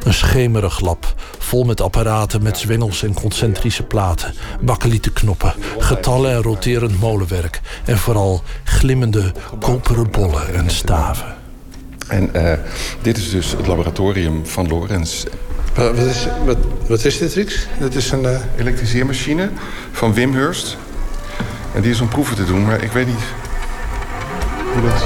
[0.05, 6.41] Een schemerig lab, vol met apparaten met zwengels en concentrische platen, bakkelieten knoppen, getallen en
[6.41, 11.35] roterend molenwerk en vooral glimmende koperen bollen en staven.
[12.07, 12.53] En uh,
[13.01, 15.23] dit is dus het laboratorium van Lorenz.
[15.75, 16.57] Wat is, wat,
[16.87, 17.67] wat is dit, Rix?
[17.79, 19.49] Dit is een uh, elektriseermachine
[19.91, 20.77] van Wim Hurst.
[21.73, 23.23] En die is om proeven te doen, maar ik weet niet
[24.73, 25.03] hoe dat.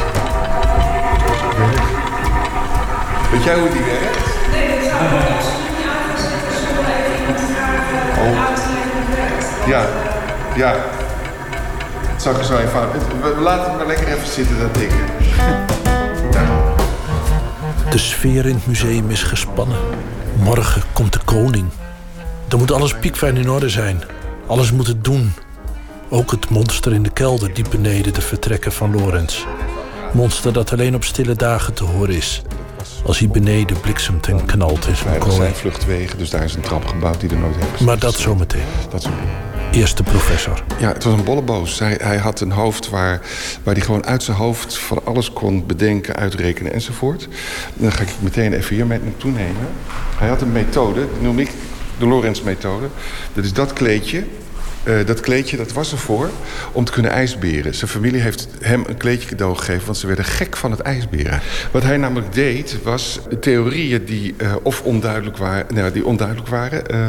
[3.32, 4.09] Weet jij hoe die werkt?
[8.20, 8.58] Oh.
[9.68, 9.86] Ja,
[10.56, 10.76] ja.
[12.18, 14.92] Zag er zo eenvoudig We laten het maar lekker even zitten, dat ding.
[17.90, 19.78] De sfeer in het museum is gespannen.
[20.44, 21.70] Morgen komt de koning.
[22.48, 24.04] Dan moet alles piekfijn in orde zijn.
[24.48, 25.34] Alles moet het doen.
[26.10, 29.46] Ook het monster in de kelder diep beneden de vertrekken van Lorenz.
[30.14, 32.42] Monster dat alleen op stille dagen te horen is.
[33.06, 35.04] Als hij beneden bliksemt en knalt is.
[35.06, 37.80] Er zijn vluchtwegen, dus daar is een trap gebouwd die er nooit heeft.
[37.80, 38.62] Maar dat zometeen.
[38.90, 39.10] Dat zo.
[39.72, 40.64] Eerste professor.
[40.80, 41.80] Ja, het was een bolleboos.
[41.80, 43.22] Hij, hij had een hoofd waar,
[43.64, 47.28] waar hij gewoon uit zijn hoofd van alles kon bedenken, uitrekenen enzovoort.
[47.74, 49.68] Dan ga ik meteen even hier mee naartoe nemen.
[50.18, 51.52] Hij had een methode, die noem ik
[52.00, 52.88] de Lorenz-methode.
[53.34, 54.24] Dat is dat kleedje
[54.84, 56.30] uh, dat kleedje dat was ervoor
[56.72, 57.76] om te kunnen ijsberen.
[57.76, 59.86] Zijn familie heeft hem een kleedje cadeau gegeven...
[59.86, 61.42] want ze werden gek van het ijsberen.
[61.72, 66.84] Wat hij namelijk deed, was theorieën die, uh, of onduidelijk waren, nou, die onduidelijk waren...
[66.92, 67.08] Uh,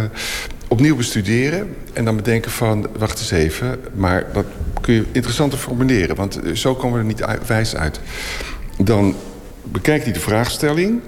[0.69, 2.89] opnieuw bestuderen en dan bedenken van...
[2.99, 4.47] wacht eens even, maar dat
[4.81, 6.17] kun je interessanter formuleren...
[6.17, 8.01] want zo komen we er niet wijs uit.
[8.79, 9.15] Dan
[9.63, 11.01] bekijkt hij de vraagstelling,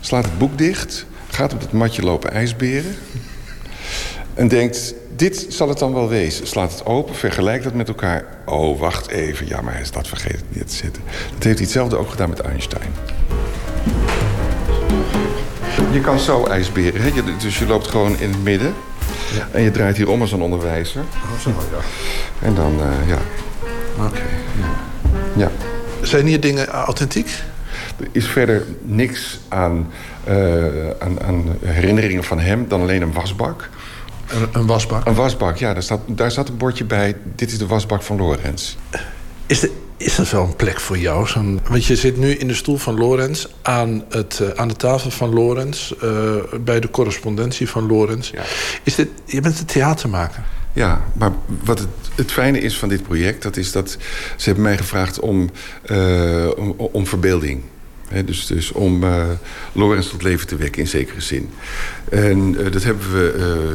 [0.00, 1.06] slaat het boek dicht...
[1.30, 2.94] gaat op het matje lopen ijsberen...
[4.34, 6.46] en denkt, dit zal het dan wel wezen.
[6.46, 8.24] Slaat het open, vergelijk dat met elkaar.
[8.44, 9.48] Oh, wacht even.
[9.48, 11.02] Ja, maar hij is dat vergeten niet te zitten.
[11.34, 12.90] Dat heeft hij hetzelfde ook gedaan met Einstein.
[15.92, 17.00] Je kan zo ijsberen.
[17.00, 17.10] Hè?
[17.38, 18.74] dus je loopt gewoon in het midden.
[19.34, 19.48] Ja.
[19.50, 21.00] En je draait hier om als een onderwijzer.
[21.00, 21.78] Oh, zo, ja.
[22.46, 23.18] En dan, uh, ja.
[23.96, 24.06] Oké.
[24.06, 24.22] Okay.
[24.60, 24.70] Ja.
[25.36, 25.50] ja.
[26.06, 27.30] Zijn hier dingen authentiek?
[27.98, 29.92] Er is verder niks aan,
[30.28, 30.64] uh,
[30.98, 33.68] aan, aan herinneringen van hem dan alleen een wasbak.
[34.28, 35.06] Een, een, wasbak?
[35.06, 35.72] Een wasbak, ja.
[35.72, 37.16] Daar, staat, daar zat een bordje bij.
[37.36, 38.76] Dit is de wasbak van Lorenz.
[39.46, 41.26] Is, de, is dat wel een plek voor jou?
[41.28, 43.46] Zo'n, want je zit nu in de stoel van Lorenz...
[43.62, 45.92] aan, het, uh, aan de tafel van Lorenz...
[46.04, 48.30] Uh, bij de correspondentie van Lorenz.
[48.30, 48.42] Ja.
[48.82, 50.42] Is dit, je bent een theatermaker.
[50.72, 51.32] Ja, maar
[51.64, 53.42] wat het, het, fijne is van dit project...
[53.42, 53.90] dat is dat
[54.36, 55.50] ze hebben mij gevraagd om,
[55.90, 57.62] uh, om, om verbeelding
[58.24, 59.24] Dus, dus om uh,
[59.72, 61.50] Lorenz tot leven te wekken in zekere zin.
[62.10, 63.34] En uh, dat hebben we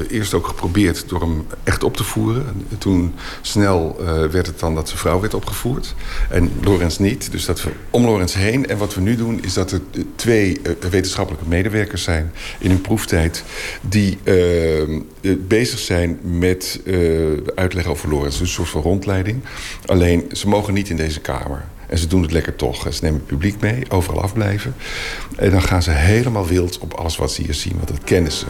[0.10, 2.46] uh, eerst ook geprobeerd door hem echt op te voeren.
[2.78, 3.96] Toen snel
[4.32, 5.96] werd het dan dat zijn vrouw werd opgevoerd.
[6.30, 7.32] En Lorenz niet.
[7.32, 8.68] Dus dat we om Lorenz heen.
[8.68, 9.82] En wat we nu doen is dat er
[10.16, 13.44] twee wetenschappelijke medewerkers zijn in hun proeftijd.
[13.82, 14.18] Die
[15.48, 16.82] bezig zijn met
[17.56, 18.32] uitleg over Lorenz.
[18.32, 19.44] Dus een soort van rondleiding.
[19.86, 21.66] Alleen ze mogen niet in deze kamer.
[21.88, 22.94] En ze doen het lekker toch.
[22.94, 24.76] Ze nemen het publiek mee, overal afblijven.
[25.36, 27.74] En dan gaan ze helemaal wild op alles wat ze hier zien.
[27.76, 28.46] Want dat kennen ze.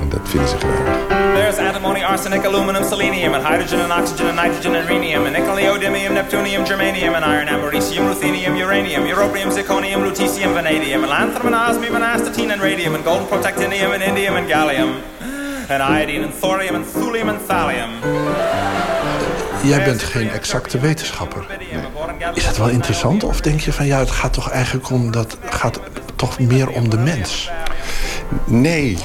[0.00, 1.20] En dat vinden ze geweldig.
[1.34, 5.54] There's antimony, arsenic, aluminum, selenium, and hydrogen, and oxygen, and nitrogen, and rhenium, and nickel,
[5.54, 11.54] neodymium, neptunium, germanium, and iron, americium, ruthenium, uranium, europium, zirconium, lutetium, vanadium, and lanthanum, and
[11.54, 15.00] osmium, and astatine, and radium, and golden protactinium, and indium, and gallium,
[15.68, 19.01] and iodine, and thorium, and thulium, and thallium.
[19.62, 21.46] Jij bent geen exacte wetenschapper.
[22.34, 23.24] Is dat wel interessant?
[23.24, 25.80] Of denk je van ja, het gaat toch eigenlijk om dat gaat
[26.16, 27.50] toch meer om de mens?
[28.46, 28.98] Nee,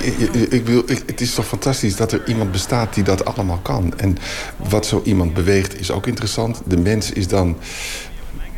[0.00, 3.92] ik, ik, wil, het is toch fantastisch dat er iemand bestaat die dat allemaal kan.
[3.96, 4.18] En
[4.56, 6.60] wat zo iemand beweegt is ook interessant.
[6.64, 7.56] De mens is dan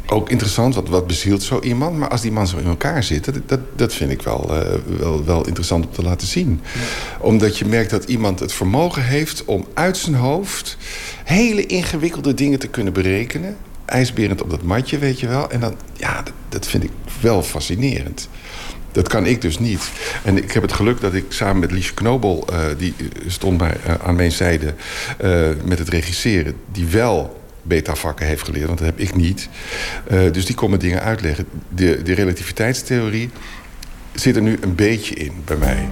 [0.06, 1.98] ook interessant, wat, wat bezielt zo iemand.
[1.98, 5.24] Maar als die man zo in elkaar zit, dat, dat, vind ik wel, uh, wel,
[5.24, 6.60] wel interessant om te laten zien.
[7.20, 10.76] Omdat je merkt dat iemand het vermogen heeft om uit zijn hoofd...
[11.24, 13.56] hele ingewikkelde dingen te kunnen berekenen.
[13.84, 15.50] IJsberend op dat matje, weet je wel.
[15.50, 18.28] En dan, ja, dat, dat vind ik wel fascinerend.
[18.92, 19.90] Dat kan ik dus niet.
[20.24, 22.46] En ik heb het geluk dat ik samen met Liesje Knobel...
[22.50, 22.94] Uh, die
[23.26, 24.74] stond bij, uh, aan mijn zijde
[25.64, 26.54] met het regisseren...
[26.72, 29.48] die wel beta-vakken heeft geleerd, want dat heb ik niet.
[30.10, 31.47] Uh, dus die komen dingen uitleggen.
[31.68, 33.30] De, de relativiteitstheorie
[34.12, 35.88] zit er nu een beetje in bij mij.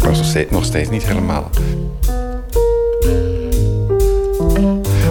[0.00, 1.50] Maar nog steeds, nog steeds niet helemaal.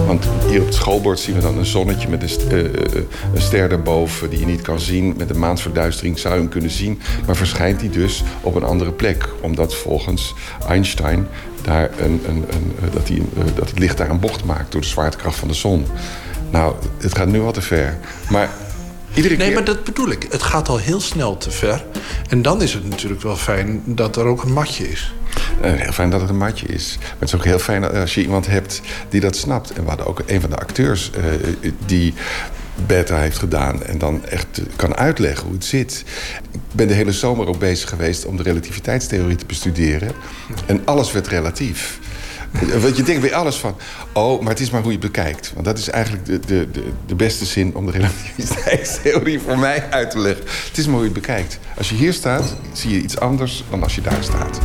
[0.06, 2.62] Want hier op het schoolbord zien we dan een zonnetje met een, uh,
[3.34, 4.30] een ster daarboven...
[4.30, 5.14] die je niet kan zien.
[5.16, 7.00] Met een maansverduistering zou je hem kunnen zien.
[7.26, 9.28] Maar verschijnt die dus op een andere plek.
[9.40, 10.34] Omdat volgens
[10.68, 11.26] Einstein
[11.62, 13.22] daar een, een, een, dat, die,
[13.54, 14.72] dat het licht daar een bocht maakt...
[14.72, 15.86] door de zwaartekracht van de zon.
[16.50, 17.98] Nou, het gaat nu al te ver.
[18.28, 18.48] Maar
[19.14, 19.54] Iedere nee, keer...
[19.54, 20.26] maar dat bedoel ik.
[20.30, 21.84] Het gaat al heel snel te ver.
[22.28, 25.14] En dan is het natuurlijk wel fijn dat er ook een matje is.
[25.64, 26.96] Uh, heel fijn dat het een matje is.
[27.00, 29.72] Maar het is ook heel fijn als je iemand hebt die dat snapt.
[29.72, 31.24] En we hadden ook een van de acteurs uh,
[31.86, 32.14] die
[32.86, 33.82] beta heeft gedaan...
[33.82, 36.04] en dan echt kan uitleggen hoe het zit.
[36.52, 40.12] Ik ben de hele zomer ook bezig geweest om de relativiteitstheorie te bestuderen.
[40.66, 41.98] En alles werd relatief.
[42.80, 43.76] Want je denkt bij alles van...
[44.12, 45.52] oh, maar het is maar hoe je het bekijkt.
[45.54, 49.86] Want dat is eigenlijk de, de, de, de beste zin om de relativiteitstheorie voor mij
[49.90, 50.44] uit te leggen.
[50.68, 51.58] Het is maar hoe je het bekijkt.
[51.76, 54.58] Als je hier staat, zie je iets anders dan als je daar staat.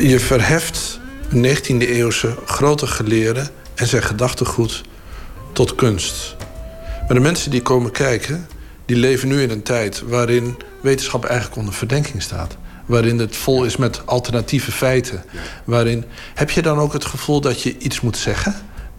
[0.00, 1.00] Je verheft
[1.34, 4.82] 19e-eeuwse grote geleerden en zijn gedachtegoed
[5.52, 6.36] tot kunst.
[7.00, 8.46] Maar de mensen die komen kijken,
[8.86, 12.56] die leven nu in een tijd waarin wetenschap eigenlijk onder verdenking staat.
[12.86, 15.24] Waarin het vol is met alternatieve feiten.
[15.64, 16.04] Waarin,
[16.34, 18.54] heb je dan ook het gevoel dat je iets moet zeggen?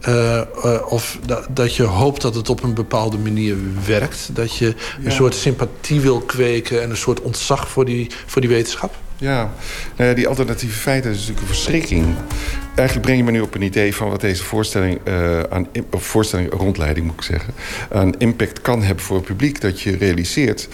[0.07, 4.29] Uh, uh, of da dat je hoopt dat het op een bepaalde manier werkt?
[4.33, 5.05] Dat je ja.
[5.05, 8.95] een soort sympathie wil kweken en een soort ontzag voor die, voor die wetenschap?
[9.21, 9.53] Ja,
[9.95, 12.15] nou die alternatieve feiten is natuurlijk een verschrikking.
[12.75, 16.03] Eigenlijk breng je me nu op een idee van wat deze voorstelling, uh, aan, of
[16.03, 17.53] voorstelling rondleiding moet ik zeggen,
[17.91, 19.61] aan impact kan hebben voor het publiek.
[19.61, 20.67] Dat je realiseert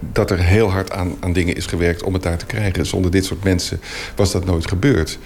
[0.00, 2.86] dat er heel hard aan, aan dingen is gewerkt om het daar te krijgen.
[2.86, 3.80] Zonder dit soort mensen
[4.16, 5.18] was dat nooit gebeurd.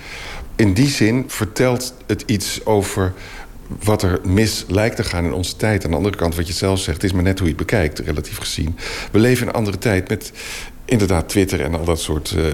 [0.56, 3.12] In die zin vertelt het iets over
[3.82, 5.84] wat er mis lijkt te gaan in onze tijd.
[5.84, 7.98] Aan de andere kant, wat je zelf zegt, is maar net hoe je het bekijkt,
[7.98, 8.76] relatief gezien.
[9.12, 10.32] We leven in een andere tijd met
[10.92, 12.52] inderdaad Twitter en al dat soort uh, uh,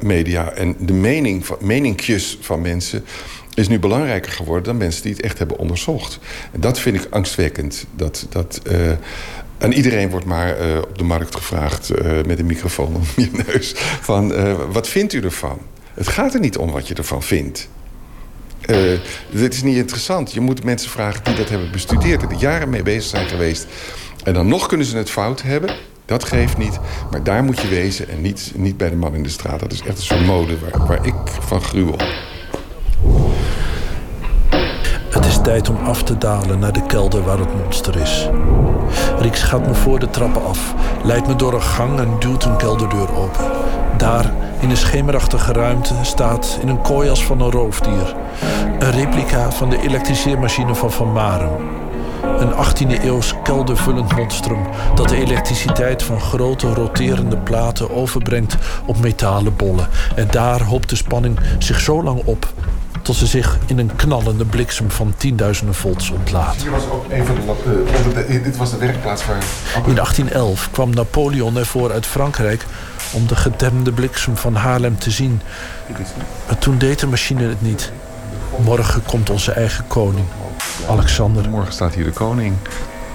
[0.00, 0.52] media.
[0.52, 3.04] En de mening van, meninkjes van mensen
[3.54, 6.18] is nu belangrijker geworden dan mensen die het echt hebben onderzocht.
[6.52, 7.86] En dat vind ik angstwekkend.
[7.96, 8.90] Dat, dat, uh,
[9.58, 11.90] en iedereen wordt maar op de markt gevraagd
[12.26, 13.72] met een microfoon om je neus.
[14.00, 14.32] Van
[14.72, 15.58] wat vindt u ervan?
[15.94, 17.68] Het gaat er niet om wat je ervan vindt.
[18.66, 19.00] Uh,
[19.30, 20.32] dit is niet interessant.
[20.32, 22.22] Je moet mensen vragen die dat hebben bestudeerd...
[22.22, 23.66] en er jaren mee bezig zijn geweest.
[24.24, 25.76] En dan nog kunnen ze het fout hebben.
[26.12, 26.80] Dat geeft niet.
[27.10, 29.60] Maar daar moet je wezen en niet, niet bij de man in de straat.
[29.60, 31.98] Dat is echt een soort mode waar, waar ik van gruwel.
[35.10, 38.28] Het is tijd om af te dalen naar de kelder waar het monster is.
[39.18, 40.74] Rieks gaat me voor de trappen af,
[41.04, 43.44] leidt me door een gang en duwt een kelderdeur open.
[43.96, 48.16] Daar, in een schemerachtige ruimte, staat in een kooi als van een roofdier...
[48.78, 51.81] een replica van de elektriceermachine van Van Maren.
[52.22, 59.56] Een 18e eeuws keldervullend monstrum dat de elektriciteit van grote roterende platen overbrengt op metalen
[59.56, 59.88] bollen.
[60.14, 62.52] En daar hoopt de spanning zich zo lang op
[63.02, 66.54] tot ze zich in een knallende bliksem van tienduizenden volts ontlaat.
[66.54, 69.42] Hier was ook een van de, de, dit was de werkplaats waar...
[69.86, 72.64] In 1811 kwam Napoleon ervoor uit Frankrijk
[73.12, 75.40] om de gedemde bliksem van Haarlem te zien.
[76.46, 77.92] Maar toen deed de machine het niet.
[78.58, 80.26] Morgen komt onze eigen koning,
[80.88, 81.48] Alexander.
[81.48, 82.56] Morgen staat hier de koning.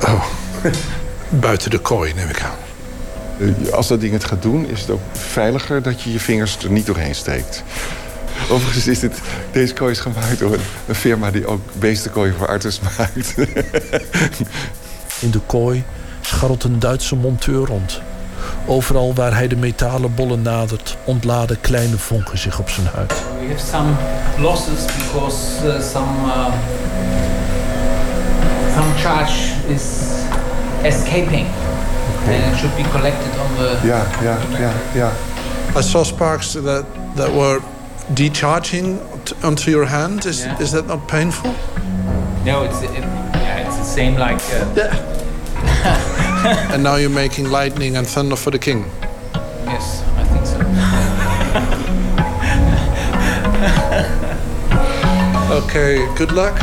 [0.04, 0.24] Oh,
[1.30, 2.58] buiten de kooi neem ik aan.
[3.40, 6.58] Eh, als dat ding het gaat doen, is het ook veiliger dat je je vingers
[6.58, 7.64] er niet doorheen steekt.
[8.50, 9.20] Overigens is dit,
[9.52, 10.54] deze kooi is gemaakt door
[10.88, 13.36] een, firma die ook beestenkooien voor arters maakt.
[15.20, 15.84] In de kooi
[16.22, 18.02] scharrelt een Duitse monteur rond.
[18.66, 23.14] Overal waar hij de metalen bollen nadert, ontladen kleine vonken zich op zijn huid.
[23.40, 23.90] We have some
[24.38, 26.46] losses because uh, some uh,
[28.76, 29.34] some charge
[29.68, 29.84] is
[30.82, 31.46] escaping.
[32.24, 32.36] Okay.
[32.36, 33.88] And it should be collected on the.
[33.88, 35.12] Ja, ja, ja, ja.
[35.80, 36.84] I saw sparks that
[37.16, 37.60] that were
[38.14, 39.00] decharging
[39.44, 40.26] onto your hand.
[40.26, 40.60] Is Yeah.
[40.60, 41.50] is that not painful?
[42.44, 42.90] No, it's it,
[43.34, 44.42] yeah, it's the same like.
[44.52, 44.96] Uh, Yeah.
[46.74, 48.86] and now you're making lightning and thunder for the king.
[49.66, 50.60] Yes, I think so.
[55.50, 56.62] Okay, good luck.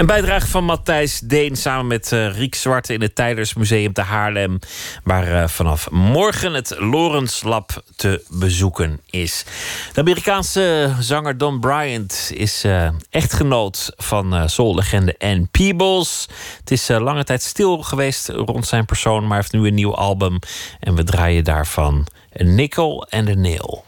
[0.00, 4.58] Een bijdrage van Matthijs Deen samen met eh, Riek Zwarte in het Tijdersmuseum te Haarlem.
[5.04, 9.44] Waar eh, vanaf morgen het Lawrence Lab te bezoeken is.
[9.92, 16.28] De Amerikaanse zanger Don Bryant is eh, echtgenoot van soullegende Ann Peebles.
[16.58, 20.38] Het is lange tijd stil geweest rond zijn persoon, maar heeft nu een nieuw album.
[20.80, 23.84] En we draaien daarvan een nickel en een nail.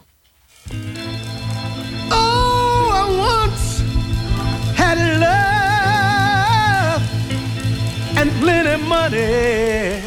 [8.93, 10.03] Money.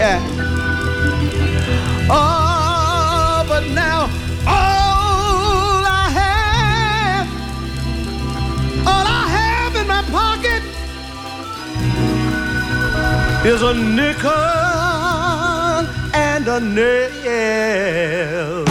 [0.00, 0.20] Yeah.
[2.10, 4.00] Oh, but now
[4.56, 7.26] all I have,
[8.90, 10.62] all I have in my pocket
[13.52, 14.30] is a nickel
[16.28, 18.69] and a nail.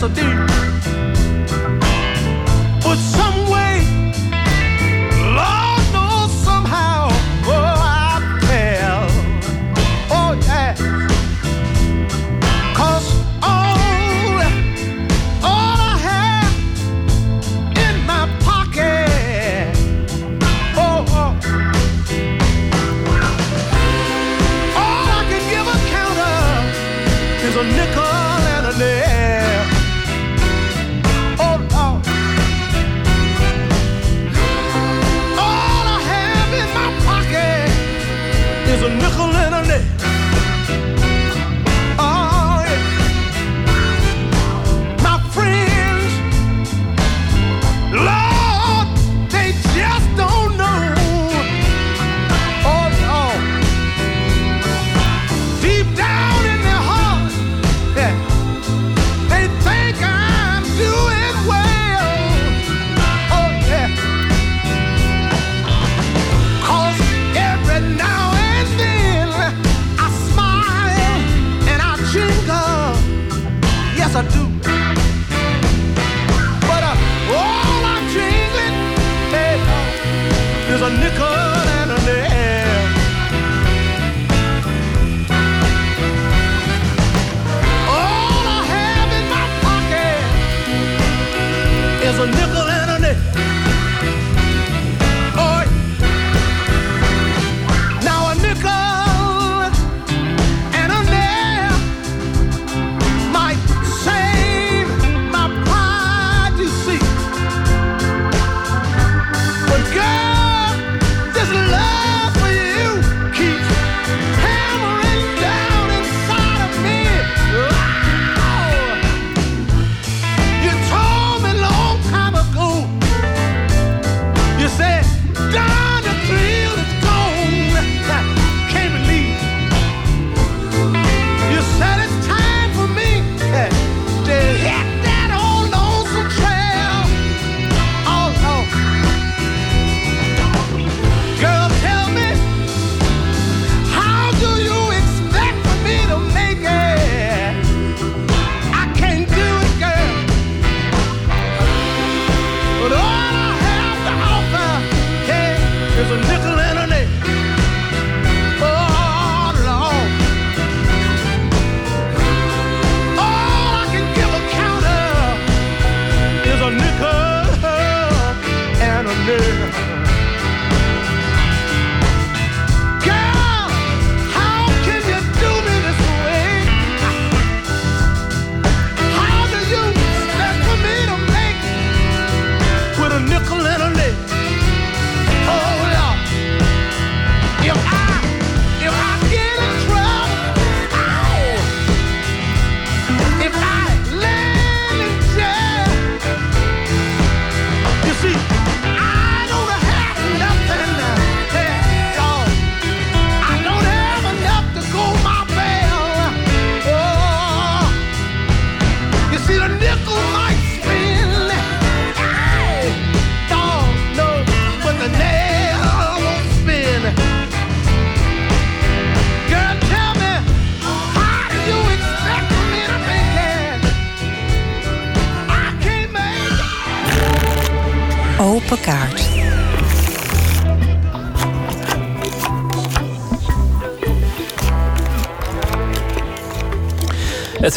[0.00, 0.77] Yes, I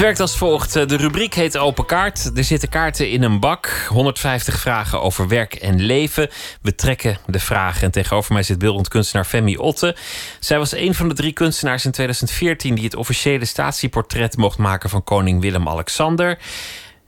[0.02, 0.74] werkt als volgt.
[0.74, 2.32] De rubriek heet Open Kaart.
[2.36, 3.86] Er zitten kaarten in een bak.
[3.88, 6.30] 150 vragen over werk en leven.
[6.62, 7.84] We trekken de vragen.
[7.84, 9.96] En tegenover mij zit beeldend kunstenaar Femi Otte.
[10.40, 14.90] Zij was een van de drie kunstenaars in 2014 die het officiële statieportret mocht maken
[14.90, 16.38] van koning Willem-Alexander.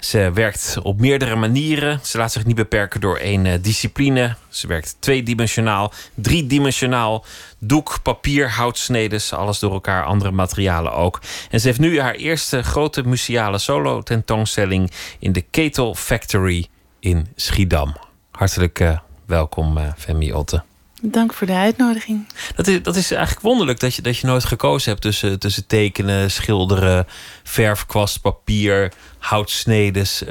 [0.03, 1.99] Ze werkt op meerdere manieren.
[2.03, 4.35] Ze laat zich niet beperken door één eh, discipline.
[4.49, 7.25] Ze werkt tweedimensionaal, driedimensionaal.
[7.59, 11.21] Doek, papier, houtsnedes, alles door elkaar, andere materialen ook.
[11.49, 16.67] En ze heeft nu haar eerste grote museale solo-tentoonstelling in de Ketel Factory
[16.99, 17.95] in Schiedam.
[18.31, 20.63] Hartelijk uh, welkom, uh, Femi Otte.
[21.05, 22.27] Dank voor de uitnodiging.
[22.55, 25.67] Dat is, dat is eigenlijk wonderlijk dat je, dat je nooit gekozen hebt tussen, tussen
[25.67, 27.07] tekenen, schilderen,
[27.43, 30.29] verfkwast, papier, houtsnedes, uh,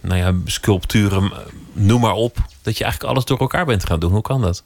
[0.00, 1.32] nou ja, sculpturen,
[1.72, 2.36] noem maar op.
[2.62, 4.12] Dat je eigenlijk alles door elkaar bent gaan doen.
[4.12, 4.62] Hoe kan dat?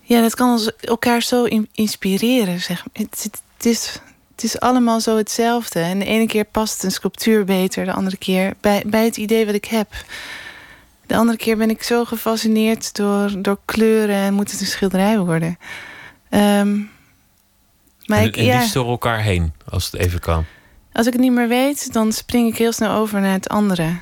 [0.00, 2.60] Ja, dat kan ons elkaar zo inspireren.
[2.60, 2.84] Zeg.
[2.92, 4.00] Het, het, is,
[4.34, 5.80] het is allemaal zo hetzelfde.
[5.80, 9.46] En de ene keer past een sculptuur beter, de andere keer bij, bij het idee
[9.46, 9.88] wat ik heb.
[11.06, 15.18] De andere keer ben ik zo gefascineerd door, door kleuren en moet het een schilderij
[15.18, 15.58] worden.
[16.30, 16.90] Um,
[18.06, 20.44] maar en, ik, en ja, liefst door elkaar heen, als het even kan.
[20.92, 24.00] Als ik het niet meer weet, dan spring ik heel snel over naar het andere.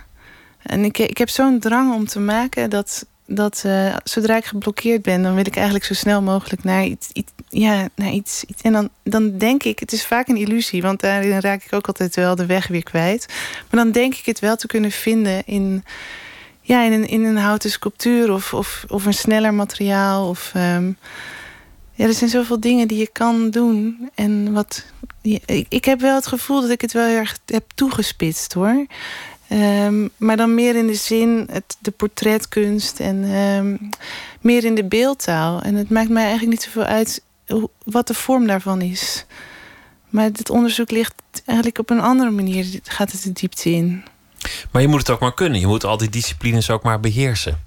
[0.62, 5.02] En ik, ik heb zo'n drang om te maken dat, dat uh, zodra ik geblokkeerd
[5.02, 7.10] ben, dan wil ik eigenlijk zo snel mogelijk naar iets.
[7.12, 8.62] iets ja, naar iets, iets.
[8.62, 11.86] En dan, dan denk ik, het is vaak een illusie, want daarin raak ik ook
[11.86, 13.26] altijd wel de weg weer kwijt.
[13.70, 15.84] Maar dan denk ik het wel te kunnen vinden in
[16.66, 20.28] ja, in, een, in een houten sculptuur of, of, of een sneller materiaal.
[20.28, 20.96] Of, um,
[21.92, 24.10] ja, er zijn zoveel dingen die je kan doen.
[24.14, 24.84] En wat,
[25.22, 28.86] ik, ik heb wel het gevoel dat ik het wel erg heb toegespitst hoor.
[29.52, 33.90] Um, maar dan meer in de zin, het, de portretkunst en um,
[34.40, 35.62] meer in de beeldtaal.
[35.62, 37.22] En het maakt mij eigenlijk niet zoveel uit
[37.84, 39.24] wat de vorm daarvan is.
[40.08, 41.14] Maar het onderzoek ligt
[41.44, 44.04] eigenlijk op een andere manier, gaat het de diepte in.
[44.70, 45.60] Maar je moet het ook maar kunnen.
[45.60, 47.60] Je moet al die disciplines ook maar beheersen.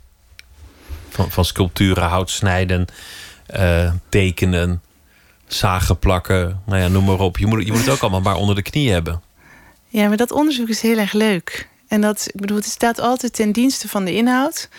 [1.09, 2.85] Van, van sculpturen, hout snijden,
[3.55, 4.81] uh, tekenen,
[5.47, 6.61] zagen plakken.
[6.65, 7.37] Nou ja, noem maar op.
[7.37, 9.21] Je moet, je moet het ook allemaal maar onder de knie hebben.
[9.87, 11.67] Ja, maar dat onderzoek is heel erg leuk.
[11.87, 14.69] En dat, ik bedoel, het staat altijd ten dienste van de inhoud.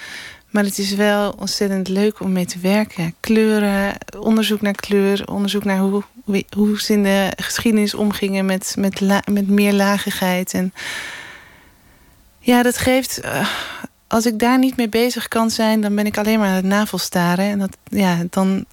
[0.51, 3.15] Maar het is wel ontzettend leuk om mee te werken.
[3.20, 6.03] Kleuren, onderzoek naar kleur, onderzoek naar hoe,
[6.51, 10.55] hoe ze in de geschiedenis omgingen met, met, la, met meerlagigheid.
[10.55, 10.73] En
[12.49, 13.25] ja, dat geeft.
[13.25, 13.49] Uh,
[14.07, 16.65] als ik daar niet mee bezig kan zijn, dan ben ik alleen maar aan het
[16.65, 17.45] navelstaren.
[17.45, 18.65] En dat, ja, dan,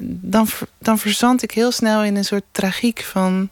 [0.00, 3.48] dan, dan verzand ik heel snel in een soort tragiek van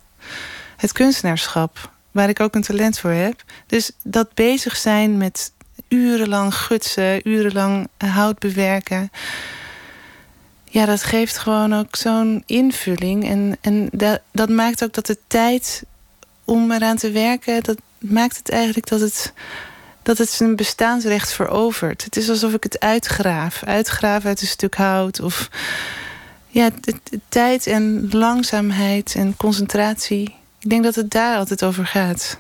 [0.77, 1.91] het kunstenaarschap.
[2.11, 3.43] Waar ik ook een talent voor heb.
[3.67, 5.53] Dus dat bezig zijn met
[5.89, 9.11] urenlang gutsen, urenlang hout bewerken.
[10.65, 13.29] Ja, dat geeft gewoon ook zo'n invulling.
[13.29, 15.83] En, en dat, dat maakt ook dat de tijd
[16.45, 19.32] om eraan te werken, dat, maakt het eigenlijk dat het,
[20.02, 22.05] dat het zijn bestaansrecht verovert.
[22.05, 23.62] Het is alsof ik het uitgraaf.
[23.64, 25.20] Uitgraaf uit een stuk hout.
[25.20, 25.48] Of
[26.48, 30.35] ja, de, tijd en langzaamheid en concentratie.
[30.59, 32.39] Ik denk dat het daar altijd over gaat.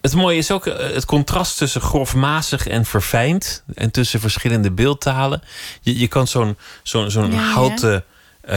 [0.00, 3.62] Het mooie is ook eh, het contrast tussen grofmazig en verfijnd.
[3.74, 5.42] En tussen verschillende beeldtalen.
[5.80, 8.13] Je, je kan zo'n zo'n zo'n houten uh,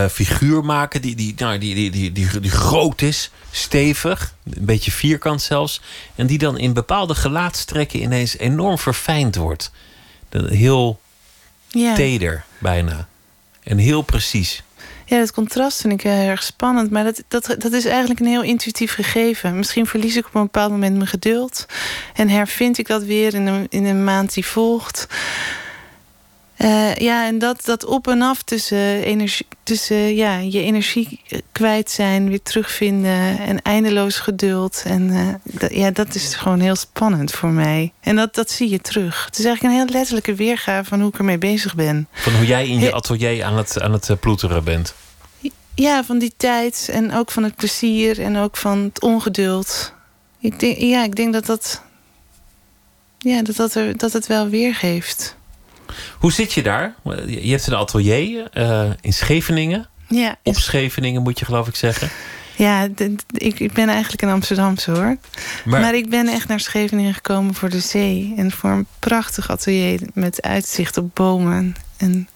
[0.09, 4.91] figuur maken die, die, nou, die, die, die, die, die, groot is, stevig, een beetje
[4.91, 5.81] vierkant zelfs.
[6.15, 9.72] En die dan in bepaalde gelaatstrekken ineens enorm verfijnd wordt.
[10.30, 10.99] Heel
[11.68, 11.95] ja.
[11.95, 13.07] teder bijna.
[13.64, 14.64] En heel precies.
[15.05, 16.91] Ja, dat contrast vind ik heel erg spannend.
[16.91, 19.57] Maar dat, dat, dat is eigenlijk een heel intuïtief gegeven.
[19.57, 21.65] Misschien verlies ik op een bepaald moment mijn geduld.
[22.14, 25.07] En hervind ik dat weer in een, in een maand die volgt.
[26.57, 31.21] Uh, ja, en dat, dat op en af tussen, energie, tussen ja, je energie
[31.51, 34.84] kwijt zijn, weer terugvinden en eindeloos geduld.
[34.85, 37.93] En uh, dat, ja, dat is gewoon heel spannend voor mij.
[37.99, 39.25] En dat, dat zie je terug.
[39.25, 42.07] Het is eigenlijk een heel letterlijke weergave van hoe ik ermee bezig ben.
[42.11, 44.93] Van hoe jij in je atelier aan het, aan het eh, ploeteren bent.
[45.73, 49.93] Ja, van die tijd en ook van het plezier en ook van het ongeduld.
[50.39, 51.81] Ik denk, ja, ik denk dat dat,
[53.17, 55.36] ja, dat, dat, er, dat het wel weergeeft.
[56.19, 56.95] Hoe zit je daar?
[57.26, 59.88] Je hebt een atelier uh, in Scheveningen.
[60.07, 60.35] Ja.
[60.43, 62.09] Op Scheveningen moet je geloof ik zeggen.
[62.55, 62.88] Ja,
[63.31, 65.18] ik, ik ben eigenlijk in Amsterdamse hoor.
[65.65, 68.34] Maar, maar, ik ben echt naar Scheveningen gekomen voor de zee.
[68.38, 71.76] En voor een prachtig atelier met uitzicht op bomen.
[71.97, 72.30] En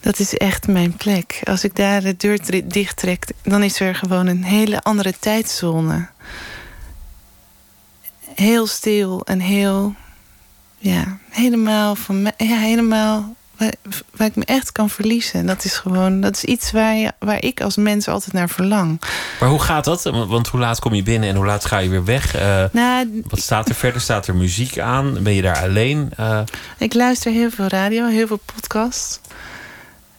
[0.00, 1.40] dat is echt mijn plek.
[1.44, 6.08] Als ik daar de deur dicht trek, dan is er gewoon een hele andere tijdzone.
[8.34, 9.94] Heel stil en heel
[10.88, 13.72] ja, helemaal van me, ja, helemaal waar,
[14.16, 15.46] waar ik me echt kan verliezen.
[15.46, 19.00] Dat is gewoon, dat is iets waar, waar ik als mens altijd naar verlang.
[19.40, 20.02] Maar hoe gaat dat?
[20.02, 22.34] Want hoe laat kom je binnen en hoe laat ga je weer weg?
[22.34, 24.00] Eh, Nou, wat staat er verder?
[24.00, 25.22] Staat er muziek aan?
[25.22, 26.10] Ben je daar alleen?
[26.16, 26.40] Eh,
[26.78, 29.20] Ik luister heel veel radio, heel veel podcasts.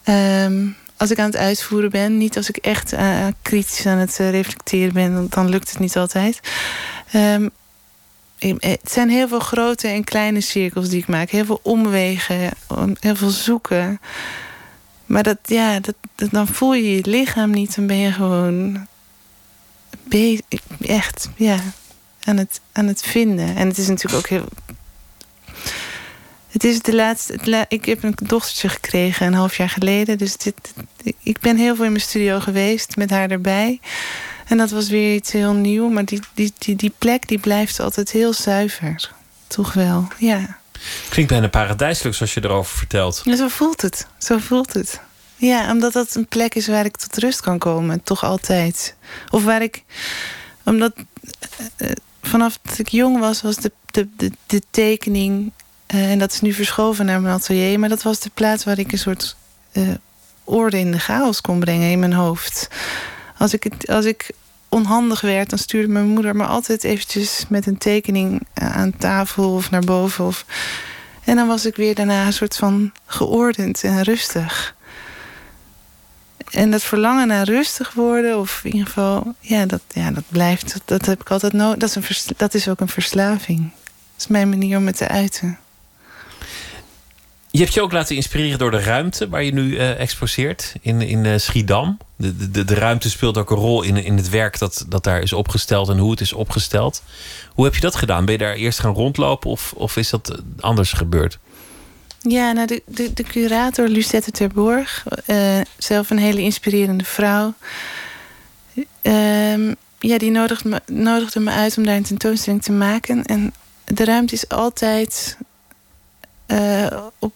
[0.04, 0.66] Ehm,
[0.96, 4.92] als ik aan het uitvoeren ben, niet als ik echt eh, kritisch aan het reflecteren
[4.92, 6.40] ben, want dan lukt het niet altijd.
[7.12, 7.48] Ehm,
[8.38, 11.30] het zijn heel veel grote en kleine cirkels die ik maak.
[11.30, 14.00] Heel veel omwegen, om- heel veel zoeken.
[15.06, 15.94] Maar dat, ja, dat,
[16.30, 17.74] dan voel je je lichaam niet.
[17.74, 18.86] Dan ben je gewoon
[20.80, 21.58] echt ja,
[22.24, 23.56] aan, het, aan het vinden.
[23.56, 24.48] En het is natuurlijk ook heel
[26.48, 27.64] het is de laatste.
[27.68, 30.18] ik heb een dochtertje gekregen een half jaar geleden.
[30.18, 30.54] Dus dit,
[31.22, 33.80] ik ben heel veel in mijn studio geweest met haar erbij.
[34.48, 35.88] En dat was weer iets heel nieuw.
[35.88, 39.10] Maar die, die, die, die plek die blijft altijd heel zuiver.
[39.46, 40.58] Toch wel, ja.
[41.08, 43.20] klinkt bijna paradijselijk zoals je erover vertelt.
[43.24, 43.36] ja.
[43.36, 44.06] Zo voelt het.
[44.18, 45.00] Zo voelt het.
[45.36, 48.02] Ja, omdat dat een plek is waar ik tot rust kan komen.
[48.02, 48.94] Toch altijd.
[49.30, 49.82] Of waar ik.
[50.64, 50.92] Omdat.
[51.76, 55.52] eh, eh, vanaf dat ik jong was, was de, de, de, de tekening.
[55.86, 57.78] eh, en dat is nu verschoven naar mijn atelier.
[57.78, 59.36] Maar dat was de plaats waar ik een soort
[60.44, 62.68] orde in de chaos kon brengen in mijn hoofd.
[63.38, 64.30] Als ik, als ik
[64.68, 69.54] onhandig werd, dan stuurde mijn moeder me altijd eventjes met een tekening eh, aan tafel
[69.54, 70.24] of naar boven.
[70.24, 70.44] Of,
[71.24, 74.76] en dan was ik weer daarna een soort van geordend en rustig.
[76.50, 80.80] En dat verlangen naar rustig worden, of in ieder geval, ja, dat, ja, dat blijft.
[80.84, 81.92] Dat, heb ik altijd nodig.
[81.92, 83.70] Dat, dat is ook een verslaving.
[83.84, 85.58] Dat is mijn manier om het te uiten.
[87.50, 91.00] Je hebt je ook laten inspireren door de ruimte waar je nu eh, exposeert in,
[91.00, 91.98] in eh, Schiedam.
[92.16, 95.20] De, de, de ruimte speelt ook een rol in, in het werk dat, dat daar
[95.20, 97.02] is opgesteld en hoe het is opgesteld.
[97.54, 98.24] Hoe heb je dat gedaan?
[98.24, 101.38] Ben je daar eerst gaan rondlopen of, of is dat eh, anders gebeurd?
[102.20, 107.54] Ja, nou, de, de, curator Lucette Terborg, eh, zelf een hele inspirerende vrouw.
[109.02, 113.24] Ehm, ja, die nodigde me, nodigde me uit om daar een tentoonstelling te maken.
[113.24, 113.52] En
[113.84, 115.36] de ruimte is altijd
[116.48, 117.34] eh, op.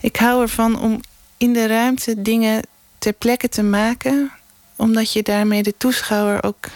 [0.00, 1.00] ik hou ervan om
[1.36, 2.62] in de ruimte dingen
[2.98, 4.30] ter plekke te maken,
[4.76, 6.66] omdat je daarmee de toeschouwer ook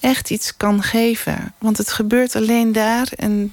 [0.00, 1.54] echt iets kan geven.
[1.58, 3.50] Want het gebeurt alleen daar en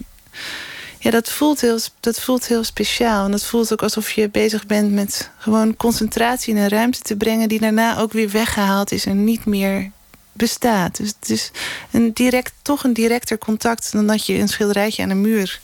[1.00, 3.26] ja, dat voelt, heel, dat voelt heel speciaal.
[3.26, 7.16] En dat voelt ook alsof je bezig bent met gewoon concentratie in een ruimte te
[7.16, 9.92] brengen die daarna ook weer weggehaald is en niet meer
[10.38, 10.98] bestaat.
[10.98, 11.52] Dus het is
[11.92, 15.60] een direct, toch een directer contact dan dat je een schilderijtje aan de muur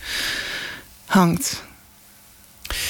[1.06, 1.64] hangt.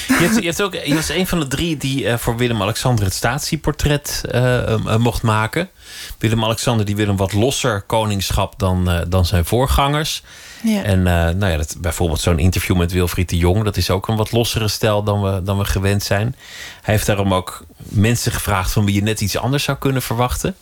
[0.07, 3.05] Je, hebt, je, hebt ook, je was een van de drie die eh, voor Willem-Alexander
[3.05, 5.69] het statieportret eh, eh, mocht maken.
[6.18, 10.23] Willem-Alexander die wil een wat losser koningschap dan, dan zijn voorgangers.
[10.64, 10.84] Ja.
[10.84, 13.64] En nou ja, dat, bijvoorbeeld zo'n interview met Wilfried de Jong...
[13.64, 16.35] dat is ook een wat lossere stijl dan we, dan we gewend zijn.
[16.81, 18.72] Hij heeft daarom ook mensen gevraagd...
[18.72, 20.55] van wie je net iets anders zou kunnen verwachten.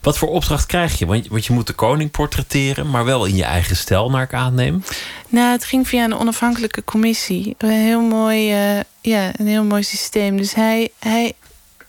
[0.00, 1.06] Wat voor opdracht krijg je?
[1.06, 2.90] Want, je moet de koning portretteren...
[2.90, 4.84] maar wel in je eigen stijl, naar ik aanneem.
[5.28, 7.54] Nou, het ging via een onafhankelijke commissie.
[7.58, 10.36] Een heel mooi, eh, ja, een heel mooi systeem.
[10.36, 11.32] Dus hij, hij,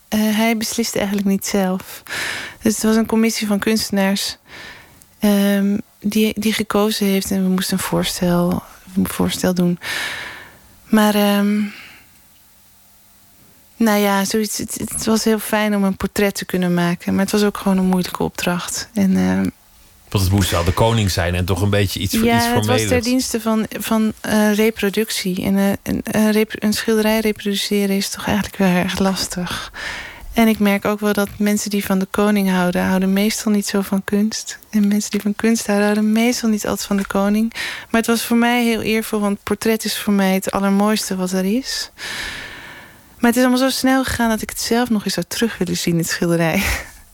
[0.07, 2.03] eh, hij besliste eigenlijk niet zelf.
[2.61, 4.37] Dus het was een commissie van kunstenaars
[5.19, 7.31] ehm, die, die gekozen heeft.
[7.31, 8.63] En we moesten een voorstel,
[9.03, 9.79] voorstel doen.
[10.83, 11.61] Maar, ehm,
[13.83, 17.13] nou ja, zoiets, het, het was heel fijn om een portret te kunnen maken.
[17.13, 18.89] Maar het was ook gewoon een moeilijke opdracht.
[18.93, 19.47] En ehm,
[20.09, 22.55] Want het moest wel de koning zijn en toch een beetje iets, voor ja, iets
[22.55, 25.43] het was ter dienste van, van eh, reproductie.
[25.43, 29.71] En eh, een, een, rep- een schilderij reproduceren is toch eigenlijk wel erg lastig.
[30.33, 33.67] En ik merk ook wel dat mensen die van de koning houden, houden meestal niet
[33.67, 34.59] zo van kunst.
[34.69, 37.53] En mensen die van kunst houden, houden meestal niet altijd van de koning.
[37.89, 41.31] Maar het was voor mij heel eervol, want portret is voor mij het allermooiste wat
[41.31, 41.91] er is.
[43.21, 45.57] Maar het is allemaal zo snel gegaan dat ik het zelf nog eens zou terug
[45.57, 46.63] willen zien, het schilderij.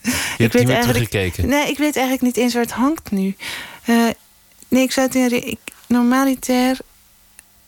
[0.02, 0.12] Je
[0.44, 1.48] hebt niet meer teruggekeken.
[1.48, 3.36] Nee, ik weet eigenlijk niet eens waar het hangt nu.
[3.86, 4.08] Eh,
[4.68, 5.48] nee, ik zou het in.
[5.48, 6.78] Ik, normaliter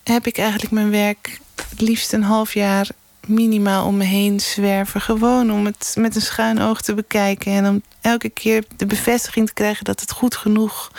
[0.03, 1.39] heb ik eigenlijk mijn werk
[1.69, 2.89] het liefst een half jaar
[3.27, 5.01] minimaal om me heen zwerven.
[5.01, 7.51] Gewoon om het met een schuin oog te bekijken.
[7.51, 10.91] En om elke keer de bevestiging te krijgen dat het goed genoeg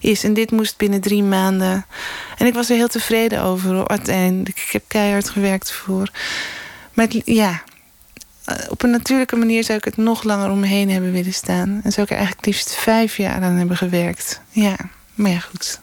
[0.00, 0.24] is.
[0.24, 1.86] En dit moest binnen drie maanden.
[2.38, 3.88] En ik was er heel tevreden over.
[3.88, 4.58] Uiteindelijk.
[4.58, 6.10] Ik heb keihard gewerkt voor.
[6.94, 7.62] Maar het- ja,
[8.44, 11.34] eh, op een natuurlijke manier zou ik het nog langer om me heen hebben willen
[11.34, 11.80] staan.
[11.84, 14.40] En zou ik er eigenlijk liefst vijf jaar aan hebben gewerkt.
[14.50, 14.76] Ja,
[15.14, 15.80] maar ja, goed.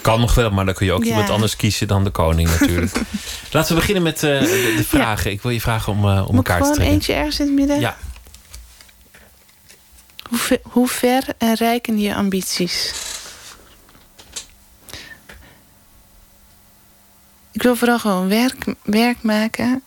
[0.00, 1.10] Kan nog wel, maar dan kun je ook Ja.
[1.10, 3.00] iemand anders kiezen dan de koning natuurlijk.
[3.52, 5.30] Laten we beginnen met eh, de, de vragen.
[5.30, 6.94] Ik wil je vragen om, eh, om Moet ik elkaar te gewoon trekken.
[6.94, 7.80] eentje ergens in het midden?
[7.80, 7.96] Ja.
[10.28, 12.92] Hoe ver, hoe ver en je ambities?
[17.52, 19.82] Ik wil vooral gewoon werk, werk maken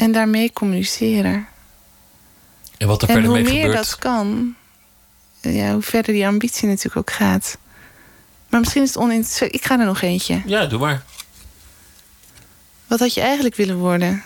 [0.00, 1.46] en daarmee communiceren.
[2.78, 3.76] En wat er en verder hoe mee meer gebeurt.
[3.76, 4.54] dat kan,
[5.40, 7.58] ja, hoe verder die ambitie natuurlijk ook gaat.
[8.48, 9.54] Maar misschien is het oninteressant.
[9.54, 10.42] Ik ga er nog eentje.
[10.46, 11.04] Ja, doe maar.
[12.86, 14.22] Wat had je eigenlijk willen worden?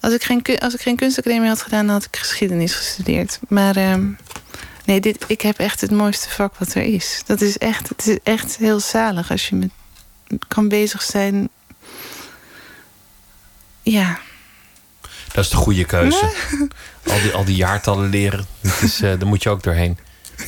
[0.00, 3.38] Als ik geen, als ik geen kunstacademie had gedaan, dan had ik geschiedenis gestudeerd.
[3.48, 4.06] Maar ehm,
[4.84, 7.22] nee, dit, ik heb echt het mooiste vak wat er is.
[7.26, 9.70] Dat is echt, het is echt heel zalig als je met,
[10.48, 11.48] kan bezig zijn.
[13.82, 14.18] Ja,
[15.32, 16.32] Dat is de goede keuze.
[17.06, 19.98] Al, die, al die jaartallen leren, dat is, eh, daar moet je ook doorheen.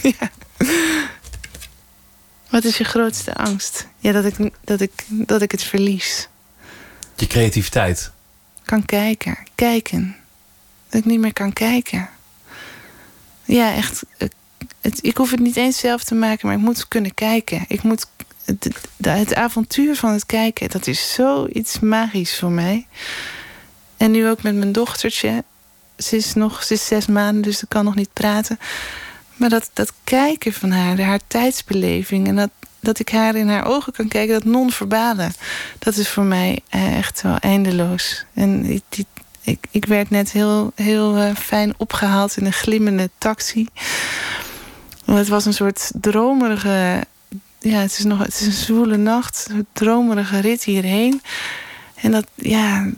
[2.50, 3.86] wat is je grootste angst?
[3.98, 6.28] Ja, dat ik, dat ik, dat ik het verlies.
[7.16, 8.10] Je creativiteit.
[8.64, 10.16] Kan kijken, kijken.
[10.88, 12.08] Dat ik niet meer kan kijken.
[13.44, 14.02] Ja, echt.
[14.18, 14.28] eh,
[14.80, 17.64] Het, ik hoef het niet eens zelf te maken, maar ik moet kunnen kijken.
[17.68, 18.06] Ik moet.
[18.44, 22.86] Het, avontuur van het kijken, dat is zoiets magisch voor mij.
[23.96, 25.44] En nu ook met mijn dochtertje.
[25.96, 28.58] Ze is nog ze is zes maanden, dus ze kan nog niet praten.
[29.36, 32.28] Maar dat, dat kijken van haar, haar tijdsbeleving...
[32.28, 32.50] en dat,
[32.80, 35.30] dat ik haar in haar ogen kan kijken, dat non-verbale...
[35.78, 38.24] dat is voor mij eh, echt wel eindeloos.
[38.34, 39.04] En ik,
[39.40, 43.68] ik, ik werd net heel, heel eh, fijn opgehaald in een glimmende taxi.
[45.04, 47.04] Het was een soort dromerige...
[47.62, 49.46] Ja, het is, nog, het is een zwoele nacht.
[49.50, 51.22] Een dromerige rit hierheen.
[51.94, 52.90] En dat, ja...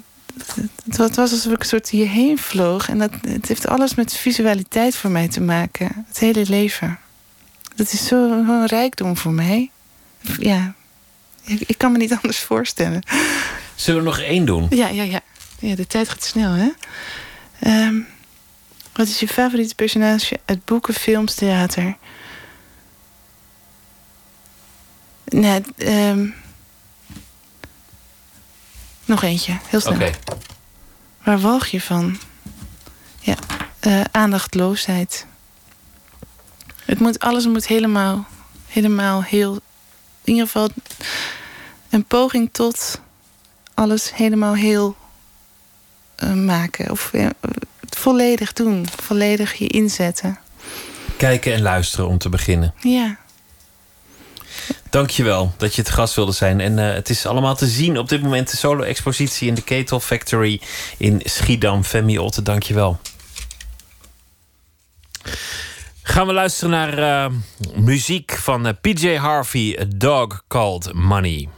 [0.85, 2.89] Het wa- het was alsof ik een soort hierheen vloog.
[2.89, 6.05] En dat, het heeft alles met visualiteit voor mij te maken.
[6.09, 6.99] Het hele leven.
[7.75, 9.71] Dat is zo'n zo rijkdom voor mij.
[10.39, 10.75] Ja,
[11.45, 13.03] ik, ik kan me niet anders voorstellen.
[13.75, 14.67] Zullen we nog één doen?
[14.71, 15.21] Ja, ja, ja.
[15.59, 16.69] Ja, de tijd gaat snel, hè?
[17.61, 18.01] Ehm,
[18.93, 21.97] wat is je favoriete personage uit boeken, films, theater?
[25.35, 26.27] Nee, ehm,
[29.05, 29.95] nog eentje, heel snel.
[29.95, 30.11] Oké.
[31.23, 32.19] Waar walg je van?
[33.21, 33.35] Ja,
[33.81, 35.27] eh, aandachtloosheid.
[36.85, 38.27] Het moet, alles moet helemaal,
[38.67, 39.55] helemaal heel...
[40.25, 40.69] In ieder geval
[41.91, 43.01] een poging tot
[43.75, 44.97] alles helemaal heel
[46.15, 46.91] eh, maken.
[46.91, 47.27] Of eh,
[47.89, 48.87] volledig doen.
[49.03, 50.39] Volledig je inzetten.
[51.17, 52.75] Kijken en luisteren om te beginnen.
[52.81, 53.23] Ja.
[54.91, 56.61] Dankjewel dat je het gast wilde zijn.
[56.61, 58.51] En eh, het is allemaal te zien op dit moment.
[58.51, 60.61] De solo-expositie in de Ketel Factory
[60.97, 61.85] in Schiedam.
[61.85, 62.99] Femi Otte, dankjewel.
[66.03, 67.33] Gaan we luisteren naar eh,
[67.75, 71.49] muziek van eh, PJ Harvey, A Dog Called Money.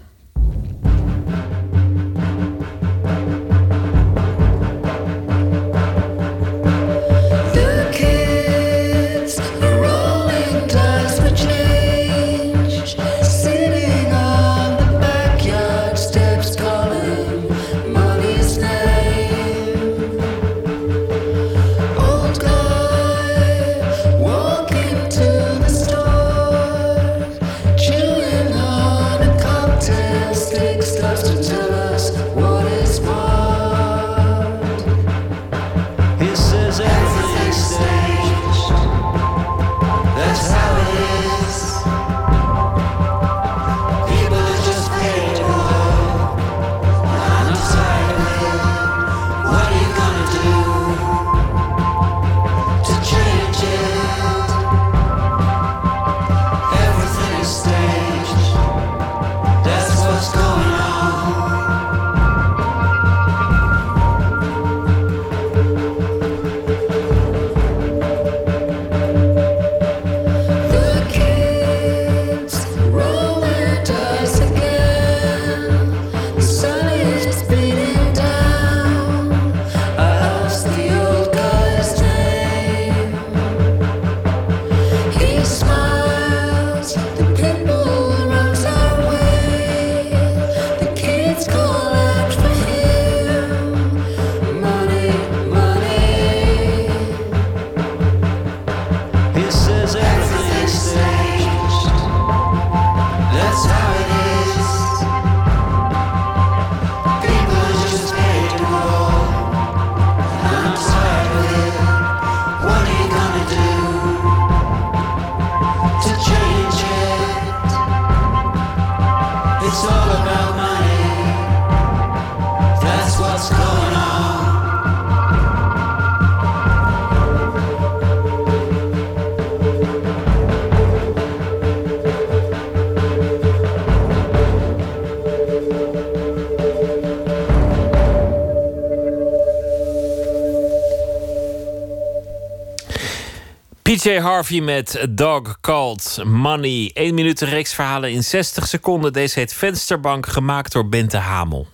[144.06, 146.90] PJ Harvey met Dog Called Money.
[146.94, 149.12] 1 minuut een reeks verhalen in 60 seconden.
[149.12, 151.66] Deze heet Vensterbank, gemaakt door Bente Hamel.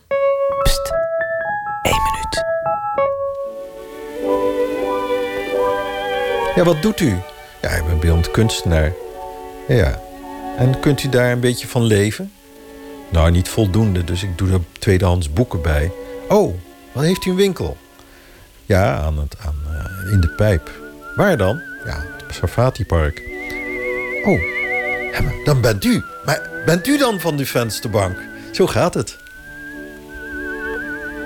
[0.63, 0.93] Pst,
[1.83, 2.45] 1 minuut.
[6.55, 7.17] Ja, wat doet u?
[7.63, 8.93] Ja, ik ben beeldend kunstenaar.
[9.69, 10.01] Ja.
[10.57, 12.33] En kunt u daar een beetje van leven?
[13.09, 15.93] Nou, niet voldoende, dus ik doe er tweedehands boeken bij.
[16.29, 16.55] Oh,
[16.93, 17.77] wat heeft u een winkel?
[18.67, 20.71] Ja, aan het, aan, eh, in de pijp.
[21.17, 21.61] Waar dan?
[21.85, 23.23] Ja, Sarfati Park.
[24.25, 24.41] Oh,
[25.45, 26.03] dan bent u.
[26.25, 28.17] Maar bent u dan van de vensterbank?
[28.53, 29.19] Zo gaat het.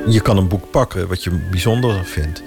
[0.07, 2.43] Je kan een boek pakken wat je bijzonder vindt.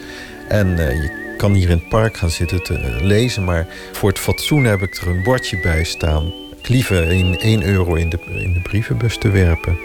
[0.47, 3.43] En eh, je kan hier in het park gaan zitten te eh, lezen.
[3.43, 6.31] Maar voor het fatsoen heb ik er een bordje bij staan.
[6.61, 9.77] Klieven in 1 euro in de, in de brievenbus te werpen.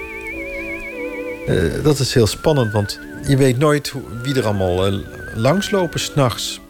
[1.46, 3.92] Eh, dat is heel spannend, want je weet nooit
[4.22, 4.98] wie er allemaal eh,
[5.34, 6.60] langslopen s'nachts.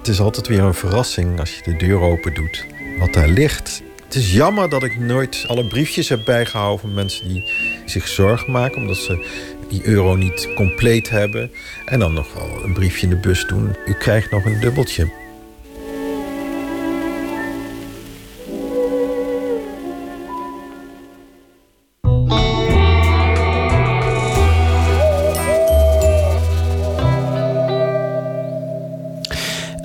[0.00, 2.66] Het is altijd weer een verrassing als je de deur open doet.
[2.98, 3.82] Wat daar ligt.
[4.04, 7.44] Het is jammer dat ik nooit alle briefjes heb bijgehouden van mensen die
[7.86, 8.80] zich zorgen maken.
[8.80, 9.26] Omdat ze
[9.68, 11.50] die euro niet compleet hebben.
[11.84, 13.76] En dan nog wel een briefje in de bus doen.
[13.86, 15.10] U krijgt nog een dubbeltje.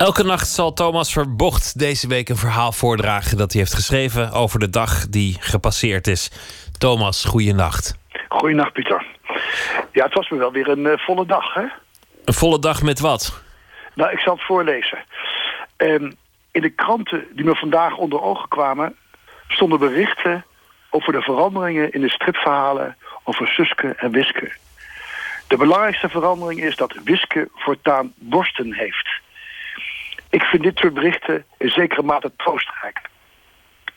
[0.06, 4.60] Elke nacht zal Thomas Verbocht deze week een verhaal voordragen dat hij heeft geschreven over
[4.60, 6.32] de dag die gepasseerd is.
[6.78, 7.98] Thomas, goeienacht.
[8.30, 9.06] Goeienacht, Pieter.
[9.92, 11.64] Ja, het was me wel weer een eh, volle dag, hè?
[12.26, 13.44] Een volle dag met wat?
[13.94, 14.98] Nou, ik zal het voorlezen.
[15.78, 16.12] Ehm,
[16.52, 18.96] in de kranten die me vandaag onder ogen kwamen...
[19.48, 20.46] stonden berichten
[20.90, 22.98] over de veranderingen in de stripverhalen...
[23.24, 24.52] over Suske en Wiske.
[25.48, 29.24] De belangrijkste verandering is dat Wiske voortaan borsten heeft.
[30.36, 33.02] Ik vind dit soort berichten in zekere mate troostrijk.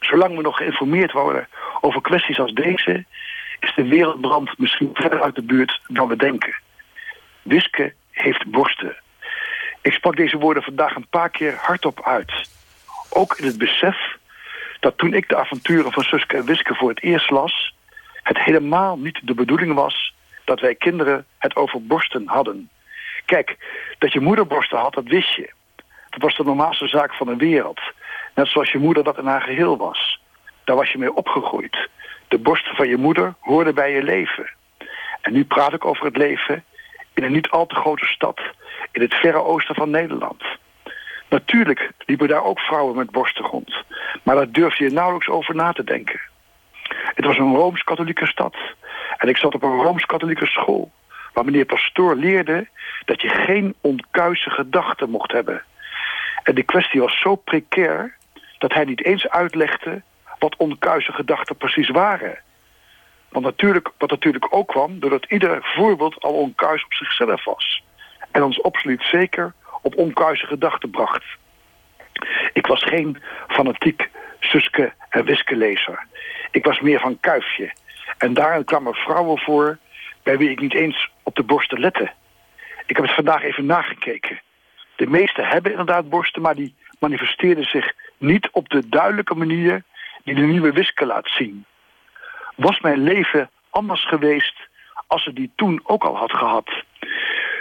[0.01, 1.48] Zolang we nog geïnformeerd worden
[1.81, 3.05] over kwesties als deze...
[3.60, 6.55] is de wereldbrand misschien verder uit de buurt dan we denken.
[7.43, 8.97] Wiske heeft borsten.
[9.82, 12.32] Ik sprak deze woorden vandaag een paar keer hardop uit.
[13.10, 14.16] Ook in het besef
[14.81, 17.74] dat toen ik de avonturen van Suske en Wiske voor het eerst las...
[18.23, 22.70] het helemaal niet de bedoeling was dat wij kinderen het over borsten hadden.
[23.24, 23.56] Kijk,
[23.98, 25.56] dat je moeder borsten had, dat wist je.
[26.19, 27.81] Was de normaalste zaak van de wereld.
[28.35, 30.20] Net zoals je moeder dat in haar geheel was.
[30.65, 31.89] Daar was je mee opgegroeid.
[32.28, 34.51] De borsten van je moeder hoorden bij je leven.
[35.20, 36.65] En nu praat ik over het leven
[37.15, 38.40] in een niet al te grote stad...
[38.93, 40.43] in het verre oosten van Nederland.
[41.28, 43.85] Natuurlijk liepen daar ook vrouwen met borsten rond.
[44.23, 46.20] Maar daar durfde je nauwelijks over na te denken.
[46.89, 48.57] Het was een Rooms-Katholieke stad.
[49.16, 50.90] En ik zat op een Rooms-Katholieke school...
[51.32, 52.69] waar meneer Pastoor leerde
[53.05, 55.62] dat je geen onkuise gedachten mocht hebben...
[56.49, 58.16] En de kwestie was zo precair
[58.59, 60.03] dat hij niet eens uitlegde
[60.39, 62.39] wat onkuise gedachten precies waren.
[63.29, 67.83] Want natuurlijk, wat natuurlijk ook kwam doordat ieder voorbeeld al onkuis op zichzelf was.
[68.31, 69.53] En ons absoluut zeker
[69.83, 71.25] op onkuise gedachten bracht.
[72.53, 74.09] Ik was geen fanatiek
[74.41, 76.07] Suske en Wiske lezer.
[76.51, 77.73] Ik was meer van kuifje.
[78.19, 79.79] En daarin kwamen vrouwen voor
[80.23, 82.11] bij wie ik niet eens op de borsten lette.
[82.87, 84.41] Ik heb het vandaag even nagekeken.
[84.99, 89.83] De meesten hebben inderdaad borsten, maar die manifesteerden zich niet op de duidelijke manier
[90.25, 91.65] die de nieuwe Wiske laat zien.
[92.55, 94.55] Was mijn leven anders geweest
[95.07, 96.70] als ze die toen ook al had gehad?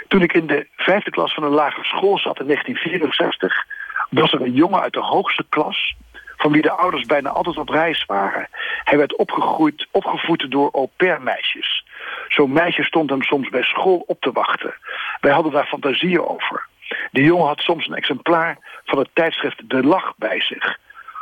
[0.08, 3.66] Toen ik in de vijfde klas van een lagere school zat in 1964...
[4.10, 5.96] was er een jongen uit de hoogste klas...
[6.38, 8.48] van wie de ouders bijna altijd op reis waren.
[8.84, 11.86] Hij werd opgegroeid, opgevoed door au pair meisjes.
[12.28, 14.74] Zo'n meisje stond hem soms bij school op te wachten.
[15.22, 16.68] Wij hadden daar fantasieën over.
[17.12, 20.78] De jongen had soms een exemplaar van het tijdschrift De Lach bij zich.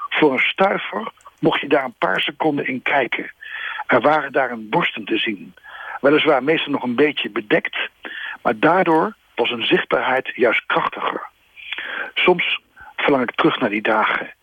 [0.10, 3.32] Voor een stuiver mocht je daar een paar seconden in kijken.
[3.88, 5.54] Er waren daar een borsten te zien.
[6.02, 7.78] Weliswaar meestal nog een beetje bedekt,
[8.42, 11.28] maar daardoor was een zichtbaarheid juist krachtiger.
[12.14, 12.60] Soms
[12.96, 14.34] verlang ik terug naar die dagen.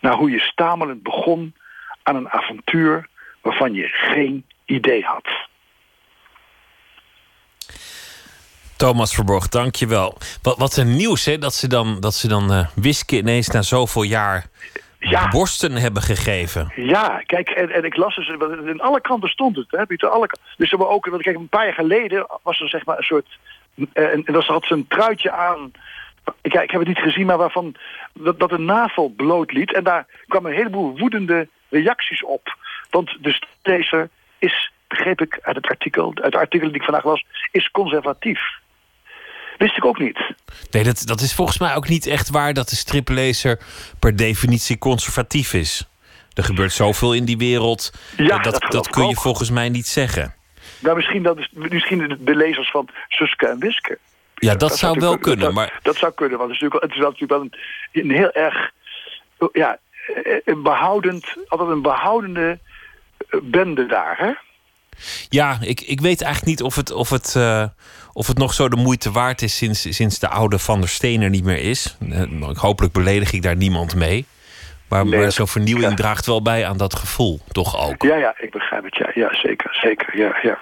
[0.00, 1.54] Naar hoe je stamelend begon
[2.02, 3.08] aan een avontuur
[3.40, 5.28] waarvan je geen idee had.
[8.76, 10.16] Thomas Verborg, dank je wel.
[10.42, 11.38] Wat, wat een nieuws, hè?
[11.38, 14.46] Dat ze dan, dat ze dan uh, Wiske ineens na zoveel jaar
[14.98, 15.28] Ja.
[15.28, 16.72] borsten hebben gegeven.
[16.76, 18.28] Ja, kijk, en, en ik las dus,
[18.66, 21.64] in alle kranten stond het, hè, Pieter, alle, dus er ook, want kijk, een paar
[21.64, 23.38] jaar geleden was er zeg maar een soort,
[23.92, 25.70] eh, en, en dan had ze een truitje aan,
[26.40, 27.74] ik, ik heb het niet gezien, maar waarvan,
[28.12, 32.56] dat, dat een navel bloot liet, en daar kwamen een heleboel woedende reacties op,
[32.90, 34.08] want de lezer
[34.38, 38.40] is, begreep ik uit het artikel, uit het artikel die ik vandaag las, is conservatief.
[39.58, 40.34] Wist ik ook niet.
[40.70, 43.60] Nee, dat, dat is volgens mij ook niet echt waar dat de striplezer
[43.98, 45.88] per definitie conservatief is.
[46.34, 47.92] Er gebeurt zoveel in die wereld.
[48.16, 50.34] Ja, eh, dat dat, dat kun je volgens mij niet zeggen.
[50.78, 53.98] Nou, misschien, dat is, misschien de, lezers van Suske en Wiske.
[54.34, 55.44] Ja, dat, zou wel kunnen.
[55.44, 57.40] Dat, Maar dat zou kunnen, want het is natuurlijk, het is wel natuurlijk wel
[57.92, 58.70] een, een heel erg...
[59.52, 59.78] Ja,
[60.44, 62.58] een behoudend, altijd een behoudende
[63.28, 64.32] eh, bende daar, hè?
[65.28, 67.64] Ja, ik, ik weet eigenlijk niet of het, of, het, eh,
[68.12, 71.22] of het nog zo de moeite waard is sinds, sinds de oude Van der Steen
[71.22, 71.96] er niet meer is.
[72.10, 72.22] Eh,
[72.56, 74.26] Hopelijk beledig ik daar niemand mee.
[74.88, 78.02] Maar, maar zo'n vernieuwing draagt wel bij aan dat gevoel, toch ook?
[78.02, 80.58] Ja, ja, ik begrijp het, ja, ja zeker, zeker, ja, ja.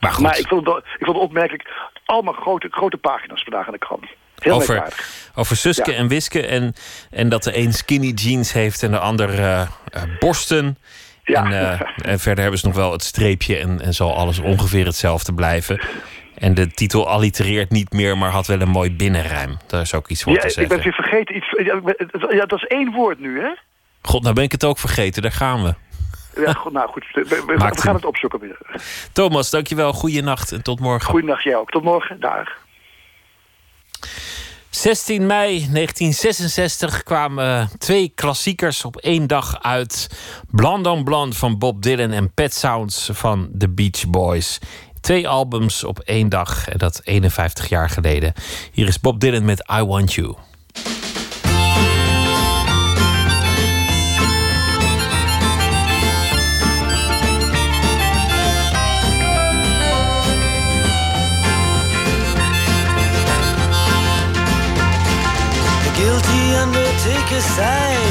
[0.00, 0.38] Maar goed.
[0.38, 1.68] ik, vond het, ik vond het opmerkelijk,
[2.04, 4.04] allemaal grote, grote pagina's vandaag in de krant.
[4.38, 5.30] Heel over, merkwaardig.
[5.34, 5.96] over Suske Ja.
[5.96, 6.46] en Wiske.
[6.46, 6.74] En,
[7.10, 10.02] en dat de een skinny jeans heeft en de ander eh, eh,
[11.36, 14.84] En, eh, en verder hebben ze nog wel het streepje en, en zal alles ongeveer
[14.86, 15.80] hetzelfde blijven.
[16.34, 19.56] En de titel allitereert niet meer, maar had wel een mooi binnenruim.
[19.66, 20.74] Daar is ook iets voor Ja, te ik zeggen.
[20.74, 21.46] ben weer vergeten iets.
[21.64, 23.50] Ja, ik ja, dat is één woord nu, hè?
[24.02, 25.22] God, nou ben ik het ook vergeten.
[25.22, 25.74] Daar gaan we.
[26.44, 28.58] Ja, goed, nou goed, we, we- we Maakt gaan het opzoeken weer.
[29.12, 29.92] Thomas, dankjewel.
[29.92, 31.10] Goeienacht en tot morgen.
[31.10, 31.70] Goeiedag jij ook.
[31.70, 32.20] Tot morgen.
[32.20, 32.48] Dag.
[34.70, 40.08] 16 mei 1966 kwamen twee klassiekers op één dag uit.
[40.50, 44.58] Bland on Bland van Bob Dylan en Pet Sounds van The Beach Boys.
[45.00, 48.32] Twee albums op één dag, en dat 51 jaar geleden.
[48.72, 50.34] Hier is Bob Dylan met I Want You.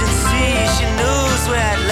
[0.00, 1.89] She knows where I'd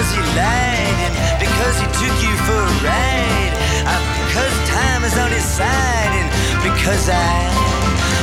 [0.00, 3.52] because he lied and because he took you for a ride.
[3.84, 6.28] Uh, because time is on his side and
[6.64, 7.36] because I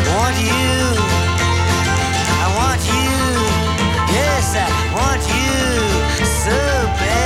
[0.09, 0.73] want you.
[2.41, 3.13] I want you.
[4.09, 4.67] Yes, I
[4.97, 6.57] want you so
[6.97, 7.16] bad.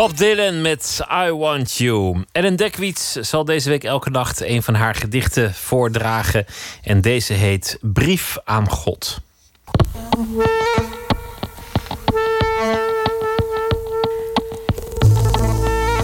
[0.00, 2.24] Bob Dylan met I Want You.
[2.32, 6.46] Ellen Dekwiets zal deze week elke nacht een van haar gedichten voordragen.
[6.82, 9.20] En deze heet Brief aan God.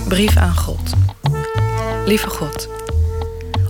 [0.09, 0.93] Brief aan God.
[2.05, 2.69] Lieve God,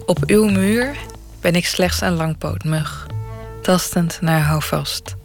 [0.07, 0.97] op uw muur
[1.41, 3.07] ben ik slechts een langpootmug,
[3.63, 5.17] tastend naar houvast.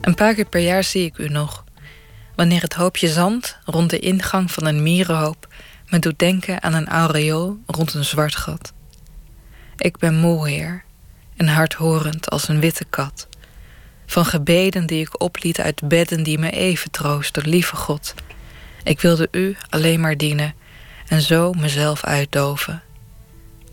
[0.00, 1.63] Een paar keer per jaar zie ik u nog.
[2.34, 5.48] Wanneer het hoopje zand rond de ingang van een mierenhoop
[5.88, 8.72] me doet denken aan een aureool rond een zwart gat.
[9.76, 10.84] Ik ben moe, heer,
[11.36, 13.28] en hardhorend als een witte kat.
[14.06, 18.14] Van gebeden die ik opliet uit bedden die me even troosten, lieve God.
[18.84, 20.54] Ik wilde u alleen maar dienen
[21.08, 22.82] en zo mezelf uitdoven.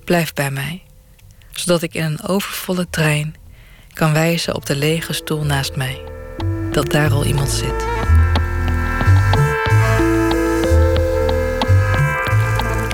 [0.06, 0.84] Blijf bij mij,
[1.52, 3.36] zodat ik in een overvolle trein
[3.94, 6.02] kan wijzen op de lege stoel naast mij.
[6.72, 7.91] Dat daar al iemand zit.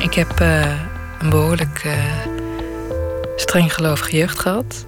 [0.07, 0.71] Ik heb eh,
[1.19, 2.03] een behoorlijk eh,
[3.35, 4.83] streng gelovige jeugd gehad.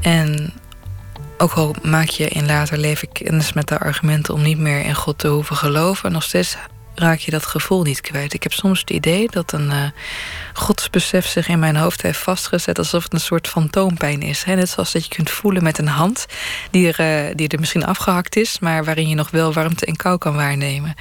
[0.00, 0.52] En
[1.38, 4.94] ook al maak je in later leven kennis met de argumenten om niet meer in
[4.94, 6.56] God te hoeven geloven, nog steeds
[6.94, 8.32] raak je dat gevoel niet kwijt.
[8.34, 9.84] Ik heb soms het idee dat een eh,
[10.54, 14.42] godsbesef zich in mijn hoofd heeft vastgezet alsof het een soort fantoompijn is.
[14.42, 14.54] Hè?
[14.54, 16.26] Net zoals dat je kunt voelen met een hand
[16.70, 20.18] die er, die er misschien afgehakt is, maar waarin je nog wel warmte en kou
[20.18, 20.94] kan waarnemen.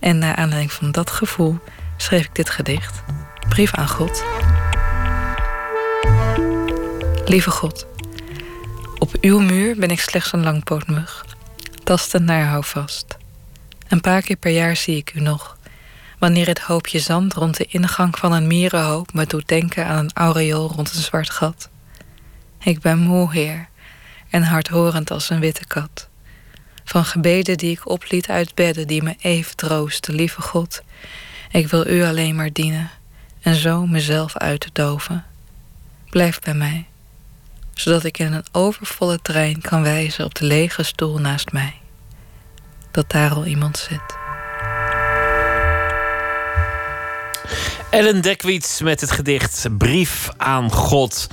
[0.00, 1.58] En naar aanleiding van dat gevoel
[1.96, 3.02] schreef ik dit gedicht.
[3.48, 4.24] Brief aan God.
[7.24, 7.86] Lieve God,
[8.98, 11.24] op uw muur ben ik slechts een langpootmug,
[11.84, 13.16] tastend naar houvast.
[13.88, 15.56] Een paar keer per jaar zie ik u nog,
[16.18, 20.10] wanneer het hoopje zand rond de ingang van een mierenhoop me doet denken aan een
[20.14, 21.68] aureool rond een zwart gat.
[22.60, 23.68] Ik ben moe, heer,
[24.30, 26.08] en hardhorend als een witte kat.
[26.84, 30.82] Van gebeden die ik opliet uit bedden die me even troosten, lieve God.
[31.56, 32.90] Ik wil u alleen maar dienen
[33.40, 35.24] en zo mezelf uit te doven.
[36.10, 36.86] Blijf bij mij
[37.74, 41.74] zodat ik in een overvolle trein kan wijzen op de lege stoel naast mij.
[42.90, 44.25] Dat daar al iemand zit.
[47.90, 51.26] Ellen Dekwits met het gedicht Brief aan God.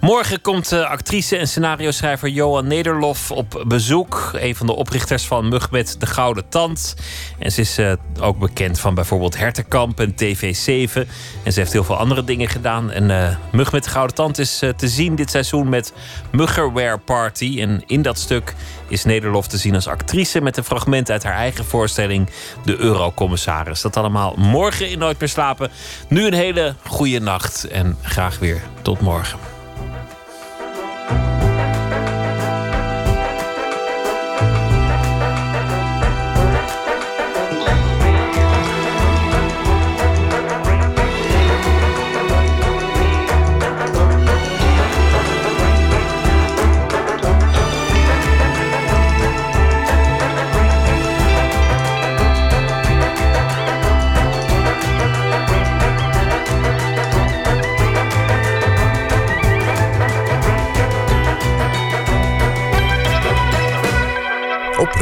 [0.00, 4.30] Morgen komt actrice en scenario-schrijver Johan Nederlof op bezoek.
[4.34, 6.94] Een van de oprichters van Mug met de Gouden Tand.
[7.38, 11.08] En ze is eh, ook bekend van bijvoorbeeld Hertenkamp en TV7.
[11.42, 12.90] En ze heeft heel veel andere dingen gedaan.
[12.90, 13.06] En
[13.52, 15.92] met de Gouden Tand is eh, te zien dit seizoen met
[16.32, 17.60] Muggerwear Party.
[17.60, 18.54] En in dat stuk
[18.94, 20.40] is Nederlof te zien als actrice...
[20.40, 22.30] met een fragment uit haar eigen voorstelling
[22.64, 23.80] De Eurocommissaris.
[23.80, 25.70] Dat allemaal morgen in Nooit meer slapen.
[26.08, 29.53] Nu een hele goede nacht en graag weer tot morgen.